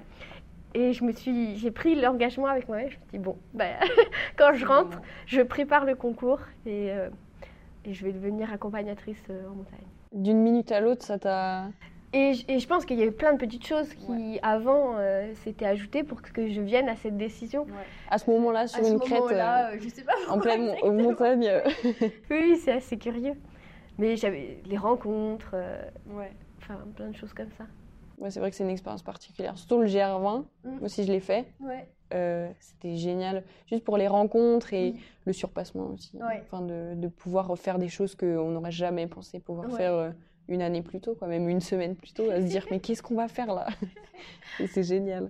Et 0.74 0.92
je 0.92 1.04
me 1.04 1.12
suis, 1.12 1.56
j'ai 1.56 1.70
pris 1.70 1.94
l'engagement 1.94 2.46
avec 2.46 2.68
moi. 2.68 2.78
Je 2.80 2.84
me 2.84 2.90
suis 2.90 2.98
dit 3.12 3.18
bon, 3.18 3.36
bah, 3.52 3.66
quand 4.36 4.54
je 4.54 4.66
rentre, 4.66 5.00
je 5.26 5.40
prépare 5.40 5.84
le 5.84 5.94
concours 5.94 6.40
et, 6.66 6.90
euh, 6.90 7.08
et 7.84 7.92
je 7.92 8.04
vais 8.04 8.12
devenir 8.12 8.52
accompagnatrice 8.52 9.22
euh, 9.30 9.48
en 9.48 9.54
montagne. 9.54 9.86
D'une 10.12 10.38
minute 10.38 10.72
à 10.72 10.80
l'autre, 10.80 11.04
ça 11.04 11.18
t'a 11.18 11.68
et, 12.14 12.58
je 12.60 12.66
pense 12.68 12.84
qu'il 12.84 12.98
y 12.98 13.02
a 13.02 13.06
eu 13.06 13.12
plein 13.12 13.32
de 13.32 13.38
petites 13.38 13.66
choses 13.66 13.92
qui, 13.94 14.38
avant, 14.42 14.94
euh, 14.96 15.34
s'étaient 15.42 15.66
ajoutées 15.66 16.04
pour 16.04 16.22
que 16.22 16.48
je 16.48 16.60
vienne 16.60 16.88
à 16.88 16.94
cette 16.94 17.16
décision. 17.16 17.66
À 18.08 18.18
ce 18.18 18.30
moment-là, 18.30 18.68
sur 18.68 18.86
une 18.86 19.00
crête, 19.00 19.20
euh, 19.32 19.76
je 19.80 19.88
sais 19.88 20.04
pas 20.04 20.12
en 20.28 20.38
pleine 20.40 20.74
montagne. 20.84 21.50
oui, 22.30 22.56
c'est 22.56 22.72
assez 22.72 22.98
curieux. 22.98 23.34
Mais 23.98 24.16
j'avais 24.16 24.60
les 24.64 24.76
rencontres, 24.76 25.50
euh, 25.54 25.82
enfin 26.58 26.78
plein 26.94 27.08
de 27.08 27.16
choses 27.16 27.32
comme 27.32 27.50
ça. 27.58 27.64
Ouais, 28.18 28.30
c'est 28.30 28.38
vrai 28.38 28.50
que 28.50 28.56
c'est 28.56 28.64
une 28.64 28.70
expérience 28.70 29.02
particulière. 29.02 29.58
Surtout 29.58 29.80
le 29.80 29.88
GR20, 29.88 30.44
mm. 30.64 30.70
moi 30.70 30.82
aussi 30.82 31.04
je 31.04 31.10
l'ai 31.10 31.20
fait. 31.20 31.52
C'était 32.60 32.94
génial, 32.94 33.42
juste 33.66 33.82
pour 33.82 33.96
les 33.96 34.06
rencontres 34.06 34.72
et 34.72 34.94
le 35.24 35.32
surpassement 35.32 35.86
aussi. 35.86 36.16
Enfin, 36.42 36.62
de, 36.62 36.94
de, 36.94 37.08
pouvoir 37.08 37.58
faire 37.58 37.80
des 37.80 37.88
choses 37.88 38.14
qu'on 38.14 38.52
n'aurait 38.52 38.70
jamais 38.70 39.08
pensé 39.08 39.40
pouvoir 39.40 39.68
faire 39.72 40.12
une 40.48 40.62
année 40.62 40.82
plus 40.82 41.00
tôt, 41.00 41.14
quoi, 41.14 41.28
même 41.28 41.48
une 41.48 41.60
semaine 41.60 41.96
plus 41.96 42.12
tôt, 42.12 42.30
à 42.30 42.40
se 42.40 42.46
dire 42.46 42.66
mais 42.70 42.80
qu'est-ce 42.80 43.02
qu'on 43.02 43.14
va 43.14 43.28
faire 43.28 43.54
là 43.54 43.66
Et 44.60 44.66
c'est 44.66 44.82
génial. 44.82 45.28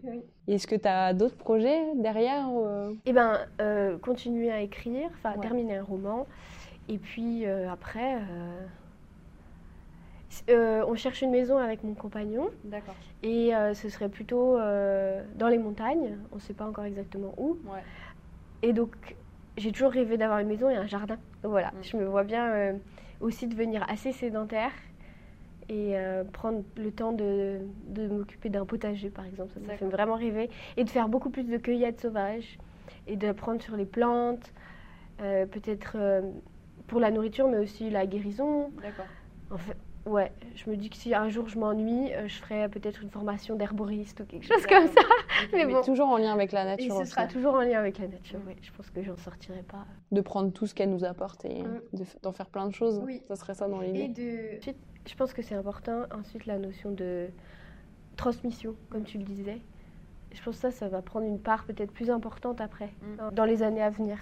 Est-ce 0.48 0.66
que 0.66 0.74
tu 0.74 0.88
as 0.88 1.14
d'autres 1.14 1.36
projets 1.36 1.80
derrière 1.94 2.48
euh 2.50 2.92
Eh 3.06 3.12
bien, 3.12 3.40
euh, 3.60 3.96
continuer 3.98 4.50
à 4.50 4.60
écrire, 4.60 5.08
enfin 5.14 5.38
terminer 5.38 5.78
un 5.78 5.84
roman. 5.84 6.26
Et 6.88 6.98
puis 6.98 7.46
euh, 7.46 7.70
après, 7.70 8.18
on 10.48 10.94
cherche 10.96 11.22
une 11.22 11.30
maison 11.30 11.56
avec 11.56 11.84
mon 11.84 11.94
compagnon. 11.94 12.50
D'accord. 12.64 12.94
Et 13.22 13.52
ce 13.72 13.88
serait 13.88 14.08
plutôt 14.10 14.56
dans 14.56 15.48
les 15.48 15.58
montagnes, 15.58 16.18
on 16.32 16.36
ne 16.36 16.40
sait 16.40 16.54
pas 16.54 16.66
encore 16.66 16.84
exactement 16.84 17.34
où. 17.38 17.56
Et 18.62 18.72
donc, 18.72 19.16
j'ai 19.56 19.70
toujours 19.70 19.92
rêvé 19.92 20.16
d'avoir 20.16 20.40
une 20.40 20.48
maison 20.48 20.68
et 20.68 20.76
un 20.76 20.86
jardin. 20.86 21.16
Donc 21.42 21.52
voilà, 21.52 21.68
mm. 21.68 21.82
je 21.82 21.96
me 21.96 22.04
vois 22.04 22.24
bien 22.24 22.74
aussi 23.20 23.46
devenir 23.46 23.86
assez 23.88 24.12
sédentaire 24.12 24.72
et 25.68 25.96
euh, 25.96 26.24
prendre 26.24 26.62
le 26.76 26.90
temps 26.90 27.12
de, 27.12 27.60
de 27.88 28.08
m'occuper 28.08 28.48
d'un 28.48 28.64
potager, 28.64 29.10
par 29.10 29.24
exemple. 29.24 29.52
Ça, 29.54 29.60
ça 29.66 29.76
fait 29.76 29.86
vraiment 29.86 30.14
rêver. 30.14 30.50
Et 30.76 30.84
de 30.84 30.90
faire 30.90 31.08
beaucoup 31.08 31.30
plus 31.30 31.44
de 31.44 31.56
cueillettes 31.56 32.00
sauvages 32.00 32.58
et 33.06 33.16
d'apprendre 33.16 33.62
sur 33.62 33.76
les 33.76 33.86
plantes, 33.86 34.52
euh, 35.20 35.46
peut-être 35.46 35.92
euh, 35.96 36.22
pour 36.86 37.00
la 37.00 37.10
nourriture, 37.10 37.48
mais 37.48 37.58
aussi 37.58 37.90
la 37.90 38.06
guérison. 38.06 38.70
D'accord. 38.82 39.06
En 39.50 39.58
fait, 39.58 39.76
ouais, 40.06 40.32
je 40.54 40.68
me 40.70 40.76
dis 40.76 40.90
que 40.90 40.96
si 40.96 41.14
un 41.14 41.28
jour 41.28 41.48
je 41.48 41.58
m'ennuie, 41.58 42.10
je 42.26 42.34
ferai 42.36 42.68
peut-être 42.68 43.02
une 43.02 43.10
formation 43.10 43.54
d'herboriste 43.56 44.20
ou 44.20 44.24
quelque 44.24 44.46
chose 44.46 44.66
comme 44.66 44.88
ça. 44.88 45.02
mais, 45.52 45.66
bon. 45.66 45.82
toujours 45.82 46.08
en 46.08 46.16
lien 46.16 46.32
avec 46.32 46.52
la 46.52 46.64
nature. 46.64 47.00
Et 47.00 47.04
ce 47.04 47.10
sera 47.10 47.26
toujours 47.26 47.54
en 47.54 47.60
lien 47.60 47.78
avec 47.78 47.98
la 47.98 48.08
nature, 48.08 48.40
oui. 48.46 48.54
Je 48.62 48.70
pense 48.72 48.90
que 48.90 49.02
j'en 49.02 49.16
sortirai 49.16 49.62
pas. 49.62 49.84
De 50.12 50.20
prendre 50.20 50.52
tout 50.52 50.66
ce 50.66 50.74
qu'elle 50.74 50.90
nous 50.90 51.04
apporte 51.04 51.44
et 51.44 51.62
mm. 51.62 51.80
d'en 52.22 52.32
faire 52.32 52.46
plein 52.46 52.66
de 52.66 52.74
choses. 52.74 53.00
Oui. 53.04 53.22
Ça 53.28 53.36
serait 53.36 53.54
ça 53.54 53.68
dans 53.68 53.80
l'idée. 53.80 54.00
Et 54.00 54.08
de 54.08 54.60
je 55.06 55.14
pense 55.14 55.32
que 55.32 55.42
c'est 55.42 55.54
important. 55.54 56.04
Ensuite, 56.12 56.46
la 56.46 56.58
notion 56.58 56.90
de 56.90 57.28
transmission, 58.16 58.76
comme 58.90 59.04
tu 59.04 59.18
le 59.18 59.24
disais. 59.24 59.60
Je 60.32 60.42
pense 60.42 60.56
que 60.56 60.62
ça, 60.62 60.70
ça 60.70 60.88
va 60.88 61.00
prendre 61.02 61.26
une 61.26 61.38
part 61.38 61.64
peut-être 61.64 61.92
plus 61.92 62.10
importante 62.10 62.60
après, 62.60 62.90
mm. 63.02 63.34
dans 63.34 63.44
les 63.44 63.62
années 63.62 63.82
à 63.82 63.90
venir. 63.90 64.18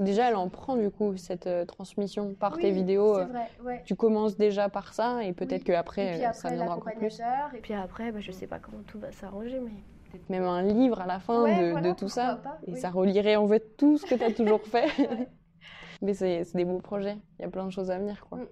Déjà, 0.00 0.28
elle 0.28 0.36
en 0.36 0.48
prend 0.48 0.76
du 0.76 0.90
coup 0.90 1.16
cette 1.16 1.46
euh, 1.46 1.64
transmission 1.64 2.34
par 2.34 2.58
tes 2.58 2.72
vidéos. 2.72 3.16
Euh, 3.16 3.24
vrai, 3.26 3.50
ouais. 3.64 3.82
Tu 3.86 3.94
commences 3.94 4.36
déjà 4.36 4.68
par 4.68 4.92
ça 4.92 5.22
et 5.24 5.32
peut-être 5.32 5.62
qu'après, 5.62 6.20
euh, 6.20 6.32
ça 6.32 6.50
viendra 6.50 6.76
encore 6.76 6.92
plus. 6.94 7.20
Et 7.54 7.60
puis 7.60 7.74
après, 7.74 8.10
bah, 8.10 8.20
je 8.20 8.32
sais 8.32 8.48
pas 8.48 8.58
comment 8.58 8.82
tout 8.86 8.98
va 8.98 9.12
s'arranger, 9.12 9.60
mais 9.60 9.70
peut-être 10.10 10.28
même 10.30 10.44
un 10.44 10.62
livre 10.62 11.00
à 11.00 11.06
la 11.06 11.20
fin 11.20 11.44
de, 11.44 11.92
tout 11.92 12.08
ça. 12.08 12.40
et 12.66 12.74
ça 12.74 12.90
relierait 12.90 13.36
en 13.36 13.46
fait 13.46 13.76
tout 13.76 13.96
ce 13.96 14.04
que 14.04 14.16
tu 14.16 14.24
as 14.24 14.32
toujours 14.32 14.62
fait. 14.66 14.88
mais 16.02 16.12
c'est 16.12 16.42
des 16.54 16.64
beaux 16.64 16.80
projets. 16.80 17.16
Il 17.38 17.42
y 17.42 17.44
a 17.44 17.48
plein 17.48 17.64
de 17.64 17.70
choses 17.70 17.90
à 17.90 17.98
venir. 17.98 18.26
quoi. 18.28 18.38
Mm. 18.38 18.46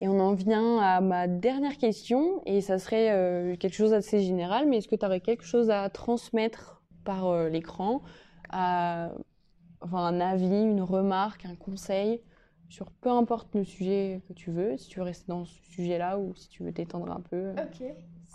Et 0.00 0.08
on 0.08 0.20
en 0.20 0.34
vient 0.34 0.78
à 0.78 1.00
ma 1.00 1.26
dernière 1.26 1.78
question, 1.78 2.42
et 2.46 2.60
ça 2.60 2.78
serait 2.78 3.10
euh, 3.10 3.56
quelque 3.56 3.74
chose 3.74 3.90
d'assez 3.90 4.20
général, 4.20 4.68
mais 4.68 4.78
est-ce 4.78 4.88
que 4.88 4.96
tu 4.96 5.06
aurais 5.06 5.20
quelque 5.20 5.44
chose 5.44 5.70
à 5.70 5.88
transmettre 5.88 6.82
par 7.04 7.26
euh, 7.26 7.48
l'écran, 7.48 8.02
enfin, 8.50 9.10
un 9.92 10.20
avis, 10.20 10.62
une 10.62 10.82
remarque, 10.82 11.46
un 11.46 11.56
conseil 11.56 12.20
sur 12.72 12.90
peu 12.90 13.10
importe 13.10 13.54
le 13.54 13.64
sujet 13.64 14.22
que 14.26 14.32
tu 14.32 14.50
veux, 14.50 14.78
si 14.78 14.88
tu 14.88 14.98
veux 14.98 15.04
rester 15.04 15.26
dans 15.28 15.44
ce 15.44 15.54
sujet-là 15.72 16.18
ou 16.18 16.34
si 16.34 16.48
tu 16.48 16.62
veux 16.62 16.72
t'étendre 16.72 17.12
un 17.12 17.20
peu. 17.20 17.52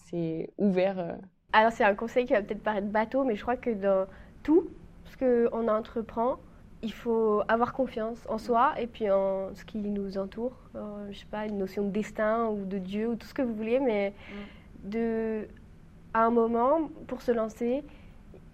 C'est 0.06 0.52
ouvert. 0.60 1.00
Euh. 1.00 1.16
Alors 1.54 1.72
c'est 1.72 1.84
un 1.84 1.96
conseil 1.96 2.28
qui 2.28 2.34
va 2.34 2.44
peut-être 2.44 2.62
paraître 2.62 2.88
bateau, 2.88 3.24
mais 3.24 3.36
je 3.36 3.42
crois 3.42 3.58
que 3.58 3.72
dans 3.72 4.06
tout 4.44 4.70
ce 5.06 5.18
qu'on 5.18 5.68
entreprend, 5.68 6.38
il 6.84 6.94
faut 6.94 7.42
avoir 7.48 7.74
confiance 7.74 8.20
en 8.30 8.38
soi 8.38 8.74
et 8.80 8.88
puis 8.88 9.10
en 9.10 9.54
ce 9.56 9.66
qui 9.66 9.78
nous 9.80 10.18
entoure. 10.18 10.56
Je 10.74 11.14
je 11.14 11.20
sais 11.20 11.26
pas, 11.30 11.46
une 11.46 11.58
notion 11.58 11.84
de 11.84 11.90
destin 11.90 12.48
ou 12.48 12.66
de 12.66 12.78
Dieu 12.78 13.10
ou 13.10 13.16
tout 13.16 13.28
ce 13.28 13.34
que 13.34 13.42
vous 13.42 13.54
voulez, 13.54 13.80
mais 13.80 14.12
mm. 14.12 14.90
de, 14.90 15.48
à 16.14 16.22
un 16.26 16.30
moment, 16.30 16.90
pour 17.08 17.22
se 17.22 17.32
lancer, 17.32 17.84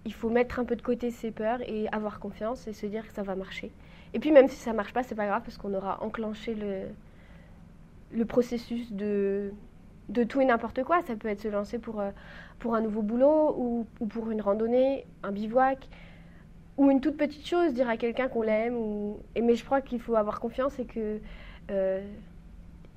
il 0.05 0.13
faut 0.13 0.29
mettre 0.29 0.59
un 0.59 0.65
peu 0.65 0.75
de 0.75 0.81
côté 0.81 1.11
ses 1.11 1.31
peurs 1.31 1.61
et 1.67 1.87
avoir 1.89 2.19
confiance 2.19 2.67
et 2.67 2.73
se 2.73 2.85
dire 2.85 3.07
que 3.07 3.13
ça 3.13 3.23
va 3.23 3.35
marcher. 3.35 3.71
Et 4.13 4.19
puis 4.19 4.31
même 4.31 4.47
si 4.47 4.55
ça 4.55 4.73
marche 4.73 4.93
pas, 4.93 5.03
c'est 5.03 5.15
pas 5.15 5.25
grave 5.25 5.41
parce 5.43 5.57
qu'on 5.57 5.73
aura 5.73 6.01
enclenché 6.03 6.55
le, 6.55 6.83
le 8.11 8.25
processus 8.25 8.91
de, 8.93 9.51
de 10.09 10.23
tout 10.23 10.39
et 10.39 10.45
n'importe 10.45 10.83
quoi. 10.83 11.01
Ça 11.01 11.15
peut 11.15 11.27
être 11.27 11.41
se 11.41 11.47
lancer 11.47 11.79
pour, 11.79 11.99
euh, 11.99 12.11
pour 12.59 12.75
un 12.75 12.81
nouveau 12.81 13.01
boulot 13.01 13.55
ou, 13.57 13.87
ou 13.99 14.05
pour 14.05 14.31
une 14.31 14.41
randonnée, 14.41 15.05
un 15.23 15.31
bivouac 15.31 15.89
ou 16.77 16.89
une 16.89 17.01
toute 17.01 17.17
petite 17.17 17.47
chose, 17.47 17.73
dire 17.73 17.89
à 17.89 17.97
quelqu'un 17.97 18.27
qu'on 18.27 18.41
l'aime. 18.41 18.75
Ou... 18.75 19.19
Mais 19.39 19.55
je 19.55 19.63
crois 19.63 19.81
qu'il 19.81 19.99
faut 19.99 20.15
avoir 20.15 20.39
confiance 20.39 20.79
et 20.79 20.85
que 20.85 21.19
euh, 21.71 22.01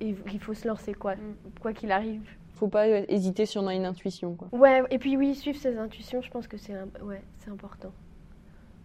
il 0.01 0.39
faut 0.39 0.53
se 0.53 0.67
lancer 0.67 0.93
quoi, 0.93 1.15
mm. 1.15 1.35
quoi 1.61 1.73
qu'il 1.73 1.91
arrive. 1.91 2.27
Faut 2.55 2.67
pas 2.67 2.87
hésiter 2.87 3.45
si 3.45 3.59
on 3.59 3.67
a 3.67 3.75
une 3.75 3.85
intuition 3.85 4.33
quoi. 4.33 4.47
Ouais, 4.51 4.81
et 4.89 4.97
puis 4.97 5.15
oui, 5.15 5.35
suivre 5.35 5.59
ses 5.59 5.77
intuitions, 5.77 6.21
je 6.21 6.31
pense 6.31 6.47
que 6.47 6.57
c'est 6.57 6.73
ouais, 7.03 7.21
c'est 7.37 7.51
important. 7.51 7.91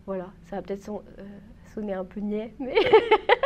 Voilà, 0.05 0.26
ça 0.44 0.57
va 0.57 0.62
peut-être 0.62 0.90
euh, 0.90 1.22
sonner 1.72 1.94
un 1.94 2.05
peu 2.05 2.20
niais, 2.20 2.52
mais. 2.59 2.74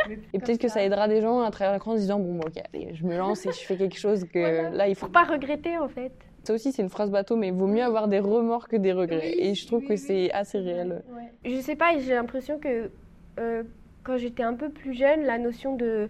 et 0.33 0.39
peut-être 0.39 0.59
que 0.59 0.67
ça 0.67 0.83
aidera 0.83 1.07
des 1.07 1.21
gens 1.21 1.41
à 1.41 1.51
travers 1.51 1.73
l'écran 1.73 1.91
en 1.93 1.95
se 1.95 2.01
disant 2.01 2.19
bon, 2.19 2.41
ok, 2.41 2.61
allez, 2.73 2.93
je 2.93 3.05
me 3.05 3.17
lance 3.17 3.45
et 3.45 3.51
je 3.51 3.59
fais 3.59 3.77
quelque 3.77 3.97
chose 3.97 4.25
que 4.25 4.75
là 4.75 4.89
il 4.89 4.95
faut. 4.95 5.05
Faut 5.05 5.11
pas 5.11 5.23
regretter 5.23 5.77
en 5.77 5.87
fait. 5.87 6.11
Ça 6.47 6.53
aussi, 6.53 6.71
c'est 6.71 6.81
une 6.81 6.89
phrase 6.89 7.11
bateau, 7.11 7.35
mais 7.35 7.49
il 7.49 7.53
vaut 7.53 7.67
mieux 7.67 7.83
avoir 7.83 8.07
des 8.07 8.19
remords 8.19 8.69
que 8.69 8.77
des 8.77 8.93
regrets. 8.93 9.33
et 9.37 9.53
je 9.53 9.67
trouve 9.67 9.83
que 9.83 9.97
c'est 9.97 10.31
assez 10.31 10.57
réel. 10.57 11.03
Je 11.43 11.59
sais 11.59 11.75
pas, 11.75 11.99
j'ai 11.99 12.13
l'impression 12.13 12.57
que 12.57 12.89
euh, 13.37 13.63
quand 14.05 14.15
j'étais 14.15 14.43
un 14.43 14.53
peu 14.53 14.69
plus 14.69 14.93
jeune, 14.93 15.23
la 15.23 15.39
notion 15.39 15.75
de 15.75 16.09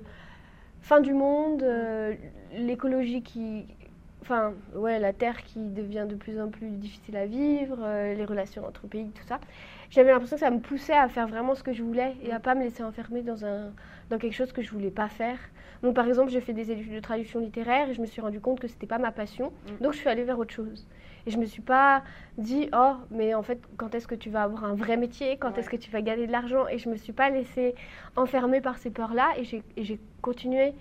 fin 0.81 1.01
du 1.01 1.15
monde, 1.15 1.63
euh, 1.63 2.13
l'écologie 2.55 3.23
qui. 3.23 3.65
Enfin, 4.21 4.53
ouais, 4.75 4.99
la 4.99 5.11
Terre 5.11 5.43
qui 5.43 5.57
devient 5.57 6.05
de 6.07 6.13
plus 6.13 6.39
en 6.39 6.49
plus 6.49 6.69
difficile 6.69 7.17
à 7.17 7.25
vivre, 7.25 7.79
euh, 7.81 8.13
les 8.13 8.25
relations 8.25 8.63
entre 8.63 8.85
pays, 8.85 9.09
tout 9.15 9.25
ça. 9.27 9.39
J'avais 9.89 10.11
l'impression 10.11 10.35
que 10.35 10.41
ça 10.41 10.51
me 10.51 10.59
poussait 10.59 10.97
à 10.97 11.07
faire 11.07 11.27
vraiment 11.27 11.55
ce 11.55 11.63
que 11.63 11.73
je 11.73 11.81
voulais 11.81 12.15
et 12.21 12.31
à 12.31 12.39
pas 12.39 12.55
me 12.55 12.63
laisser 12.63 12.83
enfermer 12.83 13.21
dans, 13.21 13.45
un, 13.45 13.71
dans 14.09 14.17
quelque 14.17 14.33
chose 14.33 14.51
que 14.51 14.61
je 14.61 14.71
voulais 14.71 14.91
pas 14.91 15.07
faire. 15.07 15.39
Donc, 15.81 15.95
par 15.95 16.07
exemple, 16.07 16.31
j'ai 16.31 16.41
fait 16.41 16.53
des 16.53 16.71
études 16.71 16.93
de 16.93 16.99
traduction 16.99 17.39
littéraire 17.39 17.89
et 17.89 17.93
je 17.93 18.01
me 18.01 18.05
suis 18.05 18.21
rendu 18.21 18.39
compte 18.39 18.59
que 18.59 18.67
c'était 18.67 18.87
pas 18.87 18.97
ma 18.97 19.11
passion. 19.11 19.51
Mm. 19.51 19.83
Donc, 19.83 19.93
je 19.93 19.99
suis 19.99 20.09
allée 20.09 20.23
vers 20.23 20.37
autre 20.39 20.53
chose. 20.53 20.87
Et 21.25 21.31
je 21.31 21.37
me 21.37 21.45
suis 21.45 21.61
pas 21.61 22.03
dit, 22.37 22.69
oh, 22.73 22.93
mais 23.11 23.33
en 23.33 23.43
fait, 23.43 23.59
quand 23.77 23.93
est-ce 23.95 24.07
que 24.07 24.15
tu 24.15 24.29
vas 24.29 24.43
avoir 24.43 24.63
un 24.63 24.75
vrai 24.75 24.97
métier? 24.97 25.37
Quand 25.37 25.57
est-ce 25.57 25.69
que 25.69 25.75
tu 25.75 25.91
vas 25.91 26.01
gagner 26.01 26.25
de 26.25 26.31
l'argent? 26.31 26.67
Et 26.67 26.77
je 26.77 26.89
me 26.89 26.95
suis 26.95 27.13
pas 27.13 27.29
laissée 27.29 27.75
enfermer 28.15 28.61
par 28.61 28.77
ces 28.77 28.89
peurs-là 28.89 29.29
et 29.37 29.43
j'ai 29.43 29.99
continué 30.21 30.73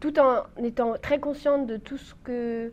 tout 0.00 0.18
en 0.18 0.44
étant 0.62 0.94
très 1.00 1.20
consciente 1.20 1.66
de 1.66 1.76
tout 1.76 1.96
ce 1.96 2.14
que 2.24 2.72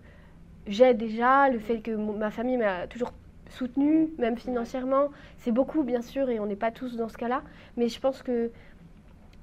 j'ai 0.68 0.94
déjà, 0.94 1.50
le 1.50 1.60
fait 1.60 1.80
que 1.80 1.92
ma 1.92 2.32
famille 2.32 2.58
m'a 2.58 2.88
toujours 2.88 3.14
soutenue, 3.52 4.10
même 4.18 4.38
financièrement. 4.38 5.10
C'est 5.38 5.52
beaucoup, 5.52 5.84
bien 5.84 6.02
sûr, 6.02 6.30
et 6.30 6.40
on 6.40 6.46
n'est 6.46 6.56
pas 6.56 6.72
tous 6.72 6.96
dans 6.96 7.10
ce 7.10 7.18
cas-là. 7.18 7.44
Mais 7.78 7.88
je 7.88 8.00
pense 8.00 8.24
que 8.24 8.52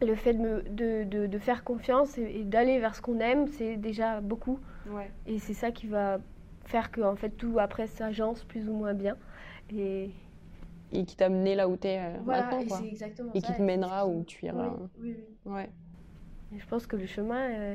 le 0.00 0.14
fait 0.14 0.34
de, 0.34 1.04
de, 1.04 1.26
de, 1.26 1.38
faire 1.38 1.64
confiance 1.64 2.18
et, 2.18 2.44
d'aller 2.44 2.78
vers 2.78 2.94
ce 2.94 3.02
qu'on 3.02 3.18
aime, 3.20 3.48
c'est 3.48 3.76
déjà 3.76 4.20
beaucoup. 4.20 4.60
Et 5.26 5.38
c'est 5.38 5.54
ça 5.54 5.70
qui 5.70 5.86
va 5.86 6.18
faire 6.64 6.90
que 6.90 7.00
en 7.00 7.16
fait 7.16 7.30
tout 7.30 7.58
après 7.58 7.86
s'agence 7.86 8.44
plus 8.44 8.68
ou 8.68 8.72
moins 8.72 8.94
bien. 8.94 9.16
Et, 9.74 10.10
et 10.92 11.04
qui 11.04 11.16
t'a 11.16 11.28
mené 11.28 11.54
là 11.54 11.68
où 11.68 11.76
tu 11.76 11.88
es 11.88 11.98
euh, 11.98 12.20
maintenant. 12.24 12.64
Quoi. 12.66 12.80
Et, 12.84 12.88
exactement 12.88 13.30
et 13.34 13.42
qui 13.42 13.52
te 13.52 13.60
mènera 13.60 14.06
où 14.06 14.24
tu 14.24 14.46
iras. 14.46 14.74
Oui, 14.98 15.16
oui. 15.16 15.52
Ouais. 15.52 15.68
je 16.56 16.66
pense 16.66 16.86
que 16.86 16.96
le 16.96 17.06
chemin, 17.06 17.50
euh, 17.50 17.74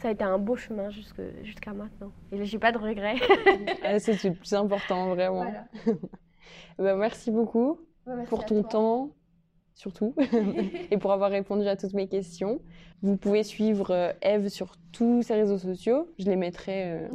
ça 0.00 0.08
a 0.08 0.10
été 0.12 0.24
un 0.24 0.38
beau 0.38 0.56
chemin 0.56 0.88
jusqu'à 0.90 1.74
maintenant. 1.74 2.10
Et 2.32 2.44
j'ai 2.44 2.58
pas 2.58 2.72
de 2.72 2.78
regrets. 2.78 3.16
ah, 3.84 3.98
c'est 3.98 4.22
le 4.24 4.34
plus 4.34 4.54
important, 4.54 5.14
vraiment. 5.14 5.44
bah, 6.78 6.96
merci 6.96 7.30
beaucoup 7.30 7.80
pour 8.28 8.46
ton 8.46 8.62
temps, 8.62 9.10
surtout, 9.74 10.14
et 10.90 10.96
pour 10.96 11.12
avoir 11.12 11.30
répondu 11.30 11.66
à 11.68 11.76
toutes 11.76 11.92
mes 11.92 12.08
questions. 12.08 12.60
Vous 13.02 13.16
pouvez 13.18 13.42
suivre 13.42 13.90
euh, 13.90 14.12
Eve 14.22 14.48
sur 14.48 14.76
tous 14.90 15.22
ses 15.22 15.34
réseaux 15.34 15.58
sociaux. 15.58 16.08
Je 16.18 16.24
les 16.24 16.36
mettrai. 16.36 17.08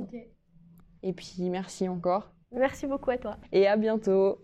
Et 1.02 1.14
puis, 1.14 1.50
merci 1.50 1.90
encore. 1.90 2.32
Merci 2.52 2.86
beaucoup 2.86 3.12
à 3.12 3.18
toi. 3.18 3.38
Et 3.52 3.68
à 3.68 3.78
bientôt. 3.78 4.40